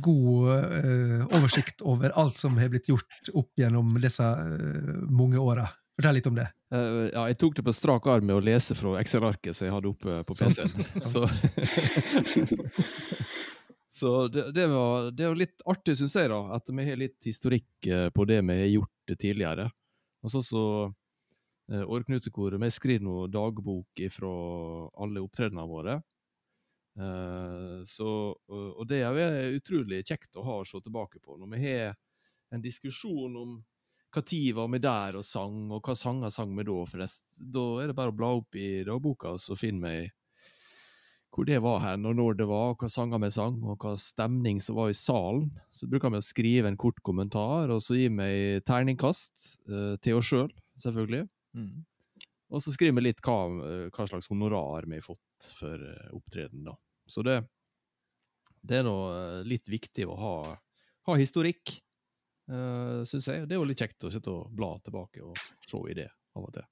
god 0.01 0.49
eh, 0.55 1.26
oversikt 1.38 1.84
over 1.86 2.13
alt 2.17 2.39
som 2.39 2.57
har 2.57 2.72
blitt 2.74 2.89
gjort 2.89 3.32
opp 3.38 3.51
gjennom 3.59 3.93
disse 4.01 4.26
eh, 4.26 4.95
mange 5.09 5.38
åra. 5.41 5.67
Fortell 5.97 6.17
litt 6.17 6.28
om 6.28 6.38
det. 6.39 6.47
Eh, 6.74 7.09
ja, 7.11 7.26
jeg 7.30 7.38
tok 7.41 7.57
det 7.59 7.65
på 7.67 7.74
strak 7.76 8.07
arm 8.09 8.26
med 8.30 8.38
å 8.39 8.43
lese 8.43 8.78
fra 8.80 8.95
Excel-arket 9.01 9.57
som 9.57 9.67
jeg 9.67 9.76
hadde 9.76 9.91
oppe 9.91 10.22
på 10.28 10.38
PC-en. 10.39 10.88
Så, 11.05 11.26
så 13.99 14.13
det, 14.32 14.47
det, 14.55 14.65
var, 14.72 15.11
det 15.11 15.28
var 15.28 15.38
litt 15.38 15.65
artig, 15.69 15.97
syns 15.99 16.15
jeg, 16.17 16.32
da, 16.32 16.41
at 16.57 16.72
vi 16.72 16.88
har 16.88 16.99
litt 17.01 17.19
historikk 17.28 17.91
eh, 17.91 18.07
på 18.15 18.26
det 18.30 18.39
vi 18.47 18.57
har 18.63 18.74
gjort 18.78 19.15
tidligere. 19.19 19.67
Og 20.26 20.34
så 20.34 20.41
så 20.45 20.63
eh, 21.69 21.84
Årknutekoret, 21.84 22.61
vi 22.61 22.72
skriver 22.74 23.05
nå 23.05 23.28
dagbok 23.34 24.05
fra 24.15 24.34
alle 25.03 25.22
opptredenene 25.22 25.67
våre. 25.69 25.99
Eh, 27.00 27.82
så, 27.88 28.14
og 28.52 28.86
det 28.89 29.02
er 29.08 29.56
utrolig 29.56 30.04
kjekt 30.06 30.38
å 30.38 30.46
ha 30.48 30.62
å 30.62 30.68
se 30.68 30.82
tilbake 30.84 31.22
på. 31.24 31.38
Når 31.39 31.54
vi 31.56 31.66
har 31.66 31.94
en 32.52 32.64
diskusjon 32.64 33.38
om 33.39 33.60
tid 34.20 34.56
var 34.56 34.68
vi 34.68 34.82
der 34.84 35.16
og 35.16 35.24
sang, 35.24 35.70
og 35.72 35.86
hva 35.88 35.96
sanger 35.96 36.34
sang 36.34 36.52
vi 36.58 36.66
da. 36.68 36.80
forresten, 36.86 37.52
da 37.54 37.68
er 37.80 37.92
det 37.92 37.96
bare 37.96 38.12
å 38.12 38.18
bla 38.18 38.34
opp 38.42 38.58
i 38.60 38.84
dagboka, 38.84 39.38
og 39.38 39.39
så 39.39 39.56
finner 39.56 39.88
vi 39.88 40.10
hvor 41.32 41.48
det 41.48 41.62
var 41.64 41.80
hen, 41.80 42.06
og 42.10 42.18
når 42.20 42.34
det 42.42 42.48
var, 42.50 42.74
og 42.74 42.82
hva 42.84 42.89
sanger 42.92 43.22
vi 43.24 43.30
sang, 43.32 43.62
og 43.64 43.80
hva 43.80 43.94
stemning 43.96 44.60
som 44.60 44.76
var 44.76 44.92
i 44.92 44.98
salen. 44.98 45.46
Så 45.72 45.88
bruker 45.88 46.12
vi 46.12 46.20
å 46.20 46.26
skrive 46.28 46.68
en 46.68 46.76
kort 46.76 47.00
kommentar, 47.08 47.72
og 47.72 47.80
så 47.86 47.96
gir 47.96 48.12
vi 48.18 48.60
terningkast 48.68 49.48
eh, 49.72 49.96
til 50.04 50.20
oss 50.20 50.28
sjøl, 50.28 50.52
selv, 50.52 50.84
selvfølgelig. 50.84 51.24
Mm. 51.56 51.72
Og 52.52 52.64
så 52.64 52.74
skriver 52.76 52.99
vi 52.99 53.06
litt 53.08 53.22
hva, 53.24 53.38
eh, 53.66 53.88
hva 53.93 54.08
slags 54.10 54.28
honorar 54.32 54.88
vi 54.89 54.99
har 54.99 55.06
fått 55.06 55.52
for 55.58 55.86
eh, 55.88 56.10
opptreden, 56.16 56.66
da. 56.68 56.76
Så 57.08 57.24
det, 57.28 57.38
det 58.62 58.82
er 58.82 58.88
nå 58.88 58.97
eh, 59.14 59.39
litt 59.47 59.72
viktig 59.72 60.08
å 60.08 60.18
ha, 60.20 60.36
ha 61.08 61.18
historikk, 61.20 61.78
uh, 62.52 63.02
syns 63.08 63.30
jeg. 63.32 63.47
Det 63.47 63.56
er 63.56 63.62
jo 63.62 63.70
litt 63.70 63.82
kjekt 63.82 64.04
å 64.06 64.12
sitte 64.14 64.34
og 64.34 64.52
bla 64.56 64.76
tilbake 64.84 65.24
og 65.24 65.39
se 65.39 65.82
i 65.89 65.97
det 65.97 66.10
av 66.36 66.45
og 66.45 66.54
til. 66.58 66.68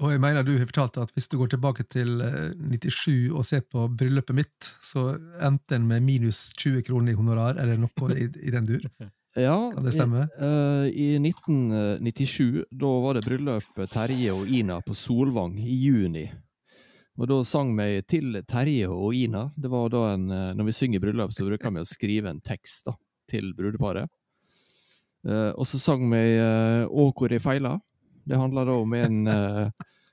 Og 0.00 0.14
jeg 0.14 0.20
mener 0.22 0.44
du 0.44 0.54
har 0.54 0.64
fortalt 0.64 0.96
at 1.02 1.10
hvis 1.12 1.28
du 1.28 1.36
går 1.36 1.50
tilbake 1.52 1.84
til 1.92 2.22
eh, 2.24 2.54
97 2.56 3.36
og 3.36 3.44
ser 3.44 3.66
på 3.68 3.84
bryllupet 4.00 4.36
mitt, 4.36 4.70
så 4.80 5.10
endte 5.44 5.76
en 5.76 5.88
med 5.90 6.06
minus 6.06 6.46
20 6.56 6.86
kroner 6.88 7.12
i 7.12 7.18
honorar, 7.18 7.60
eller 7.60 7.80
noe 7.80 8.16
i, 8.16 8.30
i 8.40 8.54
den 8.54 8.68
dur. 8.68 8.86
Ja, 9.38 9.70
Kan 9.74 9.84
det 9.84 9.92
stemme? 9.94 10.24
I, 10.26 10.42
uh, 10.42 10.86
I 10.90 11.08
1997, 11.22 12.64
da 12.70 12.92
var 13.04 13.14
det 13.14 13.24
bryllup 13.28 13.82
Terje 13.92 14.32
og 14.34 14.48
Ina 14.48 14.80
på 14.82 14.94
Solvang 14.98 15.54
i 15.62 15.76
juni. 15.84 16.24
Og 17.20 17.28
da 17.28 17.36
sang 17.44 17.74
vi 17.76 18.00
til 18.08 18.40
Terje 18.48 18.88
og 18.88 19.14
Ina. 19.14 19.50
Det 19.56 19.70
var 19.70 19.90
da 19.92 20.14
en, 20.14 20.30
eh, 20.30 20.54
Når 20.56 20.64
vi 20.64 20.72
synger 20.72 21.00
bryllup, 21.00 21.32
så 21.36 21.44
bruker 21.44 21.70
vi 21.70 21.82
å 21.82 21.88
skrive 21.88 22.30
en 22.30 22.40
tekst 22.40 22.86
da, 22.86 22.94
til 23.28 23.52
brudeparet. 23.54 24.08
Uh, 25.20 25.52
og 25.52 25.66
så 25.68 25.76
sang 25.76 26.06
vi 26.08 26.40
uh, 26.40 26.88
'Å, 26.88 27.12
hvor 27.12 27.28
jeg 27.28 27.42
feila'. 27.44 27.76
Det 28.24 28.38
handler 28.40 28.64
da 28.64 28.72
om 28.72 28.94
en 28.94 29.28
eh, 29.28 29.70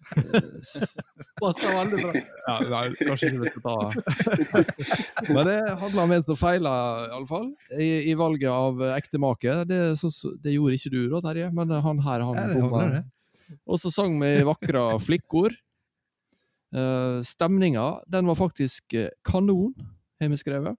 Passer 1.42 1.74
veldig 1.76 2.00
bra. 2.02 2.14
ja, 2.20 2.56
nei, 2.72 2.84
kanskje 3.02 3.30
ikke 3.30 3.42
vi 3.42 3.52
skal 3.52 3.64
ta 3.66 3.76
Men 5.34 5.50
det 5.50 5.58
handler 5.82 6.02
om 6.04 6.16
en 6.16 6.26
som 6.26 6.40
feila, 6.40 6.74
iallfall, 7.10 7.52
i, 7.76 7.90
i 8.12 8.16
valget 8.18 8.50
av 8.54 8.82
ektemake. 8.96 9.60
Det, 9.70 9.82
så, 10.00 10.12
det 10.44 10.56
gjorde 10.56 10.80
ikke 10.80 10.94
du 10.94 11.02
da, 11.12 11.22
Terje, 11.28 11.52
men 11.56 11.76
han 11.84 12.02
her, 12.06 12.26
han 12.30 12.56
bomma. 12.56 13.04
Og 13.68 13.80
så 13.82 13.92
sang 13.94 14.18
vi 14.22 14.34
vakre 14.48 14.90
flikkord. 15.04 15.56
Uh, 16.76 17.24
stemninga, 17.24 18.02
den 18.12 18.28
var 18.28 18.36
faktisk 18.36 18.92
eh, 19.00 19.14
kanon, 19.24 19.72
har 20.20 20.32
vi 20.34 20.40
skrevet. 20.40 20.76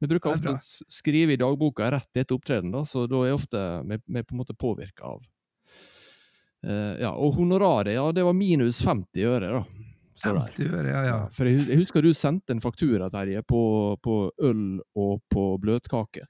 Vi 0.00 0.08
bruker 0.08 0.30
er 0.30 0.38
ofte 0.38 0.54
å 0.54 0.92
skrive 0.92 1.34
i 1.34 1.40
dagboka 1.40 1.90
rett 1.92 2.20
etter 2.20 2.36
opptredenen, 2.38 2.72
da, 2.78 2.84
så 2.88 3.04
da 3.10 3.24
er 3.26 3.34
ofte 3.36 3.60
vi, 3.90 3.98
vi 4.06 4.22
på 4.24 4.36
en 4.36 4.40
måte 4.40 4.56
påvirka 4.56 5.10
av 5.10 5.26
Eh, 6.66 6.94
Ja, 7.00 7.10
og 7.14 7.34
honoraret, 7.38 7.92
ja, 7.94 8.06
det 8.12 8.24
var 8.26 8.32
minus 8.34 8.80
50 8.82 9.24
øre, 9.28 9.50
da. 9.52 9.62
står 10.18 10.34
det 10.34 10.40
her. 10.40 10.54
50 10.56 10.74
øre, 10.80 10.88
ja, 10.90 11.02
ja. 11.06 11.18
For 11.32 11.46
jeg, 11.46 11.66
jeg 11.68 11.78
husker 11.78 12.02
du 12.02 12.12
sendte 12.14 12.50
en 12.56 12.60
faktura, 12.60 13.08
Terje, 13.10 13.42
på, 13.46 13.60
på 14.02 14.16
øl 14.42 14.80
og 14.98 15.20
på 15.30 15.44
bløtkake. 15.62 16.24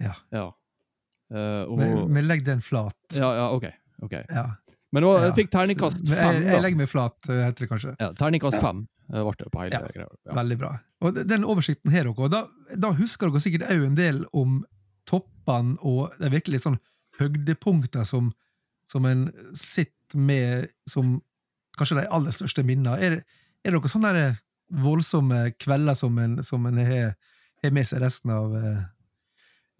Ja. 0.00 0.14
Ja. 0.32 0.46
Uh, 1.34 1.64
og, 1.70 1.78
Men, 1.78 2.12
men 2.12 2.26
legg 2.28 2.44
den 2.44 2.60
flat. 2.62 2.96
ja, 3.14 3.30
ja, 3.34 3.46
ok. 3.54 3.64
okay. 4.02 4.24
Ja. 4.28 4.46
Men 4.92 5.02
nå, 5.02 5.12
Ja. 5.18 5.24
jeg 5.28 5.34
fikk 5.34 5.50
terningkast 5.50 6.04
fem, 6.08 6.36
Jeg, 6.42 6.44
jeg 6.52 6.62
legger 6.62 6.78
meg 6.78 6.88
flat, 6.88 7.16
eh, 7.28 7.40
heter 7.48 7.64
det 7.64 7.68
kanskje. 7.70 7.94
Ja, 7.98 8.12
terningkast 8.14 8.60
fem 8.62 8.84
ble 9.08 9.32
det 9.38 9.48
på 9.52 9.60
hele 9.64 9.72
Ja. 9.74 9.80
greia. 9.88 10.06
Ja. 10.26 10.34
Veldig 10.38 10.58
bra. 10.60 10.70
Og 11.04 11.14
den 11.28 11.44
oversikten 11.44 11.90
her, 11.92 12.06
også, 12.12 12.28
da, 12.30 12.44
da 12.78 12.92
husker 12.94 13.28
dere 13.32 13.40
sikkert 13.42 13.66
òg 13.68 13.86
en 13.88 13.94
del 13.98 14.24
om 14.32 14.60
toppene 15.10 15.76
og 15.82 16.14
de 16.20 16.30
virkelig 16.30 16.62
sånn 16.64 16.78
høydepunktene 17.18 18.06
som, 18.06 18.30
som 18.90 19.06
en 19.08 19.28
sitter 19.56 20.18
med 20.20 20.68
som 20.90 21.16
kanskje 21.78 22.02
de 22.02 22.08
aller 22.14 22.34
største 22.34 22.64
minnene. 22.66 22.96
Er, 22.98 23.20
er 23.64 23.72
det 23.72 23.78
noen 23.78 23.92
sånne 23.92 24.26
voldsomme 24.84 25.46
kvelder 25.60 25.96
som 25.98 26.18
en, 26.18 26.38
som 26.46 26.66
en 26.68 26.80
har, 26.80 27.14
har 27.62 27.74
med 27.74 27.88
seg 27.88 28.02
resten 28.04 28.32
av 28.34 28.54
uh, 28.54 28.84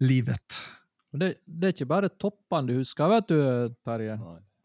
livet? 0.03 0.59
Det, 1.15 1.37
det 1.45 1.69
er 1.69 1.75
ikke 1.75 1.89
bare 1.89 2.11
toppene 2.11 2.71
du 2.73 2.81
husker, 2.81 3.09
vet 3.11 3.31
du, 3.31 3.39
Terje. 3.87 4.17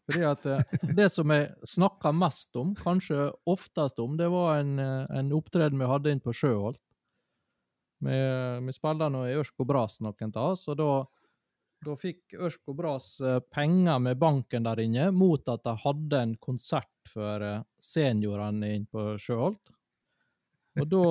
Fordi 0.09 0.23
at 0.27 0.47
eh, 0.49 0.79
Det 0.97 1.07
som 1.13 1.31
jeg 1.31 1.51
snakka 1.67 2.11
mest 2.15 2.55
om, 2.59 2.73
kanskje 2.75 3.29
oftest 3.49 3.99
om, 4.03 4.17
det 4.19 4.27
var 4.33 4.59
en, 4.59 4.77
eh, 4.81 5.05
en 5.19 5.31
opptreden 5.37 5.79
vi 5.79 5.87
hadde 5.87 6.11
inn 6.11 6.23
på 6.23 6.33
Sjøholt. 6.35 6.81
Vi, 8.01 8.17
vi 8.65 8.73
spilte 8.73 9.07
nå 9.13 9.23
i 9.29 9.35
Ørsko 9.37 9.65
Bras, 9.69 9.99
noen 10.01 10.33
av 10.33 10.55
oss, 10.55 10.65
og 10.71 10.79
da, 10.79 10.89
da 11.85 11.95
fikk 11.97 12.35
Ørsko 12.37 12.75
Bras 12.77 13.15
eh, 13.25 13.39
penger 13.53 13.99
med 14.03 14.19
banken 14.21 14.63
der 14.67 14.79
inne 14.83 15.07
mot 15.15 15.47
at 15.49 15.63
de 15.65 15.73
hadde 15.83 16.19
en 16.27 16.35
konsert 16.37 17.09
for 17.09 17.41
eh, 17.45 17.61
seniorene 17.81 18.73
inn 18.75 18.85
på 18.91 19.15
Sjøholt. 19.21 19.71
Og 20.79 20.87
da 20.87 21.05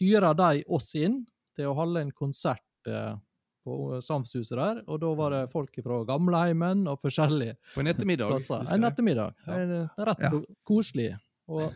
hyra 0.00 0.32
de 0.34 0.62
oss 0.74 0.94
inn 0.98 1.20
til 1.56 1.68
å 1.70 1.76
holde 1.78 2.02
en 2.06 2.12
konsert 2.16 2.88
eh, 2.88 3.12
på 3.68 3.98
Samshuset 4.00 4.56
der, 4.56 4.78
og 4.88 5.00
da 5.02 5.10
var 5.18 5.34
det 5.34 5.42
folk 5.52 5.74
fra 5.84 6.00
gamleheimen 6.08 6.86
og 6.88 7.02
forskjellige 7.04 7.58
På 7.74 7.82
en 7.82 7.90
ettermiddag. 7.92 8.30
plasser. 8.32 8.64
En 8.74 8.88
ettermiddag. 8.88 9.34
Ja. 9.44 9.58
En, 9.60 9.74
rett 10.08 10.24
Ja. 10.24 10.30
koselig. 10.64 11.10
Og 11.52 11.74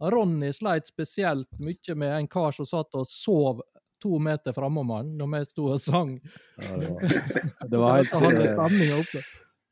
Ronny 0.00 0.52
sleit 0.56 0.86
spesielt 0.88 1.50
mye 1.60 1.94
med 1.98 2.14
en 2.16 2.28
kar 2.30 2.52
som 2.56 2.64
satt 2.68 2.94
og 2.96 3.04
sov 3.10 3.60
to 4.02 4.18
meter 4.22 4.54
framom 4.56 4.90
han 4.94 5.12
når 5.18 5.30
vi 5.34 5.40
sto 5.50 5.68
og 5.74 5.80
sang. 5.82 6.16
Ja, 6.60 6.76
det 6.80 6.90
var, 6.90 7.12
det 7.70 7.80
var 7.82 7.98
helt 7.98 8.12
eh. 8.14 9.22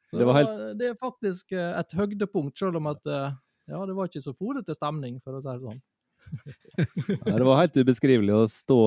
Så 0.07 0.21
det 0.21 0.27
var 0.29 0.39
helt- 0.39 0.79
det 0.79 0.89
er 0.93 0.97
faktisk 1.03 1.53
eh, 1.53 1.73
et 1.81 1.97
høydepunkt, 1.99 2.57
selv 2.59 2.79
om 2.79 2.87
at 2.93 3.07
eh, 3.11 3.35
ja, 3.73 3.83
det 3.87 3.97
var 3.99 4.07
ikke 4.11 4.23
så 4.23 4.35
fòrete 4.39 4.75
stemning, 4.77 5.19
for 5.25 5.39
å 5.39 5.43
si 5.43 5.51
det 5.51 5.63
sånn. 5.65 5.83
Ja, 7.27 7.37
det 7.39 7.47
var 7.47 7.61
helt 7.61 7.77
ubeskrivelig 7.79 8.35
å 8.35 8.47
stå 8.51 8.79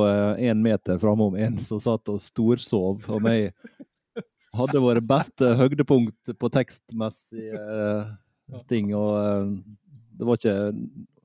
én 0.44 0.60
meter 0.64 1.00
framom 1.00 1.36
en 1.40 1.60
som 1.64 1.80
satt 1.84 2.12
og 2.12 2.20
storsov. 2.24 3.06
Og 3.08 3.22
meg 3.24 3.54
hadde 4.56 4.82
vært 4.84 5.08
beste 5.08 5.54
høydepunkt 5.60 6.34
på 6.40 6.50
tekstmessige 6.56 7.60
eh, 7.60 8.12
ting. 8.72 8.92
Og 8.98 9.14
eh, 9.20 9.54
det 10.20 10.28
var 10.28 10.40
ikke 10.40 10.58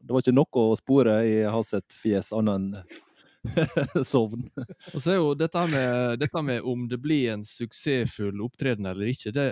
det 0.04 0.12
var 0.12 0.20
ikke 0.20 0.36
noe 0.36 0.62
å 0.68 0.76
spore 0.76 1.12
i 1.24 1.36
hans 1.48 1.70
fjes 1.96 2.28
annet 2.36 2.58
enn 2.58 3.04
sovn. 4.12 4.46
Og 4.92 4.98
så 4.98 5.14
er 5.14 5.18
jo 5.18 5.34
dette 5.38 5.66
med, 5.70 6.18
dette 6.22 6.42
med 6.44 6.64
om 6.64 6.86
det 6.88 7.00
blir 7.02 7.34
en 7.34 7.44
suksessfull 7.46 8.42
opptreden 8.44 8.88
eller 8.90 9.12
ikke, 9.12 9.34
det, 9.34 9.48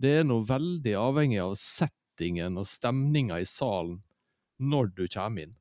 det 0.00 0.18
er 0.20 0.28
noe 0.28 0.46
veldig 0.48 0.94
avhengig 0.98 1.40
av 1.42 1.56
settingen 1.60 2.60
og 2.60 2.68
stemninga 2.70 3.40
i 3.42 3.48
salen 3.48 3.98
når 4.62 4.92
du 4.96 5.04
kommer 5.08 5.46
inn. 5.46 5.56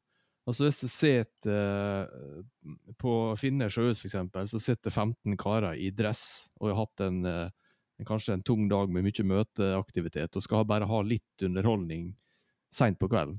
Altså 0.50 0.66
Hvis 0.66 0.80
du 0.82 0.88
sitter 0.90 2.08
eh, 2.10 2.94
på 3.00 3.12
Finne 3.38 3.70
sjøhus, 3.72 4.02
eksempel, 4.06 4.48
så 4.50 4.60
sitter 4.62 4.94
15 4.94 5.38
karer 5.40 5.78
i 5.78 5.92
dress 5.94 6.50
og 6.60 6.72
har 6.72 6.80
hatt 6.82 7.04
en, 7.06 7.22
eh, 7.30 7.76
en 8.02 8.10
kanskje 8.10 8.36
en 8.36 8.46
tung 8.46 8.66
dag 8.72 8.90
med 8.90 9.06
mye 9.06 9.28
møteaktivitet 9.36 10.36
og 10.36 10.46
skal 10.46 10.66
bare 10.70 10.90
ha 10.90 11.02
litt 11.06 11.46
underholdning 11.46 12.10
seint 12.74 12.98
på 12.98 13.10
kvelden, 13.12 13.38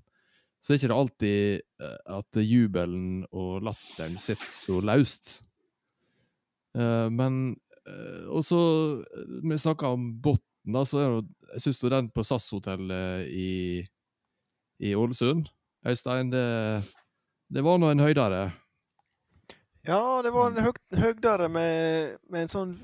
så 0.62 0.72
er 0.72 0.78
ikke 0.78 0.90
det 0.92 0.98
alltid 0.98 1.62
eh, 1.82 1.96
at 2.18 2.38
jubelen 2.46 3.24
og 3.34 3.64
latteren 3.66 4.14
sitter 4.22 4.52
så 4.54 4.78
løst. 4.84 5.40
Eh, 6.78 7.08
men 7.10 7.56
eh, 7.86 8.28
Og 8.30 8.44
så 8.46 8.60
Vi 9.42 9.58
snakka 9.58 9.90
om 9.92 10.06
Botten, 10.22 10.72
da, 10.72 10.84
så 10.86 11.00
er 11.02 11.08
jo, 11.08 11.24
jeg 11.52 11.64
syns 11.66 11.82
den 11.90 12.10
på 12.14 12.22
SAS-hotellet 12.24 13.26
i, 13.34 13.82
i 14.78 14.94
Ålesund 14.94 15.50
Øystein, 15.82 16.30
det, 16.30 16.46
det 17.50 17.64
var 17.66 17.78
nå 17.82 17.90
en 17.90 18.00
høydere. 18.00 18.52
Ja, 19.82 20.22
det 20.22 20.30
var 20.30 20.52
en 20.52 20.62
høg, 20.62 20.78
høgdere 20.94 21.48
med, 21.50 22.20
med 22.30 22.44
en 22.44 22.52
sånn 22.52 22.74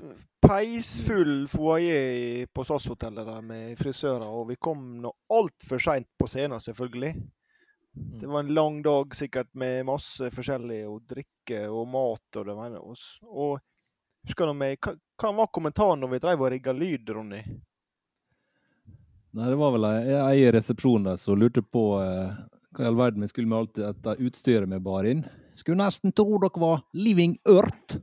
peisfull 0.43 1.45
foajé 1.47 2.45
på 2.51 2.65
SAS-hotellet 2.67 3.27
der 3.27 3.45
med 3.45 3.79
frisører, 3.79 4.27
og 4.27 4.49
vi 4.51 4.59
kom 4.59 4.97
nå 4.99 5.13
altfor 5.31 5.79
seint 5.79 6.09
på 6.19 6.27
scenen, 6.27 6.59
selvfølgelig. 6.59 7.13
Det 7.93 8.27
var 8.27 8.39
en 8.39 8.53
lang 8.53 8.81
dag 8.85 9.15
sikkert 9.15 9.49
med 9.57 9.85
masse 9.87 10.29
forskjellig, 10.33 10.83
å 10.87 10.99
drikke 11.09 11.65
og 11.71 11.87
mat 11.89 12.39
og 12.39 12.45
det 12.47 12.55
var 12.57 12.77
oss. 12.79 13.07
og 13.23 13.59
Husker 14.27 14.49
du 14.49 14.53
meg, 14.53 14.77
hva, 14.83 14.93
hva 15.19 15.31
var 15.37 15.51
kommentaren 15.55 16.01
når 16.03 16.13
vi 16.13 16.21
drev 16.23 16.41
og 16.43 16.51
rigga 16.53 16.73
lyd, 16.75 17.09
Ronny? 17.15 17.39
Nei, 19.29 19.47
det 19.47 19.57
var 19.61 19.73
vel 19.75 19.87
ei 19.87 20.39
i 20.41 20.49
resepsjonen 20.51 21.11
der 21.11 21.19
som 21.21 21.37
lurte 21.39 21.63
på 21.63 21.83
eh, 22.01 22.39
hva 22.75 22.83
i 22.83 22.89
all 22.89 22.97
verden 22.99 23.23
vi 23.23 23.29
skulle 23.31 23.49
med 23.49 23.59
alt 23.61 23.79
dette 23.79 24.15
utstyret 24.25 24.69
vi 24.69 24.81
bar 24.83 25.07
inn. 25.07 25.23
Skulle 25.57 25.83
nesten 25.83 26.13
tro 26.15 26.39
dere 26.41 26.61
var 26.61 26.83
Living 26.93 27.37
Earth! 27.47 27.99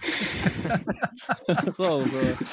Hun 0.00 1.74
så. 1.78 1.88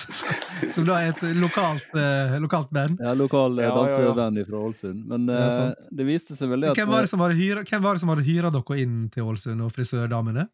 Som 0.74 0.86
da 0.88 1.00
er 1.02 1.14
et 1.14 1.24
lokalt, 1.38 1.88
eh, 1.96 2.36
lokalt 2.44 2.70
band. 2.76 3.00
Ja, 3.04 3.14
lokal 3.18 3.60
eh, 3.60 3.66
Ja, 3.66 3.88
ja, 3.88 4.02
ja. 4.04 4.46
fra 4.50 4.58
Ålesund. 4.58 5.06
Men 5.08 5.30
eh, 5.30 5.72
det 5.92 6.08
viste 6.08 6.36
seg 6.36 6.52
vel 6.52 6.66
det 6.66 6.74
at 6.74 6.82
Hvem 6.82 6.92
var 6.92 7.06
det 7.06 7.12
som 7.12 7.24
hadde 7.24 7.40
hyra, 7.40 7.64
hvem 7.68 7.84
var 7.84 7.98
det 7.98 8.04
som 8.04 8.14
hadde 8.14 8.28
hyra 8.28 8.54
dere 8.54 8.80
inn 8.84 9.02
til 9.14 9.28
Ålesund, 9.30 9.64
og 9.64 9.74
frisørdamene? 9.76 10.48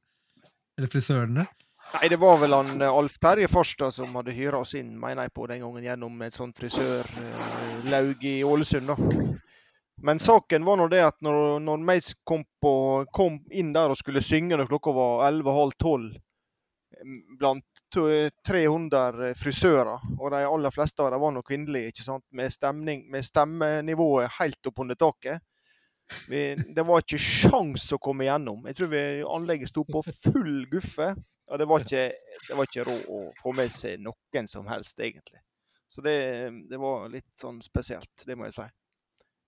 Eller 0.77 0.89
frisørene? 0.89 1.45
Nei, 1.93 2.07
det 2.09 2.17
var 2.17 2.39
vel 2.41 2.55
han 2.55 2.81
eh, 2.81 2.99
Alf 3.01 3.19
Terje 3.21 3.49
Farstad 3.51 3.93
som 3.93 4.15
hadde 4.17 4.33
hyra 4.33 4.63
oss 4.63 4.73
inn, 4.79 4.95
mener 4.99 5.27
jeg 5.27 5.33
på 5.35 5.47
den 5.51 5.61
gangen, 5.65 5.85
gjennom 5.85 6.21
et 6.25 6.37
sånt 6.37 6.59
frisørlaug 6.61 8.23
i 8.29 8.37
Ålesund, 8.47 8.93
da. 8.93 9.33
Men 10.03 10.19
saken 10.19 10.65
var 10.65 10.79
nå 10.79 10.87
det 10.91 11.03
at 11.05 11.19
når, 11.23 11.59
når 11.63 11.83
Mace 11.85 12.15
kom, 12.27 12.41
på, 12.61 12.73
kom 13.13 13.37
inn 13.55 13.69
der 13.75 13.93
og 13.93 13.99
skulle 13.99 14.23
synge 14.25 14.57
når 14.57 14.67
klokka 14.71 14.91
var 14.95 15.21
11.30-12, 15.29 16.07
blant 17.39 17.65
300 18.47 19.33
frisører, 19.39 20.05
og 20.17 20.31
de 20.33 20.43
aller 20.47 20.73
fleste 20.73 21.03
av 21.03 21.11
dem 21.13 21.23
var 21.23 21.33
nå 21.35 21.43
kvinnelige, 21.45 22.05
med, 22.31 22.53
stemning, 22.53 23.05
med 23.11 23.25
stemmenivået 23.27 24.37
helt 24.39 24.71
oppunder 24.71 24.99
taket. 24.99 25.43
Vi, 26.29 26.43
det 26.75 26.83
var 26.85 27.01
ikke 27.01 27.21
sjans 27.21 27.85
å 27.95 27.99
komme 28.01 28.25
igjennom. 28.27 28.65
Jeg 28.69 28.77
tror 28.77 28.91
vi, 28.91 29.03
anlegget 29.23 29.71
sto 29.71 29.85
på 29.87 30.03
full 30.03 30.65
guffe. 30.71 31.13
Og 31.51 31.59
det 31.59 31.65
var 31.69 31.83
ikke, 31.83 32.03
det 32.47 32.55
var 32.57 32.67
ikke 32.69 32.85
råd 32.87 33.09
å 33.11 33.23
få 33.41 33.51
med 33.55 33.71
seg 33.73 33.99
noen 34.01 34.47
som 34.49 34.67
helst, 34.71 34.99
egentlig. 35.03 35.41
Så 35.91 36.01
det, 36.01 36.15
det 36.69 36.79
var 36.81 37.09
litt 37.11 37.29
sånn 37.37 37.59
spesielt, 37.61 38.23
det 38.25 38.37
må 38.39 38.47
jeg 38.47 38.55
si. 38.55 38.67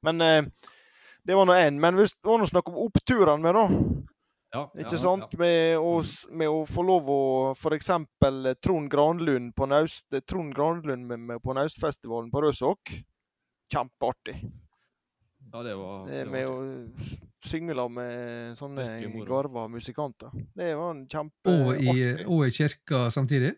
Men 0.06 0.22
eh, 0.22 0.42
det 1.26 1.38
var 1.38 1.48
nå 1.50 1.56
én. 1.58 1.80
Men 1.82 1.98
hvis 1.98 2.14
det 2.14 2.30
var 2.30 2.42
noe 2.42 2.52
snakk 2.52 2.70
om 2.70 2.84
oppturene 2.84 3.42
med, 3.42 3.58
da. 3.58 4.12
Ja, 4.56 4.64
Ikke 4.72 4.96
ja, 4.96 5.02
sant? 5.02 5.34
ja. 5.36 5.40
Med, 5.42 5.78
å, 5.84 5.96
med 6.32 6.48
å 6.52 6.62
få 6.70 6.84
lov 6.88 7.10
å 7.12 7.22
F.eks. 7.58 7.92
Trond 8.64 8.92
Granlund 8.92 9.52
på 9.58 9.68
Naust, 9.68 10.08
Trond 10.24 10.56
Granlund 10.56 11.10
med, 11.10 11.20
med, 11.20 11.42
på 11.44 11.56
Naustfestivalen 11.58 12.32
på 12.32 12.44
Røsok 12.46 12.94
Kjempeartig. 13.74 14.38
Ja, 15.52 15.64
det 15.64 15.76
var, 15.76 16.06
Det 16.08 16.24
det 16.24 16.32
med 16.32 16.48
var 16.48 16.56
å 16.56 17.20
synge 17.46 17.76
sammen 17.76 18.00
med 18.00 18.58
sånne 18.60 18.86
garva 19.28 19.68
musikanter. 19.72 20.32
Det 20.56 20.72
var 20.78 20.92
en 20.94 21.06
kjempeartig 21.08 21.90
Og 21.90 21.96
i, 21.96 22.26
og 22.26 22.48
i 22.48 22.56
kirka 22.56 23.06
samtidig? 23.14 23.54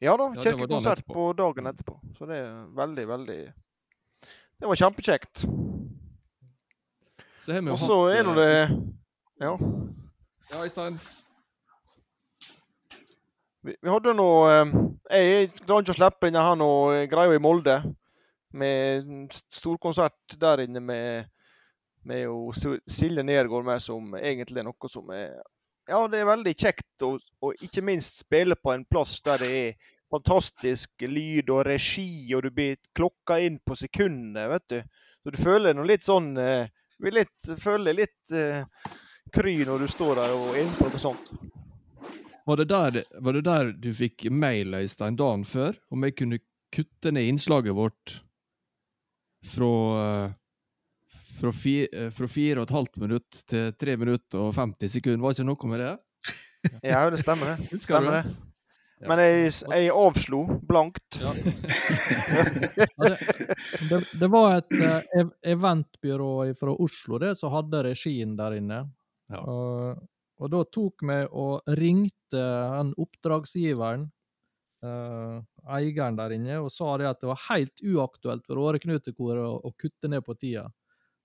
Ja 0.00 0.16
da, 0.16 0.30
Ja, 0.34 0.42
kirkekonsert 0.42 1.04
dagen 1.04 1.14
på 1.14 1.32
dagen 1.36 1.70
etterpå. 1.70 1.98
Så 2.16 2.26
det 2.26 2.40
er 2.40 2.60
veldig, 2.76 3.06
veldig 3.08 3.40
Det 4.60 4.68
var 4.68 4.80
kjempekjekt. 4.80 5.44
Og 7.50 7.78
så 7.80 7.98
er 8.12 8.24
nå 8.24 8.36
eh, 8.36 8.40
det 8.40 8.52
Ja. 9.40 9.54
Ja, 10.50 10.64
Øystein. 10.64 10.98
Vi, 13.62 13.74
vi 13.82 13.90
hadde 13.90 14.14
nå 14.18 14.28
eh, 14.50 14.70
Jeg 15.12 15.50
klarer 15.60 15.84
ikke 15.84 15.94
å 15.94 15.98
slippe 15.98 16.26
denne 16.26 16.70
eh, 16.96 17.04
greia 17.10 17.36
i 17.36 17.42
Molde. 17.42 17.76
Med 18.58 19.30
storkonsert 19.54 20.34
der 20.40 20.64
inne 20.64 20.80
med, 20.82 21.28
med 22.02 22.26
Silje 22.90 23.22
Nergård 23.22 23.68
med, 23.68 23.78
som 23.84 24.16
egentlig 24.18 24.58
er 24.58 24.66
noe 24.66 24.90
som 24.90 25.12
er 25.14 25.36
Ja, 25.86 26.00
det 26.10 26.18
er 26.18 26.26
veldig 26.26 26.54
kjekt, 26.58 26.96
og, 27.06 27.20
og 27.42 27.62
ikke 27.62 27.84
minst 27.86 28.24
spille 28.24 28.56
på 28.58 28.72
en 28.74 28.82
plass 28.90 29.20
der 29.22 29.38
det 29.44 29.50
er 29.60 29.92
fantastisk 30.10 31.04
lyd 31.06 31.52
og 31.54 31.62
regi, 31.68 32.26
og 32.34 32.42
du 32.42 32.50
blir 32.54 32.80
klokka 32.98 33.38
inn 33.38 33.60
på 33.62 33.78
sekundene, 33.78 34.48
vet 34.50 34.66
du. 34.70 34.80
Så 35.22 35.30
du 35.30 35.38
føler 35.38 35.78
noe 35.78 35.86
litt 35.86 36.02
sånn 36.06 36.32
eh, 36.42 36.66
litt, 37.06 37.36
Føler 37.62 38.02
litt 38.02 38.34
eh, 38.34 38.66
kry 39.34 39.56
når 39.66 39.84
du 39.84 39.90
står 39.90 40.20
der 40.20 40.34
og 40.34 40.52
er 40.52 40.62
inne 40.64 40.76
på 40.78 40.90
noe 40.90 41.02
sånt. 41.02 41.32
Var 42.46 42.56
det, 42.56 42.66
der, 42.70 43.02
var 43.22 43.36
det 43.36 43.44
der 43.46 43.72
du 43.78 43.90
fikk 43.94 44.26
mail, 44.32 44.74
Øystein, 44.74 45.16
dagen 45.18 45.44
før? 45.46 45.76
Om 45.92 46.06
jeg 46.08 46.16
kunne 46.18 46.40
kutte 46.74 47.12
ned 47.14 47.28
innslaget 47.30 47.76
vårt 47.76 48.16
fra, 49.46 49.72
fra, 51.38 51.52
fi, 51.54 51.74
fra 52.16 52.28
fire 52.30 52.62
og 52.62 52.68
et 52.68 52.76
halvt 52.76 53.00
minutt 53.04 53.42
til 53.50 53.74
tre 53.78 53.96
minutter 54.00 54.42
og 54.42 54.54
50 54.56 54.96
sekunder? 54.96 55.22
Var 55.22 55.36
ikke 55.36 55.50
noe 55.52 55.74
med 55.74 55.84
det? 55.84 55.96
Ja, 56.84 57.06
det 57.08 57.22
stemmer 57.22 57.54
det. 57.54 57.80
Stemmer 57.80 58.18
det? 58.18 58.24
det. 58.28 58.50
Men 59.08 59.20
jeg, 59.22 59.52
jeg 59.72 59.92
avslo 59.96 60.42
blankt. 60.68 61.20
Ja. 61.20 61.32
Ja, 63.00 63.06
det, 63.08 63.16
det, 63.88 63.98
det 64.20 64.28
var 64.30 64.58
et 64.58 64.74
eh, 64.76 65.30
eventbyrå 65.54 66.32
fra 66.58 66.74
Oslo 66.84 67.18
det 67.22 67.32
som 67.38 67.52
hadde 67.54 67.82
regien 67.86 68.34
der 68.38 68.58
inne. 68.58 68.82
Ja. 69.30 69.42
Og, 69.46 70.00
og 70.40 70.50
da 70.52 70.62
tok 70.72 71.04
vi 71.06 71.18
og 71.28 71.76
ringte 71.78 72.40
han 72.74 72.94
oppdragsgiveren, 72.98 74.08
eh, 74.86 75.36
eieren 75.76 76.18
der 76.18 76.34
inne, 76.36 76.58
og 76.64 76.72
sa 76.72 76.96
det 76.98 77.10
at 77.10 77.20
det 77.22 77.30
var 77.30 77.44
helt 77.50 77.84
uaktuelt 77.84 78.46
for 78.48 78.62
Åreknutekoret 78.64 79.44
å, 79.44 79.60
å 79.68 79.74
kutte 79.78 80.10
ned 80.10 80.24
på 80.26 80.36
tida. 80.40 80.66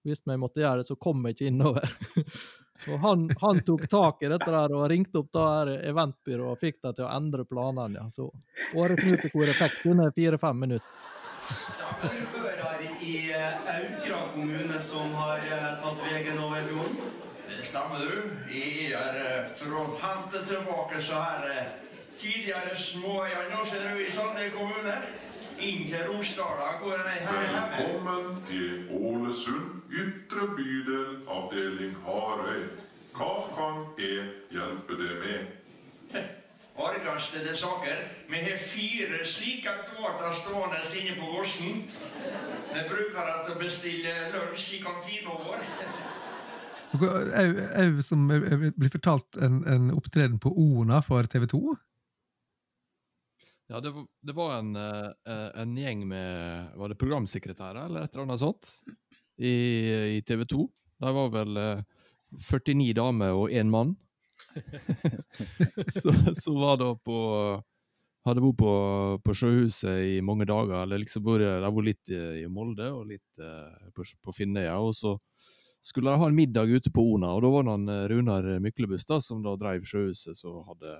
Hvis 0.05 0.21
vi 0.25 0.37
måtte 0.37 0.61
gjøre 0.61 0.83
det, 0.83 0.89
så 0.91 0.99
kom 1.01 1.23
vi 1.25 1.33
ikke 1.33 1.49
innover. 1.49 1.89
og 2.91 2.99
han, 3.01 3.25
han 3.41 3.63
tok 3.65 3.87
tak 3.89 4.21
i 4.21 4.29
dette 4.29 4.51
der 4.53 4.75
og 4.75 4.85
ringte 4.91 5.23
opp 5.23 5.31
da 5.33 5.45
her 5.49 5.71
eventbyrået 5.79 6.51
og 6.51 6.61
fikk 6.61 6.83
dem 6.85 6.97
til 6.99 7.07
å 7.07 7.13
endre 7.15 7.47
planene. 7.49 8.03
Ja. 8.03 8.09
Så 8.13 8.29
Åreknutekoret 8.77 9.57
fikk 9.57 9.85
under 9.95 10.13
fire-fem 10.13 10.65
minutter. 10.67 11.13
Ordfører 11.45 12.55
i 13.05 13.31
eh, 13.31 13.53
Aukra 13.75 14.21
kommune 14.33 14.79
som 14.81 15.13
har 15.13 15.37
eh, 15.37 15.67
tatt 15.81 15.99
veien 16.07 16.39
over 16.41 16.65
fjorden. 16.69 17.04
Det 17.75 17.81
stemmer 17.81 18.11
du. 18.11 18.29
Jeg 18.55 18.91
er 18.95 19.17
eh, 19.19 19.47
for 19.59 19.73
å 19.75 19.81
hente 19.99 20.39
tilbake 20.47 21.01
så 21.03 21.17
her 21.19 21.41
eh, 21.49 21.65
tidligere 22.15 22.77
små. 22.79 23.25
nå, 23.51 23.65
ser 23.67 23.83
du, 23.83 23.99
i 23.99 24.11
Sande 24.11 24.45
kommune. 24.53 24.93
Inn 25.59 25.83
til 25.89 26.05
Romsdala, 26.07 26.69
hvor 26.79 26.95
jeg 26.95 27.03
er 27.09 27.19
hjemme. 27.25 27.65
Velkommen 27.75 28.39
til 28.47 28.87
Ålesund, 28.95 29.83
ytre 29.91 30.47
bydel, 30.55 31.19
avdeling 31.27 31.99
Harøy. 32.07 32.63
Hva 33.17 33.33
kan 33.57 33.83
jeg 33.99 34.23
hjelpe 34.55 34.95
deg 35.03 35.19
med? 35.27 36.15
Argastede 36.87 37.57
saker. 37.59 38.07
Vi 38.31 38.43
har 38.47 38.67
fire 38.71 39.23
slike 39.27 39.75
automater 39.75 40.31
stående 40.39 40.79
inne 40.95 41.19
på 41.19 41.33
gården. 41.35 41.87
Vi 42.71 42.89
bruker 42.93 43.33
det 43.33 43.39
til 43.43 43.57
å 43.57 43.63
bestille 43.67 44.19
lunsj 44.31 44.77
i 44.79 44.85
kantina 44.87 45.35
vår. 45.43 46.14
Jeg, 47.01 48.03
som 48.03 48.29
jeg- 48.31 48.45
jeg 48.51 48.73
blir 48.77 48.89
fortalt 48.93 49.37
en, 49.41 49.63
en 49.67 49.91
opptreden 49.91 50.39
på 50.39 50.51
Ona 50.55 51.01
for 51.01 51.23
TV 51.23 51.45
2. 51.47 51.75
Ja, 53.67 53.79
det 53.81 53.91
det 54.21 54.35
var 54.37 54.59
en, 54.59 54.75
eh, 54.75 55.51
en 55.55 55.75
gjeng 55.75 56.07
med 56.07 56.75
Var 56.77 56.89
det 56.89 56.97
programsekretærer 57.01 57.85
eller 57.85 58.03
et 58.05 58.13
eller 58.13 58.27
annet 58.27 58.39
sånt? 58.43 58.75
I, 59.41 60.17
i 60.17 60.21
TV 60.21 60.45
2. 60.45 60.67
De 61.01 61.13
var 61.13 61.29
vel 61.33 61.57
eh, 61.57 61.81
49 62.45 62.93
damer 62.93 63.33
og 63.33 63.49
én 63.49 63.69
mann. 63.69 63.95
så, 66.01 66.11
så 66.35 66.53
var 66.53 66.77
det 66.77 66.91
på 67.03 67.17
Hadde 68.25 68.41
vært 68.41 68.57
på, 68.57 68.71
på 69.21 69.33
Sjøhuset 69.37 69.99
i 70.15 70.21
mange 70.25 70.47
dager. 70.49 70.79
eller 70.81 70.97
liksom 70.97 71.21
De 71.27 71.43
har 71.45 71.61
var 71.71 71.83
litt 71.85 72.09
eh, 72.09 72.39
i 72.41 72.47
Molde 72.49 72.87
og 72.89 73.05
litt 73.11 73.37
eh, 73.41 73.89
på, 73.93 74.01
på 74.25 74.33
Finnøya. 74.33 74.79
Og 74.81 74.95
så 74.97 75.11
skulle 75.85 76.11
de 76.11 76.21
ha 76.21 76.29
en 76.29 76.37
middag 76.37 76.71
ute 76.73 76.91
på 76.93 77.03
Ona, 77.13 77.35
og 77.37 77.43
da 77.45 77.51
var 77.53 77.65
det 77.65 77.75
han 77.75 77.91
eh, 77.93 78.05
Runar 78.11 78.47
Myklebust 78.63 79.11
da, 79.11 79.19
som 79.21 79.43
da 79.45 79.53
drev 79.59 79.85
Sjøhuset, 79.85 80.37
som 80.39 80.63
hadde 80.69 80.97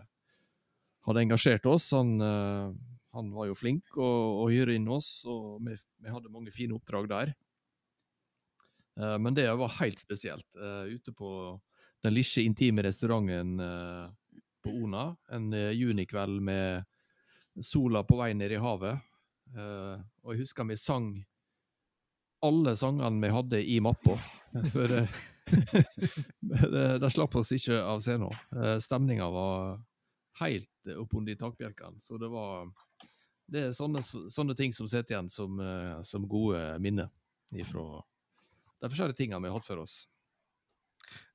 hadde 1.06 1.22
engasjert 1.22 1.66
oss. 1.70 1.92
Han, 1.94 2.16
eh, 2.22 2.74
han 3.16 3.32
var 3.36 3.50
jo 3.50 3.58
flink 3.58 3.98
å, 3.98 4.10
å 4.44 4.50
hyre 4.52 4.76
inn 4.78 4.88
oss, 4.92 5.10
og 5.30 5.62
vi, 5.66 5.78
vi 6.02 6.14
hadde 6.14 6.34
mange 6.34 6.54
fine 6.54 6.76
oppdrag 6.78 7.10
der. 7.12 7.34
Eh, 9.00 9.18
men 9.22 9.38
det 9.38 9.48
var 9.60 9.78
helt 9.80 10.02
spesielt. 10.02 10.48
eh, 10.56 10.96
ute 10.96 11.14
på 11.14 11.30
den 12.06 12.14
lille, 12.14 12.46
intime 12.46 12.86
restauranten 12.86 13.60
eh, 13.62 14.42
på 14.66 14.74
Ona 14.86 15.08
en 15.34 15.52
eh, 15.54 15.74
junikveld 15.78 16.42
med 16.42 16.86
sola 17.62 18.04
på 18.04 18.18
vei 18.20 18.34
ned 18.34 18.52
i 18.52 18.62
havet. 18.62 19.00
Eh, 19.56 19.96
og 20.26 20.34
jeg 20.34 20.46
husker 20.46 20.68
vi 20.68 20.78
sang 20.82 21.14
alle 22.46 22.76
sangene 22.80 23.22
vi 23.24 23.34
hadde 23.34 23.62
i 23.64 23.80
mappa. 23.84 24.16
For 24.74 24.88
det, 26.76 26.86
det 27.02 27.12
slapp 27.14 27.36
oss 27.42 27.52
ikke 27.56 27.82
av 27.82 28.02
scenen. 28.06 28.32
Uh, 28.56 28.78
Stemninga 28.84 29.30
var 29.34 29.78
helt 30.40 30.96
oppunder 30.98 31.38
takbjelkene. 31.40 32.02
Så 32.02 32.18
det 32.22 32.32
var 32.32 32.72
Det 33.48 33.68
er 33.68 33.74
sånne, 33.78 34.02
sånne 34.02 34.56
ting 34.58 34.74
som 34.74 34.88
sitter 34.90 35.14
igjen 35.14 35.28
som, 35.30 35.60
eh, 35.62 36.02
som 36.02 36.24
gode 36.26 36.80
minner 36.82 37.12
ifra 37.54 38.02
de 38.82 38.90
forskjellige 38.90 39.20
tingene 39.20 39.44
vi 39.44 39.52
har 39.52 39.60
hatt 39.60 39.68
for 39.68 39.84
oss. 39.84 40.08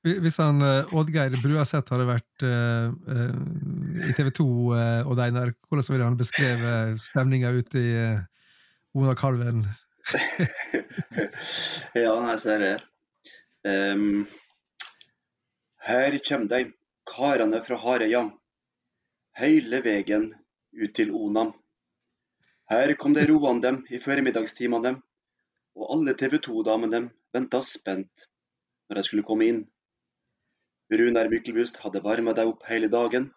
Hvis 0.03 0.41
han 0.41 0.59
eh, 0.65 0.95
Oddgeir 0.97 1.37
Bruaseth 1.43 1.93
hadde 1.93 2.09
vært 2.09 2.45
uh, 2.47 2.89
eh, 3.15 4.09
i 4.09 4.15
TV 4.17 4.31
2 4.33 4.47
uh, 4.49 5.11
og 5.11 5.21
Einar, 5.21 5.53
hvordan 5.69 5.87
ville 5.93 6.09
han 6.09 6.19
beskrevet 6.19 6.99
stemninga 7.05 7.53
ute 7.53 7.79
i 7.79 7.91
uh, 8.17 8.25
Ona-kalven? 8.97 9.63
ja, 11.95 12.13
nei, 12.21 12.37
ser 12.39 12.65
her. 12.67 12.85
Um, 13.67 14.27
her 15.87 16.19
kjem 16.25 16.47
dei, 16.51 16.65
karane 17.09 17.63
fra 17.67 17.79
Hareia, 17.85 18.23
Hele 19.41 19.79
vegen 19.85 20.27
ut 20.75 20.95
til 20.95 21.13
Ona. 21.15 21.47
Her 22.71 22.93
kom 23.01 23.15
de 23.15 23.23
roende 23.31 23.71
i 23.95 24.01
formiddagstimene, 24.03 24.93
og 25.79 25.93
alle 25.95 26.15
TV 26.19 26.41
2-damene 26.45 27.01
venta 27.35 27.61
spent 27.65 28.27
når 28.91 29.01
de 29.01 29.05
skulle 29.07 29.27
komme 29.27 29.47
inn. 29.47 29.61
Runar 30.91 31.31
Myklebust 31.31 31.79
hadde 31.85 32.03
varma 32.05 32.35
deg 32.35 32.51
opp 32.51 32.67
hele 32.69 32.91
dagen, 32.91 33.31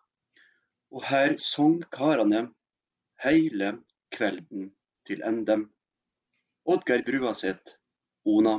Og 0.93 1.01
her 1.09 1.37
sang 1.41 1.79
karene 1.89 2.41
hele 3.23 3.69
kvelden 4.13 4.67
til 5.07 5.23
ende. 5.25 5.55
Oddgeir 6.65 7.03
Bruaseth, 7.07 7.75
Ona. 8.25 8.57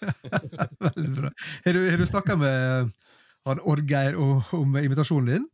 Veldig 0.80 1.10
bra. 1.16 1.30
Har 1.64 1.72
du, 1.76 1.90
har 1.90 1.98
du 1.98 2.06
snakka 2.06 2.36
med 2.36 2.90
han 3.44 3.60
Orgeir 3.60 4.16
o- 4.16 4.42
om 4.56 4.76
invitasjonen 4.80 5.26
din? 5.34 5.44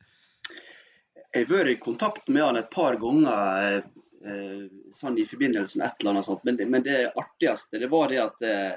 Jeg 1.34 1.46
har 1.46 1.51
vært 1.57 1.72
i 1.74 1.80
kontakt 1.82 2.28
med 2.30 2.42
han 2.42 2.59
et 2.59 2.70
par 2.70 2.96
ganger 3.03 3.80
eh, 3.80 4.62
sånn 4.94 5.18
i 5.18 5.26
forbindelse 5.30 5.78
med 5.78 5.86
et 5.88 6.01
eller 6.03 6.14
annet 6.16 6.26
sånt, 6.28 6.44
men, 6.46 6.57
det- 6.59 6.68
men 6.70 6.86
det 6.86 7.01
artigste 7.18 7.78
det 7.82 7.90
var 7.92 8.11
det 8.11 8.18
at 8.22 8.46
eh, 8.46 8.72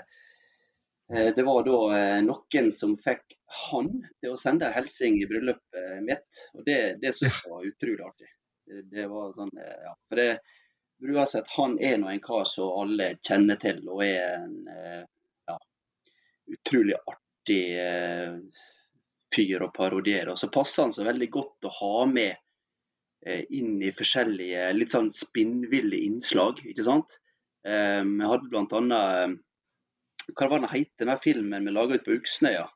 eh, 1.13 1.29
det 1.37 1.45
var 1.47 1.63
da 1.65 1.79
eh, 1.97 2.19
noen 2.25 2.69
som 2.73 2.97
fikk 3.01 3.37
han 3.69 3.89
til 4.21 4.33
å 4.33 4.37
sende 4.39 4.69
en 4.69 4.77
hilsen 4.79 5.17
i 5.21 5.27
bryllupet 5.29 6.01
mitt, 6.05 6.43
og 6.57 6.65
det, 6.65 6.79
det 7.01 7.13
syns 7.13 7.37
jeg 7.43 7.53
var 7.53 7.65
utrolig 7.69 8.05
artig. 8.09 8.29
Det, 8.65 8.81
det 8.93 9.07
var 9.11 9.33
sånn, 9.37 9.51
eh, 9.61 9.79
ja, 9.89 9.93
for 10.09 10.21
det, 10.21 10.29
Bruaseth 11.01 11.49
han 11.57 11.77
er 11.81 11.97
nå 11.99 12.11
en 12.11 12.21
kar 12.23 12.45
som 12.47 12.69
alle 12.83 13.13
kjenner 13.25 13.57
til, 13.59 13.81
og 13.89 14.03
er 14.05 14.37
en 14.37 14.53
eh, 14.71 15.01
ja, 15.49 15.57
utrolig 16.55 16.95
artig 17.01 17.63
eh, 17.79 18.37
fyr 19.33 19.65
å 19.65 19.71
parodiere. 19.73 20.31
Og 20.35 20.39
så 20.39 20.51
passer 20.53 20.85
han 20.85 20.93
seg 20.95 21.09
veldig 21.09 21.29
godt 21.33 21.67
å 21.67 21.73
ha 21.79 22.05
med 22.07 22.35
eh, 23.25 23.43
inn 23.57 23.81
i 23.83 23.91
forskjellige 23.95 24.69
litt 24.77 24.93
sånn 24.95 25.09
spinnville 25.11 25.99
innslag, 26.07 26.61
ikke 26.69 26.85
sant. 26.87 27.17
Eh, 27.67 28.03
Vi 28.03 28.29
hadde 28.29 28.59
annet 28.59 28.95
eh, 28.99 29.35
Hva 30.35 30.47
var 30.51 30.59
den 30.63 30.71
het, 30.71 30.93
den 30.99 31.11
filmen 31.19 31.67
vi 31.67 31.73
laga 31.75 31.97
ute 31.97 32.07
på 32.07 32.15
Uksnøya? 32.21 32.67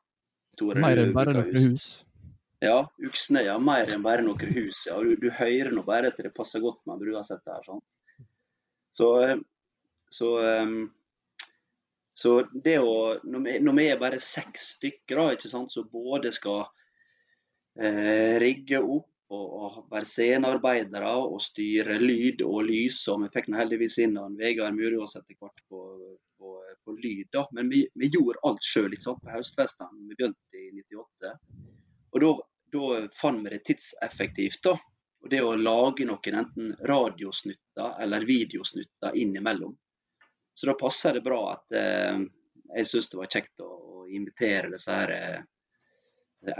Tore, 0.58 0.82
Mer 0.82 1.00
enn 1.00 1.14
bare 1.16 1.32
noen 1.36 1.70
hus. 1.70 1.88
Ja, 2.64 2.80
Uksnøya. 2.98 3.54
Mer 3.62 3.92
enn 3.94 4.02
bare 4.02 4.24
noen 4.26 4.52
hus. 4.56 4.82
Ja. 4.88 4.98
Du, 5.00 5.14
du 5.16 5.28
hører 5.30 5.70
nå 5.72 5.84
bare 5.86 6.10
at 6.10 6.18
det 6.18 6.32
passer 6.34 6.60
godt 6.64 6.80
med 6.90 6.98
Bruaseth 7.00 7.44
der. 7.46 7.62
sånn. 7.64 7.80
Så, 8.98 9.08
eh, 9.24 9.36
så, 10.08 10.28
eh, 10.44 10.66
så 12.14 12.32
det 12.64 12.78
å 12.82 12.96
når 13.22 13.76
vi, 13.76 13.84
er 13.86 14.00
bare 14.00 14.18
seks 14.22 14.72
stykker, 14.78 15.20
da, 15.20 15.36
ikke 15.36 15.50
sant, 15.52 15.70
så 15.70 15.84
både 15.86 16.32
skal 16.34 16.64
eh, 17.78 18.34
rigge 18.42 18.82
opp 18.82 19.06
og, 19.38 19.84
være 19.92 20.08
scenearbeidere 20.08 21.12
og 21.20 21.38
styre 21.44 22.00
lyd 22.02 22.42
og 22.46 22.64
lys. 22.66 23.04
Og 23.12 23.22
vi 23.22 23.30
fikk 23.36 23.52
nå 23.52 23.60
heldigvis 23.60 24.00
inn 24.02 24.18
han 24.18 24.38
Vegard 24.40 24.74
Murås 24.74 25.14
etter 25.20 25.36
hvert 25.38 25.62
på, 25.70 25.84
på, 26.40 26.56
på 26.82 26.98
lyd. 26.98 27.28
da, 27.36 27.44
Men 27.54 27.70
vi, 27.70 27.84
vi 27.94 28.10
gjorde 28.16 28.42
alt 28.50 28.66
sjøl 28.66 28.98
på 28.98 29.34
høstfestene. 29.36 30.08
Vi 30.08 30.18
begynte 30.18 30.58
i 30.58 30.72
98. 30.80 31.34
Og 32.16 32.24
da 32.72 32.86
fant 33.14 33.44
vi 33.44 33.54
det 33.54 33.62
tidseffektivt. 33.68 34.64
da, 34.64 34.74
og 35.22 35.30
det 35.30 35.42
å 35.42 35.56
lage 35.58 36.06
noen 36.06 36.40
enten 36.40 36.72
radiosnutter 36.86 38.02
eller 38.02 38.26
videosnutter 38.26 39.16
innimellom. 39.18 39.76
Så 40.54 40.66
da 40.66 40.74
passer 40.78 41.18
det 41.18 41.24
bra 41.26 41.40
at 41.52 41.74
eh, 41.78 42.20
jeg 42.76 42.90
syns 42.90 43.10
det 43.10 43.18
var 43.20 43.30
kjekt 43.32 43.62
å, 43.64 43.68
å 43.68 44.06
invitere 44.10 44.70
disse 44.72 44.94
her 44.94 45.14
eh, 45.14 45.40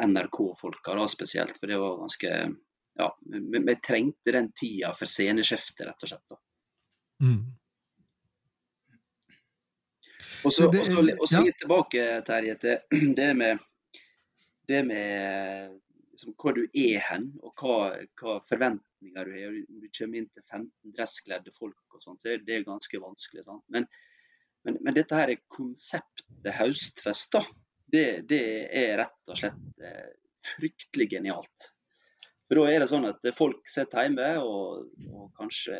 NRK-folka 0.06 0.96
da 0.98 1.06
spesielt, 1.10 1.58
for 1.58 1.70
det 1.70 1.78
var 1.82 2.00
ganske 2.02 2.34
Ja, 2.98 3.12
vi, 3.30 3.58
vi 3.62 3.74
trengte 3.78 4.32
den 4.34 4.48
tida 4.52 4.90
for 4.90 5.06
sceneskiftet, 5.06 5.84
rett 5.86 6.02
og 6.02 6.10
slett. 6.10 6.24
da. 6.32 6.38
Mm. 7.22 7.44
Og 10.44 10.54
så, 10.54 10.66
så 10.72 11.36
ja. 11.36 11.42
litt 11.44 11.58
tilbake, 11.62 12.06
Terje, 12.26 12.56
til 12.58 13.14
det 13.18 13.28
med, 13.38 13.62
det 14.66 14.82
med 14.86 15.78
liksom, 16.18 16.34
hvor 16.36 16.54
du 16.54 16.66
er 16.74 16.98
hen, 17.10 17.30
og 17.42 17.54
hva, 17.62 17.94
hva 18.18 18.38
forventninger 18.42 19.24
du 19.28 19.32
har. 19.36 19.56
Om 19.70 19.80
du 19.80 19.88
kommer 19.94 20.18
inn 20.18 20.28
til 20.34 20.44
15 20.50 20.94
dresskledde 20.96 21.54
folk, 21.54 21.80
og 21.94 22.02
sånt, 22.02 22.22
så 22.22 22.34
er 22.34 22.66
ganske 22.66 23.00
vanskelig. 23.02 23.44
Sant? 23.46 23.64
Men, 23.68 23.86
men, 24.66 24.78
men 24.82 24.96
dette 24.96 25.14
her 25.14 25.30
er 25.32 25.44
konseptet 25.46 26.54
høstfest, 26.58 27.32
da. 27.36 27.44
Det, 27.88 28.06
det 28.28 28.42
er 28.76 28.98
rett 29.00 29.30
og 29.30 29.38
slett 29.38 29.84
eh, 29.84 30.08
fryktelig 30.56 31.08
genialt. 31.14 31.70
For 32.48 32.58
da 32.58 32.72
er 32.72 32.82
det 32.82 32.88
sånn 32.90 33.06
at 33.08 33.24
folk 33.36 33.68
sitter 33.68 34.06
hjemme 34.06 34.28
og, 34.40 34.90
og 35.12 35.30
kanskje 35.36 35.78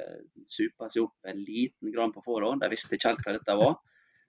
super 0.49 0.93
seg 0.93 1.07
opp 1.07 1.29
en 1.29 1.41
liten 1.41 1.93
grann 1.93 2.13
på 2.13 2.25
forhånd. 2.25 2.61
De 2.63 2.71
visste 2.73 2.97
ikke 2.97 3.13
helt 3.13 3.25
hva 3.25 3.35
dette 3.37 3.57
var. 3.61 3.79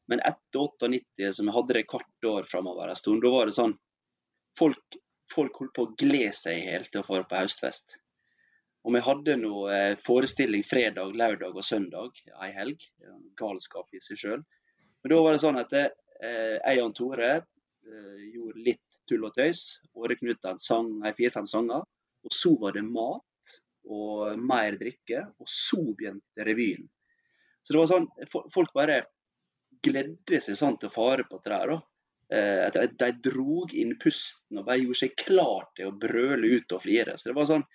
Men 0.09 0.23
etter 0.25 0.63
98, 0.63 1.29
som 1.37 1.49
jeg 1.49 1.55
hadde 1.55 1.75
det 1.77 1.85
hvert 1.91 2.27
år 2.31 2.47
framover 2.49 2.89
en 2.91 2.99
stund, 2.99 3.21
da 3.23 3.31
var 3.35 3.47
det 3.47 3.55
sånn 3.59 3.77
Folk, 4.57 4.95
folk 5.33 5.57
holdt 5.61 5.73
på 5.75 5.85
å 5.87 5.93
glede 5.99 6.33
seg 6.35 6.59
hjel 6.65 6.85
til 6.89 7.01
å 7.01 7.05
få 7.07 7.19
på 7.29 7.39
høstfest. 7.43 7.97
Og 8.87 8.93
vi 8.95 9.01
hadde 9.03 9.35
noe 9.41 9.71
eh, 9.75 9.95
forestilling 10.01 10.63
fredag, 10.63 11.11
lørdag 11.19 11.55
og 11.59 11.65
søndag 11.67 12.15
ei 12.41 12.51
helg. 12.55 12.85
Galskap 13.39 13.89
i 13.93 13.99
seg 14.03 14.17
sjøl. 14.21 14.43
Men 15.03 15.13
da 15.13 15.19
var 15.23 15.35
det 15.35 15.41
sånn 15.43 15.59
at 15.59 15.73
eh, 15.75 16.55
jeg 16.63 16.83
og 16.83 16.93
Tore 16.97 17.31
eh, 17.35 18.21
gjorde 18.33 18.63
litt 18.65 18.83
tull 19.09 19.25
og 19.27 19.35
tøys. 19.35 19.65
Åre 19.99 20.15
Knutsen 20.19 20.61
sang 20.63 20.89
fire-fem 21.17 21.47
sanger. 21.49 21.83
Og 22.23 22.35
så 22.35 22.53
var 22.61 22.75
det 22.77 22.85
mat 22.87 23.53
og 23.89 24.39
mer 24.39 24.79
drikke. 24.79 25.25
Og 25.43 25.51
så 25.51 25.81
begynte 25.91 26.47
revyen. 26.47 26.87
Så 27.61 27.75
det 27.75 27.81
var 27.83 27.91
sånn, 27.91 28.07
fo- 28.31 28.47
folk 28.53 28.71
bare 28.73 29.01
gledde 29.83 30.39
seg 30.41 30.55
sånn 30.59 30.77
til 30.79 30.87
å 30.89 30.93
fare 30.95 31.25
på 31.27 31.39
det 31.43 31.51
der. 31.51 31.75
Eh, 32.29 32.67
at 32.67 32.75
de, 32.77 32.87
de 32.93 33.31
drog 33.31 33.73
inn 33.73 33.95
pusten 34.01 34.59
og 34.61 34.67
bare 34.67 34.83
gjorde 34.83 35.01
seg 35.01 35.15
klar 35.17 35.69
til 35.77 35.89
å 35.89 35.97
brøle 35.97 36.51
ut 36.59 36.75
og 36.77 36.83
flire. 36.83 37.17
Så 37.17 37.31
det 37.31 37.37
var 37.39 37.49
sånn 37.49 37.65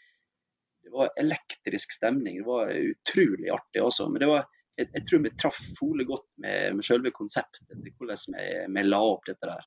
det 0.84 0.92
var 0.92 1.14
elektrisk 1.16 1.94
stemning. 1.96 2.42
Det 2.42 2.46
var 2.46 2.70
utrolig 2.70 3.48
artig 3.50 3.82
også. 3.82 4.08
Men 4.12 4.20
det 4.20 4.28
var, 4.28 4.44
jeg, 4.76 4.90
jeg 4.92 5.06
tror 5.08 5.22
vi 5.24 5.32
traff 5.40 5.60
Fole 5.78 6.04
godt 6.06 6.26
med, 6.44 6.76
med 6.76 6.86
selve 6.86 7.12
konseptet 7.14 7.72
hvordan 7.96 8.36
vi, 8.36 8.44
vi 8.76 8.84
la 8.84 9.00
opp 9.08 9.24
dette 9.30 9.48
der. 9.48 9.64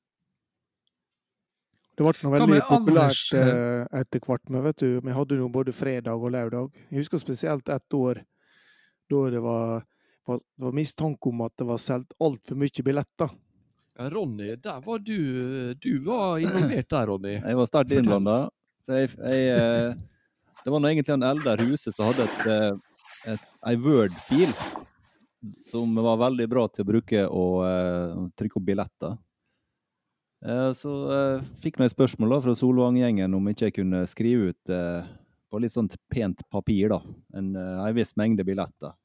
Det 1.98 2.06
ble 2.06 2.14
noe 2.22 2.32
veldig 2.36 2.60
populært 2.68 3.02
Anders, 3.02 3.22
eh, 3.34 3.48
eh, 3.50 4.00
etter 4.00 4.22
hvert. 4.22 4.44
Men 4.54 4.62
vet 4.68 4.84
du, 4.84 4.88
vi 5.02 5.16
hadde 5.16 5.40
jo 5.40 5.50
både 5.52 5.74
fredag 5.74 6.14
og 6.22 6.30
lørdag. 6.32 6.80
Jeg 6.88 7.02
husker 7.02 7.20
spesielt 7.20 7.68
ett 7.74 7.98
år 7.98 8.22
da 9.10 9.22
det 9.34 9.42
var, 9.42 9.82
var, 10.28 10.38
det 10.38 10.68
var 10.68 10.76
mistanke 10.76 11.32
om 11.32 11.42
at 11.44 11.56
det 11.58 11.66
var 11.66 11.82
solgt 11.82 12.14
altfor 12.22 12.60
mye 12.62 12.86
billetter. 12.86 13.34
Ronny, 13.98 14.56
der 14.56 14.80
var 14.80 14.98
du 14.98 15.74
Du 15.74 15.98
var 16.04 16.38
involvert 16.38 16.90
der, 16.90 17.06
Ronny. 17.06 17.34
Jeg 17.42 17.56
var 17.56 17.66
sterkt 17.66 17.92
innblanda. 17.92 18.36
Eh, 18.88 19.94
det 20.64 20.72
var 20.72 20.80
nå 20.80 20.88
egentlig 20.88 21.12
en 21.12 21.26
eldre 21.26 21.56
huset 21.68 21.96
som 21.96 22.08
hadde 22.08 22.24
et, 22.24 22.46
eh, 22.48 23.32
et, 23.34 23.48
ei 23.68 23.76
Word-fil 23.76 24.54
som 25.54 25.94
var 25.94 26.20
veldig 26.22 26.46
bra 26.50 26.64
til 26.72 26.82
å 26.82 26.88
bruke 26.88 27.24
og 27.30 27.58
uh, 27.62 28.24
trykke 28.34 28.58
opp 28.58 28.64
billetter. 28.66 29.12
Så 30.74 30.90
uh, 31.06 31.44
fikk 31.62 31.78
jeg 31.78 31.92
spørsmål 31.92 32.34
da 32.34 32.38
fra 32.42 32.54
Solvang-gjengen 32.58 33.36
om 33.38 33.46
ikke 33.50 33.68
jeg 33.68 33.76
kunne 33.76 34.00
skrive 34.10 34.50
ut 34.50 34.72
på 35.48 35.60
litt 35.62 35.74
sånn 35.74 35.86
pent 36.10 36.42
papir 36.50 36.90
da, 36.90 36.98
en, 37.38 37.52
en 37.54 37.94
viss 37.94 38.16
mengde 38.18 38.42
billetter. 38.46 38.96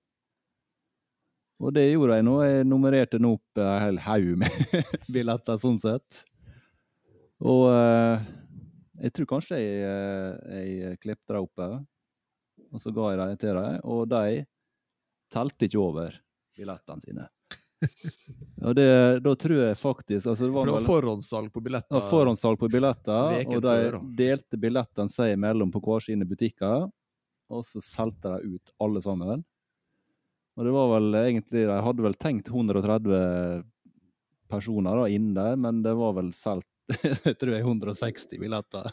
Og 1.64 1.72
det 1.76 1.86
gjorde 1.88 2.20
jeg 2.20 2.28
nå. 2.28 2.36
Jeg 2.44 2.68
nummererte 2.68 3.20
nå 3.22 3.36
opp 3.38 3.62
en 3.64 3.82
hel 3.86 4.00
haug 4.04 4.30
med 4.42 4.80
billetter, 5.16 5.60
sånn 5.62 5.80
sett. 5.80 6.24
Og 7.44 7.68
eh, 7.72 8.26
jeg 9.04 9.16
tror 9.16 9.30
kanskje 9.36 9.60
jeg, 9.60 9.84
eh, 9.88 10.66
jeg 10.88 11.00
klippet 11.04 11.36
dem 11.36 11.46
opp, 11.46 11.64
eh, 11.64 11.78
og 12.74 12.84
så 12.84 12.92
ga 12.96 13.14
jeg 13.14 13.22
dem 13.22 13.40
til 13.42 13.60
dem. 13.60 13.80
Og 13.96 14.04
de 14.12 14.44
telte 15.34 15.70
ikke 15.70 15.82
over 15.82 16.20
billettene 16.58 17.04
sine. 17.04 17.30
Og 18.64 18.78
det, 18.78 18.86
da 19.20 19.32
tror 19.36 19.58
jeg 19.58 19.76
faktisk 19.76 20.30
altså 20.32 20.46
det 20.46 20.54
For 20.54 20.56
var 20.56 20.70
det 20.70 20.74
var 20.78 20.86
forhåndssalg 20.86 21.50
på 21.52 21.64
billetter. 21.66 21.98
Ja, 21.98 22.04
forhåndssalg 22.08 22.60
på 22.62 22.70
billetter, 22.72 23.34
og 23.44 23.58
de 23.66 23.74
før, 23.74 23.98
delte 24.16 24.60
billettene 24.62 25.12
seg 25.12 25.34
imellom 25.36 25.74
på 25.74 25.82
hver 25.84 26.06
sine 26.06 26.24
butikker. 26.30 26.86
Og 27.52 27.66
så 27.68 27.84
solgte 27.84 28.38
de 28.38 28.56
ut 28.56 28.72
alle 28.86 29.02
sammen. 29.04 29.44
Og 30.54 30.68
det 30.68 30.74
var 30.76 30.90
vel 30.92 31.16
egentlig 31.18 31.64
De 31.66 31.78
hadde 31.86 32.06
vel 32.06 32.18
tenkt 32.22 32.52
130 32.52 33.64
personer 34.54 35.00
da 35.00 35.08
inn 35.10 35.32
der, 35.34 35.58
men 35.58 35.82
det 35.86 35.96
var 35.98 36.14
vel 36.20 36.30
solgt 36.38 36.70
jeg 37.26 37.38
tror 37.40 37.54
jeg 37.56 37.64
160 37.64 38.40
billetter. 38.42 38.90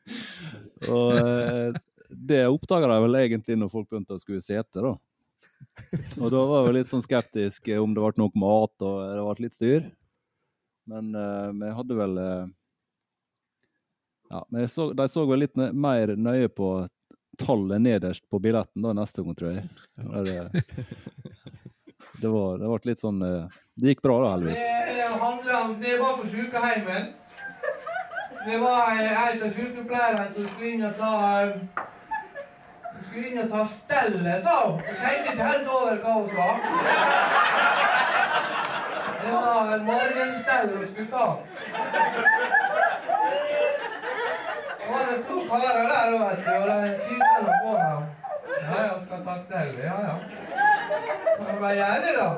og 0.94 1.16
eh, 1.18 1.78
det 2.10 2.44
oppdaga 2.46 2.90
de 2.92 2.98
vel 3.04 3.18
egentlig 3.18 3.56
når 3.58 3.72
folk 3.72 3.88
begynte 3.90 4.16
å 4.16 4.22
skulle 4.22 4.42
sete, 4.44 4.82
da. 4.82 4.94
Og 6.20 6.30
da 6.32 6.44
var 6.46 6.68
jeg 6.68 6.76
litt 6.78 6.90
sånn 6.90 7.04
skeptisk 7.04 7.70
om 7.80 7.94
det 7.96 8.04
ble 8.04 8.20
nok 8.20 8.38
mat 8.38 8.86
og 8.86 8.96
det 9.02 9.26
ble 9.26 9.46
litt 9.46 9.56
styr. 9.56 9.90
Men 10.90 11.12
eh, 11.14 11.50
vi 11.60 11.74
hadde 11.76 11.98
vel 11.98 12.22
eh, 12.22 12.46
Ja, 14.30 14.44
så, 14.70 14.90
de 14.96 15.06
så 15.10 15.26
vel 15.28 15.44
litt 15.44 15.58
mer 15.58 16.14
nøye 16.16 16.50
på 16.54 16.70
tallet 17.40 17.80
nederst 17.82 18.26
på 18.30 18.40
billetten 18.42 18.84
da 18.84 18.94
neste 18.96 19.24
gang, 19.24 19.36
tror 19.38 19.50
jeg. 19.54 19.64
Ja. 19.96 20.24
Det, 20.24 20.64
det, 22.20 22.28
var, 22.28 22.58
det 22.60 22.70
ble 22.70 22.90
litt 22.90 23.02
sånn 23.02 23.22
eh, 23.24 23.60
Det 23.80 23.94
gikk 23.94 24.02
bra, 24.04 24.18
da, 24.24 24.34
heldigvis. 24.34 24.66
Det 24.96 25.08
handler 25.24 25.60
om 25.60 25.76
Det 25.80 25.94
var 26.00 26.18
på 26.20 26.28
sykehjemmet. 26.34 27.16
Det 28.40 28.58
var 28.58 28.90
ei 28.96 29.06
ei 29.06 29.32
av 29.36 29.50
sykepleierne 29.52 30.26
som 30.34 30.46
skulle 30.48 30.70
inn 30.74 30.84
og 30.88 30.94
ta 30.96 31.14
skulle 33.10 33.28
inn 33.28 33.40
og 33.42 33.50
ta 33.50 33.64
stellet, 33.68 34.44
sa 34.44 34.54
hun. 34.64 34.80
Jeg 34.86 34.96
tenkte 35.02 35.32
ikke 35.34 35.48
helt 35.50 35.68
over 35.74 35.94
hva 36.04 36.12
hun 36.16 36.28
sa. 36.34 36.48
Det 39.20 39.32
var 39.34 39.72
en 39.74 39.84
morgenstell 39.84 40.68
hun 40.76 40.86
skulle 40.88 41.10
ta. 41.12 41.26
Det 45.10 45.24
to 45.28 45.40
karer 45.48 45.82
der, 45.92 46.10
vet 46.18 46.46
du, 46.46 46.52
og 46.52 46.68
de 46.68 46.98
kikket 47.04 47.46
på 47.64 47.76
ham. 47.76 48.02
Ja, 48.62 48.82
ja, 48.82 48.94
skal 49.04 49.24
ta 49.24 49.34
stell. 49.44 49.72
ja, 49.84 49.96
ja. 50.06 50.14
Hva 51.58 51.70
gjør 51.74 51.96
det, 52.04 52.12
da? 52.18 52.28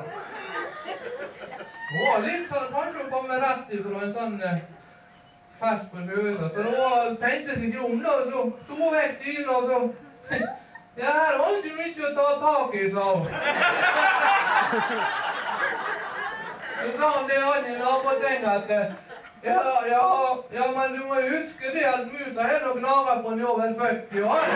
Hun 1.91 2.07
var 2.07 2.23
litt 2.25 2.47
sånn, 2.49 2.71
kanskje 2.73 3.03
hun 3.03 3.11
kommer 3.11 3.43
rett 3.45 3.75
ifra 3.77 4.01
en 4.07 4.15
sånn 4.15 4.39
eh, 4.41 4.57
fest 5.61 5.85
på 5.91 5.97
sjøhuset. 6.07 6.57
For 6.57 6.63
hun 6.79 7.19
tenkte 7.21 7.59
seg 7.59 7.67
ikke 7.69 7.85
om, 7.89 8.01
da, 8.07 8.17
så 8.31 8.47
tok 8.69 8.81
hun 8.81 8.97
vekk 8.97 9.13
dyna, 9.21 9.51
og 9.59 9.63
så 9.69 9.77
Ja, 10.97 11.09
her 11.09 11.37
var 11.37 11.53
det 11.53 11.57
ikke 11.61 11.77
mye 11.77 12.09
å 12.09 12.15
ta 12.17 12.27
tak 12.41 12.75
i, 12.77 12.89
sa 12.93 13.05
hun. 13.13 13.25
Så 16.81 16.91
sa 16.97 17.07
han 17.19 17.29
det 17.29 17.39
han 17.41 17.69
i 17.69 17.77
nabosenga 17.77 18.57
at 18.59 18.73
eh, 18.79 18.91
ja, 19.43 19.87
ja, 19.87 20.05
ja, 20.53 20.67
men 20.75 20.95
du 20.95 21.05
må 21.07 21.19
huske 21.27 21.73
det 21.75 21.83
at 21.89 22.07
musa 22.11 22.47
er 22.47 22.63
nok 22.65 22.79
gnaga 22.79 23.19
på 23.23 23.33
en 23.33 23.39
i 23.39 23.43
over 23.43 23.75
40 23.79 24.23
år. 24.23 24.47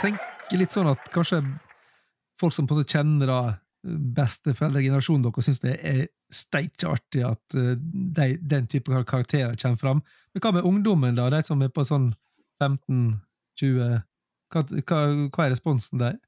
tenker 0.00 0.60
litt 0.60 0.74
sånn 0.74 0.90
at 0.90 1.08
kanskje 1.14 1.40
folk 2.40 2.54
som 2.54 2.68
på 2.68 2.76
en 2.76 2.82
måte 2.82 2.96
kjenner 2.96 3.30
da 3.30 3.40
besteforeldregenerasjonen 3.86 5.24
deres, 5.26 5.46
syns 5.46 5.62
det 5.62 5.76
er 5.86 6.02
steikje 6.32 6.90
artig 6.90 7.22
at 7.26 7.56
eh, 7.56 7.74
de, 7.78 8.32
den 8.42 8.66
type 8.70 9.02
karakterer 9.06 9.54
kommer 9.60 9.80
fram. 9.80 10.02
Men 10.34 10.42
hva 10.42 10.52
med 10.56 10.66
ungdommen, 10.68 11.18
da? 11.18 11.28
De 11.30 11.42
som 11.46 11.62
er 11.62 11.70
på 11.72 11.84
sånn 11.86 12.10
15-20? 12.62 14.00
Hva, 14.52 14.62
hva, 14.62 15.00
hva 15.30 15.46
er 15.46 15.54
responsen 15.54 16.02
der? 16.02 16.18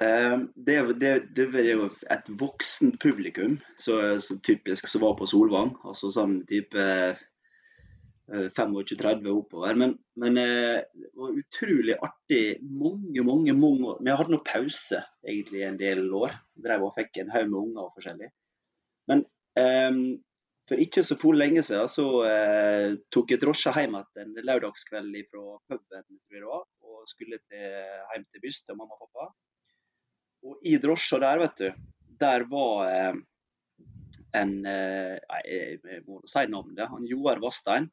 Eh, 0.00 0.38
Det, 0.54 0.92
det, 1.00 1.12
det 1.36 1.46
var 1.52 1.66
jo 1.66 1.90
et 2.10 2.30
voksent 2.40 2.96
publikum, 3.00 3.58
så, 3.76 4.20
så 4.20 4.38
typisk 4.40 4.88
som 4.88 5.04
var 5.04 5.18
på 5.18 5.28
Solvang. 5.28 5.74
Altså 5.84 6.10
sånn 6.14 6.40
type 6.48 6.80
eh, 6.80 7.20
25-30 8.32 9.28
oppover. 9.28 9.74
Men, 9.74 9.96
men 10.16 10.38
eh, 10.38 10.80
det 10.94 11.10
var 11.18 11.36
utrolig 11.36 11.96
artig. 12.00 12.44
Mange, 12.62 13.24
mange, 13.26 13.52
mange 13.52 13.92
år. 13.92 14.00
Vi 14.00 14.16
hadde 14.16 14.34
noe 14.34 14.46
pause 14.46 15.02
egentlig 15.26 15.64
en 15.66 15.78
del 15.80 16.06
år. 16.14 16.36
Drev 16.54 16.88
og 16.88 16.94
fikk 16.96 17.20
en 17.20 17.32
haug 17.34 17.48
med 17.50 17.60
unger 17.60 17.86
og 17.86 17.96
forskjellig. 17.96 18.30
Men 19.10 19.24
um, 19.58 20.04
for 20.70 20.78
ikke 20.80 21.02
så 21.04 21.16
for 21.18 21.34
lenge 21.36 21.64
siden 21.66 21.90
så 21.90 22.04
uh, 22.22 22.92
tok 23.12 23.34
jeg 23.34 23.42
drosje 23.42 23.72
hjem 23.74 23.96
igjen 23.98 24.36
en 24.38 24.46
lørdagskveld 24.46 25.16
fra 25.26 25.56
puben 25.68 26.46
og 26.46 27.08
skulle 27.10 27.40
til, 27.50 27.64
hjem 28.12 28.28
til 28.30 28.44
Byst 28.44 28.68
til 28.68 28.78
mamma 28.78 28.94
og 28.94 29.08
pappa. 29.08 29.32
Og 30.42 30.58
i 30.66 30.76
drosja 30.82 31.20
der, 31.22 31.42
vet 31.42 31.60
du, 31.60 31.68
der 32.22 32.44
var 32.50 32.86
eh, 32.90 33.18
en 34.38 34.54
eh, 34.66 35.18
jeg 35.46 36.04
må 36.06 36.20
si 36.26 36.46
navnet. 36.50 36.88
Han 36.90 37.06
Joar 37.08 37.42
Vastein. 37.42 37.90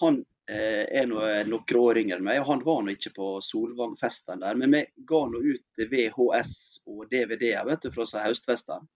Han 0.00 0.20
eh, 0.50 0.84
er 1.00 1.08
nå 1.08 1.22
noen 1.48 1.80
år 1.80 2.02
yngre 2.02 2.18
enn 2.20 2.26
meg, 2.28 2.42
og 2.42 2.50
han 2.52 2.64
var 2.66 2.84
nå 2.84 2.94
ikke 2.94 3.14
på 3.16 3.30
Solvangfesten 3.44 4.44
der. 4.44 4.58
Men 4.60 4.76
vi 4.76 4.84
ga 5.08 5.24
nå 5.26 5.42
ut 5.42 5.88
VHS 5.90 6.54
og 6.86 7.06
DVD-er 7.10 7.66
vet 7.68 7.86
du, 7.86 7.92
fra 7.94 8.06
høstfestene. 8.26 8.86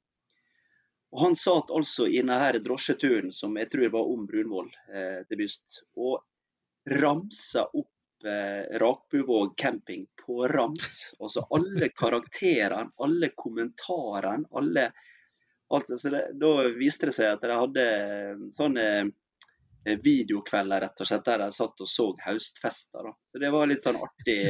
Og 1.12 1.20
Han 1.20 1.34
satt 1.36 1.70
altså 1.70 2.06
i 2.08 2.22
denne 2.22 2.60
drosjeturen 2.64 3.34
som 3.36 3.56
jeg 3.60 3.68
tror 3.72 3.90
var 3.92 4.12
om 4.14 4.22
Brunvoll 4.28 4.70
eh, 4.94 5.20
til 5.28 5.42
Byst, 5.42 5.82
og 6.00 6.22
ramsa 6.88 7.66
opp 7.68 7.91
eh, 8.28 8.78
Rakbuvåg 8.78 9.56
camping 9.58 10.06
på 10.26 10.48
rams. 10.48 11.14
Altså 11.20 11.46
alle 11.50 11.88
karakterene, 11.88 12.92
alle 12.96 13.32
kommentarene, 13.36 14.48
alle 14.50 14.90
alt, 15.72 16.00
så 16.00 16.10
det, 16.10 16.22
Da 16.40 16.52
viste 16.76 17.08
det 17.08 17.16
seg 17.16 17.32
at 17.32 17.44
de 17.44 17.56
hadde 17.56 17.84
sånne 18.54 18.86
eh, 19.02 19.98
videokvelder 20.04 20.84
rett 20.84 21.04
og 21.04 21.08
slett, 21.08 21.24
der 21.26 21.44
de 21.44 21.52
satt 21.54 21.84
og 21.84 21.90
så 21.90 22.08
høstfester. 22.26 23.12
Så 23.26 23.40
det 23.42 23.52
var 23.54 23.70
litt 23.70 23.84
sånn 23.84 24.00
artig. 24.00 24.40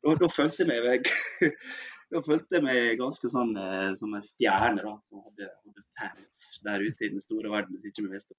Da, 0.00 0.14
da 0.20 0.30
følte 0.32 0.64
jeg 0.64 0.86
meg 0.86 1.10
da 2.14 2.22
følte 2.22 2.58
jeg 2.58 2.64
meg 2.64 2.98
ganske 3.00 3.30
sånn 3.30 3.54
eh, 3.58 3.92
som 4.00 4.14
en 4.16 4.24
stjerne, 4.24 4.82
da, 4.84 4.96
som 5.06 5.22
hadde, 5.26 5.50
hadde 5.50 5.86
fans 6.00 6.40
der 6.64 6.84
ute 6.84 7.06
i 7.06 7.12
den 7.14 7.22
store 7.22 7.52
verden. 7.52 7.76
hvis 7.76 7.92
ikke 7.92 8.06
vi 8.06 8.16
visste. 8.16 8.36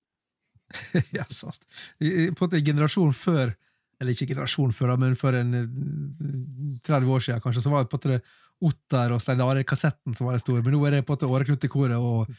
ja, 1.18 1.26
sant. 1.30 1.62
På 2.00 2.06
en 2.06 2.38
måte 2.40 2.60
en 2.60 2.68
generasjon 2.72 3.14
før, 3.18 3.54
eller 4.02 4.16
ikke 4.16 4.30
generasjon 4.34 4.74
før, 4.76 4.96
men 5.02 5.16
for 5.20 5.38
en 5.38 5.56
eh, 5.60 6.80
30 6.86 7.16
år 7.16 7.26
siden 7.26 7.44
kanskje, 7.44 7.64
så 7.66 7.74
var 7.74 7.86
det 7.86 7.92
på 7.94 8.00
en 8.02 8.16
måte 8.16 8.44
Otter 8.66 9.12
og 9.12 9.20
Stein 9.20 9.44
Are-kassetten 9.44 10.16
som 10.16 10.30
var 10.30 10.38
det 10.38 10.44
store, 10.46 10.64
men 10.64 10.76
nå 10.76 10.86
er 10.88 10.98
det 10.98 11.04
på 11.08 11.14
en 11.14 11.20
måte 11.20 11.32
Åreknutekoret 11.32 11.98
og, 12.00 12.32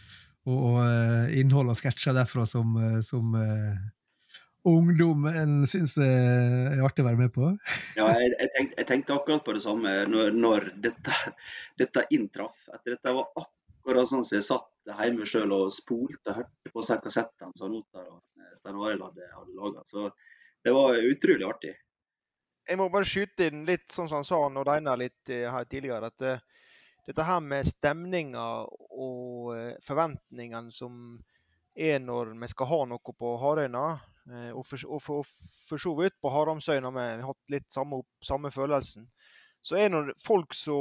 og, 0.49 0.57
og 0.57 0.79
eh, 0.85 1.37
innhold 1.43 1.73
og 1.73 1.79
sketsjer 1.79 2.17
derfra 2.17 2.47
som, 2.49 2.73
eh, 2.81 3.01
som 3.05 3.37
eh, 3.41 3.77
ungdommen 4.67 5.61
syns 5.69 5.97
eh, 6.03 6.73
er 6.73 6.85
artig 6.85 7.05
å 7.05 7.09
være 7.09 7.21
med 7.21 7.35
på. 7.35 7.51
Ja, 7.99 8.09
jeg, 8.19 8.33
jeg, 8.35 8.51
tenkte, 8.55 8.81
jeg 8.81 8.89
tenkte 8.91 9.19
akkurat 9.19 9.45
på 9.47 9.55
det 9.57 9.63
samme 9.65 9.93
når, 10.11 10.33
når 10.35 10.71
dette, 10.89 11.19
dette 11.79 12.07
inntraff. 12.17 12.65
At 12.75 12.83
dette 12.89 13.15
var 13.15 13.29
akkurat 13.37 14.11
sånn 14.11 14.27
som 14.27 14.39
jeg 14.39 14.49
satt 14.49 14.73
hjemme 14.87 15.27
sjøl 15.29 15.53
og 15.55 15.75
spolte 15.75 16.33
og 16.33 16.41
hørte 16.41 16.73
på 16.75 16.87
seg 16.87 17.05
kassettene 17.05 17.55
som 17.59 17.71
Notar 17.73 18.09
og 18.09 18.23
eh, 18.41 18.55
Stein 18.59 18.81
Arild 18.81 19.07
hadde, 19.07 19.31
hadde 19.37 19.59
laga. 19.61 19.85
Så 19.87 20.09
det 20.67 20.73
var 20.75 20.97
utrolig 20.99 21.45
artig. 21.47 21.77
Jeg 22.67 22.79
må 22.81 22.89
bare 22.91 23.07
skyte 23.07 23.47
inn 23.47 23.61
litt 23.69 23.87
sånn 23.95 24.09
som 24.11 24.19
han 24.19 24.27
sa 24.27 24.41
når 24.51 24.71
Einar 24.73 24.99
litt 24.99 25.31
eh, 25.31 25.45
her 25.47 25.69
tidligere, 25.71 26.11
at 26.11 26.25
eh, 26.27 26.41
dette 27.07 27.27
her 27.29 27.39
med 27.45 27.69
stemninga 27.69 28.47
og 28.67 29.53
eh, 29.55 29.77
forventningene 29.85 30.75
som 30.75 31.21
er 31.79 32.03
når 32.03 32.35
vi 32.41 32.51
skal 32.51 32.71
ha 32.73 32.81
noe 32.91 33.15
på 33.15 33.37
Harøyna, 33.45 33.87
og 34.57 34.65
for, 34.67 34.83
og 34.91 34.99
for, 35.05 35.29
for 35.69 35.79
så 35.79 35.93
vidt 35.95 36.17
på 36.19 36.33
Haramsøyna 36.35 36.91
vi 36.91 37.03
har 37.05 37.21
hatt 37.29 37.53
litt 37.53 37.69
samme, 37.71 38.01
samme 38.25 38.51
følelsen, 38.51 39.05
så 39.63 39.79
er 39.79 39.93
når 39.93 40.15
folk 40.19 40.57
så 40.57 40.79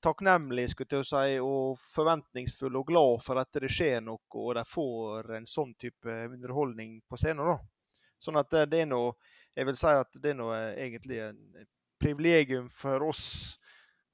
takknemlige 0.00 0.72
skulle 0.72 0.94
til 0.94 1.04
å 1.04 1.08
si, 1.10 1.36
og 1.44 1.82
forventningsfulle 1.92 2.80
og 2.80 2.88
glad 2.88 3.26
for 3.26 3.42
at 3.42 3.60
det 3.60 3.68
skjer 3.68 4.00
noe, 4.06 4.24
og 4.32 4.54
de 4.56 4.64
får 4.70 5.34
en 5.36 5.50
sånn 5.50 5.76
type 5.76 6.20
underholdning 6.30 7.02
på 7.04 7.20
scenen. 7.20 7.52
da. 7.52 7.75
Sånn 8.26 8.40
at 8.40 8.50
det, 8.52 8.66
det 8.74 8.82
er 8.84 8.90
noe 8.90 9.14
Jeg 9.56 9.66
vil 9.70 9.78
si 9.78 9.88
at 9.88 10.18
det 10.20 10.34
er 10.34 10.36
noe 10.36 10.56
egentlig 10.74 11.22
en 11.24 11.38
privilegium 12.02 12.66
for 12.68 13.06
oss 13.06 13.22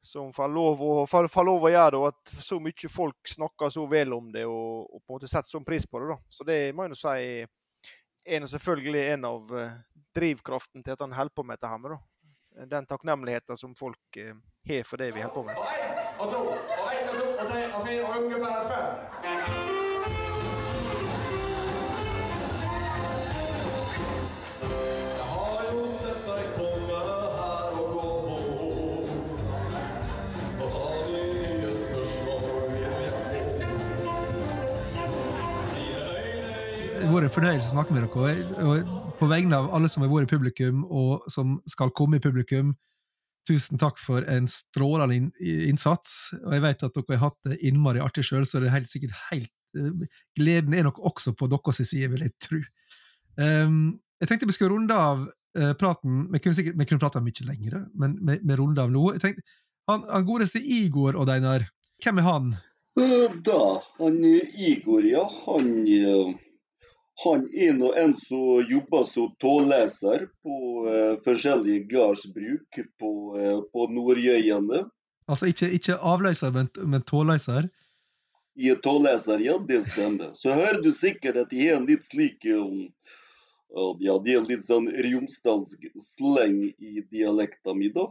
som 0.02 0.32
får 0.34 0.48
lov 0.48 0.82
å, 0.82 0.92
får, 1.06 1.28
får 1.30 1.46
lov 1.46 1.66
å 1.66 1.70
gjøre 1.70 1.90
det, 1.94 1.98
og 1.98 2.06
at 2.10 2.32
så 2.42 2.58
mye 2.62 2.90
folk 2.90 3.28
snakker 3.30 3.70
så 3.70 3.84
vel 3.90 4.14
om 4.16 4.30
det 4.34 4.44
og, 4.50 4.86
og 4.86 5.02
på 5.02 5.12
en 5.12 5.16
måte 5.16 5.30
setter 5.30 5.50
sånn 5.50 5.66
pris 5.66 5.86
på 5.86 6.02
det. 6.02 6.08
da. 6.10 6.18
Så 6.30 6.46
det 6.46 6.58
må 6.74 6.86
jeg 6.86 6.94
nå 6.94 6.98
si 6.98 7.18
er 8.24 8.46
selvfølgelig 8.46 9.04
en 9.12 9.28
av 9.30 9.54
eh, 9.58 9.76
drivkraften 10.14 10.82
til 10.82 10.94
at 10.94 11.04
han 11.06 11.14
holder 11.18 11.34
på 11.34 11.46
med 11.46 11.58
dette 11.58 11.70
her 11.70 11.94
da. 11.94 12.00
Den 12.74 12.86
takknemligheten 12.86 13.56
som 13.56 13.76
folk 13.78 14.18
eh, 14.18 14.34
har 14.68 14.82
for 14.86 15.02
det 15.02 15.12
vi 15.14 15.22
holder 15.22 15.34
på 15.34 15.46
med. 15.46 15.62
Og 15.62 15.70
en, 15.70 16.02
og 16.18 16.34
to, 16.34 16.42
og 16.50 16.90
en 16.90 17.12
og 17.12 17.20
to, 17.20 17.28
og 17.36 17.46
tre, 17.46 17.62
og 17.70 17.86
fire, 17.86 18.02
og 18.10 18.18
ungefær 18.24 18.74
fem. 18.74 19.81
Det 37.22 37.28
en 37.28 37.34
fornøyelse 37.36 37.68
å 37.70 37.74
snakke 37.76 37.94
med 37.94 38.02
dere. 38.02 38.62
Og 38.66 39.12
på 39.20 39.26
vegne 39.30 39.54
av 39.54 39.68
alle 39.76 39.86
som 39.86 40.02
har 40.02 40.08
vært 40.10 40.26
i 40.26 40.32
publikum, 40.32 40.80
og 40.90 41.28
som 41.30 41.52
skal 41.70 41.92
komme 41.94 42.18
i 42.18 42.22
publikum, 42.24 42.72
tusen 43.46 43.78
takk 43.78 44.00
for 44.02 44.26
en 44.26 44.48
strålende 44.50 45.30
innsats. 45.68 46.32
Og 46.40 46.56
jeg 46.56 46.64
vet 46.64 46.82
at 46.82 46.98
dere 46.98 47.20
har 47.20 47.22
hatt 47.28 47.38
det 47.46 47.60
innmari 47.62 48.02
artig 48.02 48.26
sjøl, 48.26 48.42
så 48.42 48.58
det 48.58 48.72
er 48.72 48.74
helt 48.80 48.90
sikkert 48.90 49.14
helt 49.28 49.52
eh, 49.78 50.18
Gleden 50.34 50.74
er 50.74 50.88
nok 50.88 50.98
også 50.98 51.36
på 51.38 51.46
deres 51.52 51.78
side, 51.92 52.10
vil 52.10 52.26
jeg 52.26 52.34
tro. 52.42 52.60
Um, 53.38 54.00
jeg 54.18 54.32
tenkte 54.32 54.50
vi 54.50 54.58
skulle 54.58 54.74
runde 54.74 54.98
av 54.98 55.26
eh, 55.30 55.78
praten. 55.78 56.26
Vi 56.34 56.42
kunne, 56.42 56.58
sikkert, 56.58 56.82
vi 56.82 56.90
kunne 56.90 57.06
prata 57.06 57.22
mye 57.22 57.50
lenger, 57.54 57.84
men 58.02 58.18
vi, 58.18 58.40
runder 58.58 58.88
av 58.88 58.96
nå. 58.98 59.12
Jeg 59.14 59.28
tenkte, 59.28 59.60
han, 59.94 60.08
han 60.10 60.26
godeste 60.26 60.58
Igor, 60.58 61.14
og 61.14 61.30
Deinar, 61.30 61.70
hvem 62.02 62.18
er 62.18 62.32
han? 62.34 62.54
Eh, 62.98 63.42
Da, 63.46 63.66
han 64.02 64.24
Igor, 64.26 65.06
ja, 65.06 65.28
han 65.46 65.86
Han 67.24 67.44
er 67.52 67.74
nå 67.76 67.92
en 68.00 68.14
som 68.16 68.64
jobber 68.70 69.04
som 69.04 69.28
tåleser 69.42 70.26
på 70.42 70.56
eh, 70.88 71.14
forskjellige 71.24 71.84
gardsbruk 71.90 72.80
på, 72.98 73.12
eh, 73.38 73.60
på 73.72 73.86
Nordjøyene. 73.92 74.86
Altså 75.28 75.52
ikke, 75.52 75.68
ikke 75.76 76.00
avløser, 76.00 76.50
men, 76.54 76.70
men 76.88 77.04
tåleser? 77.06 77.68
i 78.54 78.74
tåleser, 78.74 79.38
ja, 79.38 79.58
det 79.68 79.82
stemmer. 79.82 80.30
Så 80.34 80.52
hører 80.52 80.82
du 80.82 80.92
sikkert 80.92 81.36
at 81.36 81.50
de 81.50 81.60
har 81.66 81.78
en 81.80 81.88
litt 81.88 82.04
slik 82.04 82.44
um, 82.52 82.88
Ja, 84.00 84.18
de 84.20 84.34
har 84.36 84.44
litt 84.44 84.66
sånn 84.66 84.90
romsdalsk 84.92 85.86
sleng 85.96 86.58
i 86.76 87.04
dialekta 87.08 87.72
mi, 87.72 87.88
da. 87.94 88.10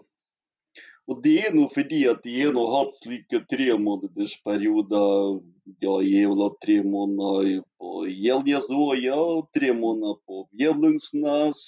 Og 1.12 1.20
det 1.26 1.34
er 1.43 1.55
nå 1.55 1.66
fordi 1.68 2.05
at 2.07 2.22
de 2.24 2.38
har 2.39 2.55
hatt 2.72 2.93
slike 2.95 3.41
tremånedersperioder. 3.51 5.41
Ja, 5.84 5.95
jeg 6.05 6.30
har 6.30 6.39
hatt 6.39 6.59
tre 6.64 6.78
måneder 6.88 7.66
på 7.82 8.05
Gjeldjesåja, 8.07 9.18
tre 9.57 9.74
måneder 9.76 10.16
på 10.24 10.45
Bjevlungsnes, 10.55 11.59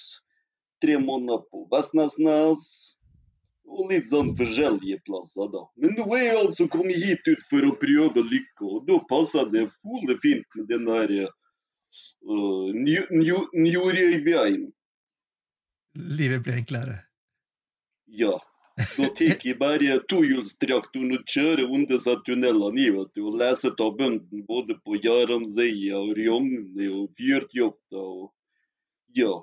tre 0.80 0.96
måneder 1.02 1.44
på 1.50 1.66
Vestnesnes. 1.74 2.62
Og 3.68 3.92
litt 3.92 4.08
sånn 4.08 4.32
forskjellige 4.38 5.02
plasser, 5.04 5.48
da. 5.52 5.62
Men 5.80 5.92
nå 5.98 6.06
er 6.16 6.24
jeg 6.24 6.40
altså 6.40 6.68
kommet 6.72 7.04
hit 7.04 7.28
ut 7.28 7.44
for 7.50 7.68
å 7.68 7.76
prøve 7.80 8.24
lykka, 8.24 8.64
og 8.64 8.88
da 8.88 8.96
passer 9.10 9.48
det 9.52 9.66
fulle 9.82 10.16
fint 10.24 10.48
med 10.56 10.68
den 10.72 10.88
der 10.88 11.08
uh, 11.24 12.66
Njorøyveien. 12.72 14.66
Livet 15.94 16.44
blir 16.44 16.60
enklere. 16.60 16.98
Ja. 18.08 18.36
Da 18.74 19.06
tar 19.14 19.36
jeg 19.38 19.54
bare 19.60 20.00
tohjulstraktoren 20.10 21.14
og 21.14 21.28
kjører 21.30 21.70
under 21.70 22.00
seg 22.02 22.24
tunnelene 22.26 22.88
vet 22.96 23.12
du, 23.14 23.20
og 23.28 23.36
leser 23.38 23.74
av 23.78 23.92
bøndene 24.00 24.42
både 24.48 24.74
på 24.82 24.98
Jaramseia 24.98 26.00
og 26.00 26.16
Rjogne 26.18 26.88
og 26.90 27.12
Fjørtjofta 27.14 28.00
og 28.02 28.32
ja, 29.14 29.36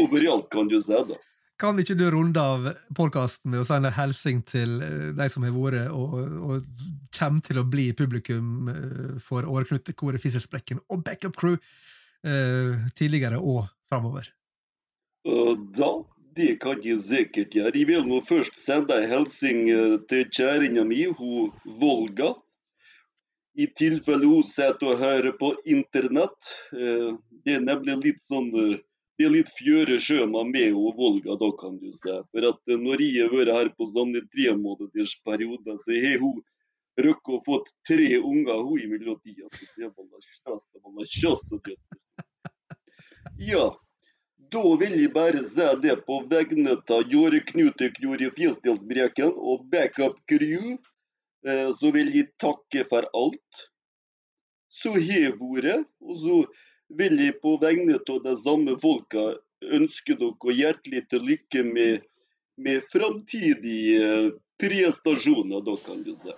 overalt 0.00 0.48
kan 0.52 0.70
du 0.70 0.78
si 0.80 0.96
det. 1.10 1.18
Kan 1.60 1.76
ikke 1.76 1.96
du 1.98 2.06
runde 2.08 2.40
av 2.40 2.70
podkasten 2.96 3.52
med 3.52 3.60
å 3.60 3.66
sende 3.68 3.90
en 3.90 3.98
hilsen 3.98 4.40
til 4.48 4.78
eh, 4.80 5.10
de 5.16 5.26
som 5.28 5.44
har 5.44 5.52
vært 5.52 5.92
og, 5.92 6.14
og 6.40 6.86
kommer 7.12 7.44
til 7.44 7.60
å 7.60 7.66
bli 7.68 7.90
publikum 7.96 8.70
eh, 8.72 9.18
for 9.20 9.44
Åreknutekoret 9.44 10.24
Fisesprekken 10.24 10.80
og 10.88 11.04
Backup 11.04 11.36
Crew 11.36 11.58
eh, 12.24 12.80
tidligere 12.96 13.42
og 13.44 13.66
framover? 13.92 14.32
Uh, 15.28 15.52
da, 15.76 15.90
det 16.40 16.58
kan 16.62 16.80
jeg 16.84 17.00
sikkert 17.04 17.54
gjøre. 17.56 17.76
Jeg 17.76 17.88
vil 17.88 18.06
nå 18.08 18.20
først 18.24 18.56
sende 18.60 18.96
en 18.96 19.08
hilsen 19.10 19.66
eh, 19.68 19.96
til 20.08 20.28
kjerringa 20.32 20.84
mi, 20.88 21.02
hun 21.18 21.50
Volga. 21.80 22.34
I 23.60 23.66
tilfelle 23.76 24.28
hun 24.30 24.46
sitter 24.46 24.94
og 24.94 25.02
hører 25.02 25.34
på 25.40 25.54
internett. 25.68 26.54
Eh, 26.72 27.10
Det 27.44 27.54
er 27.56 27.62
nemlig 27.64 27.96
litt 28.04 28.22
sånn 28.24 28.48
eh, 28.52 28.78
Det 29.20 29.26
er 29.28 29.32
litt 29.34 29.50
fjøre 29.52 29.98
sjøma 30.00 30.46
med 30.48 30.72
og 30.72 30.96
Volga, 30.96 31.34
da, 31.36 31.50
kan 31.60 31.76
du 31.80 31.90
si. 31.92 32.14
For 32.32 32.46
at 32.48 32.72
når 32.72 33.02
jeg 33.04 33.26
har 33.26 33.34
vært 33.34 33.52
her 33.52 33.68
på 33.76 33.88
sånne 33.92 34.22
tremånedersperioder, 34.32 35.76
så 35.84 35.98
har 36.04 36.16
hun 36.22 36.40
rukket 37.04 37.34
å 37.36 37.42
få 37.44 37.58
tre 37.88 38.08
unger 38.16 38.64
hun 38.64 38.80
i 38.80 38.88
mellomtida. 38.88 39.50
Ja, 43.40 43.66
da 44.50 44.62
vil 44.80 44.96
jeg 44.98 45.12
bare 45.14 45.42
si 45.46 45.66
det 45.82 45.96
på 46.06 46.20
vegne 46.30 46.76
av 46.76 47.12
Jåre 47.12 47.40
Knutek, 47.46 48.00
Jåre 48.02 48.30
Fjesdalsbreken 48.34 49.30
og 49.34 49.66
Backup 49.70 50.18
Crew, 50.30 50.76
eh, 51.46 51.68
så 51.76 51.92
vil 51.94 52.10
jeg 52.14 52.32
takke 52.40 52.84
for 52.90 53.06
alt. 53.14 53.66
Så 54.70 54.94
har 54.94 55.36
vært, 55.38 55.86
og 56.02 56.18
så 56.24 56.40
vil 56.98 57.18
jeg 57.22 57.38
på 57.42 57.56
vegne 57.62 57.98
av 58.00 58.20
de 58.26 58.36
samme 58.42 58.76
folka 58.82 59.32
ønske 59.60 60.16
dere 60.18 60.56
hjertelig 60.56 61.06
til 61.10 61.26
lykke 61.30 61.64
med, 61.70 62.06
med 62.58 62.82
framtidige 62.90 64.02
eh, 64.02 64.30
prestasjoner, 64.60 65.64
da 65.64 65.76
kan 65.86 66.04
du 66.04 66.14
si. 66.20 66.32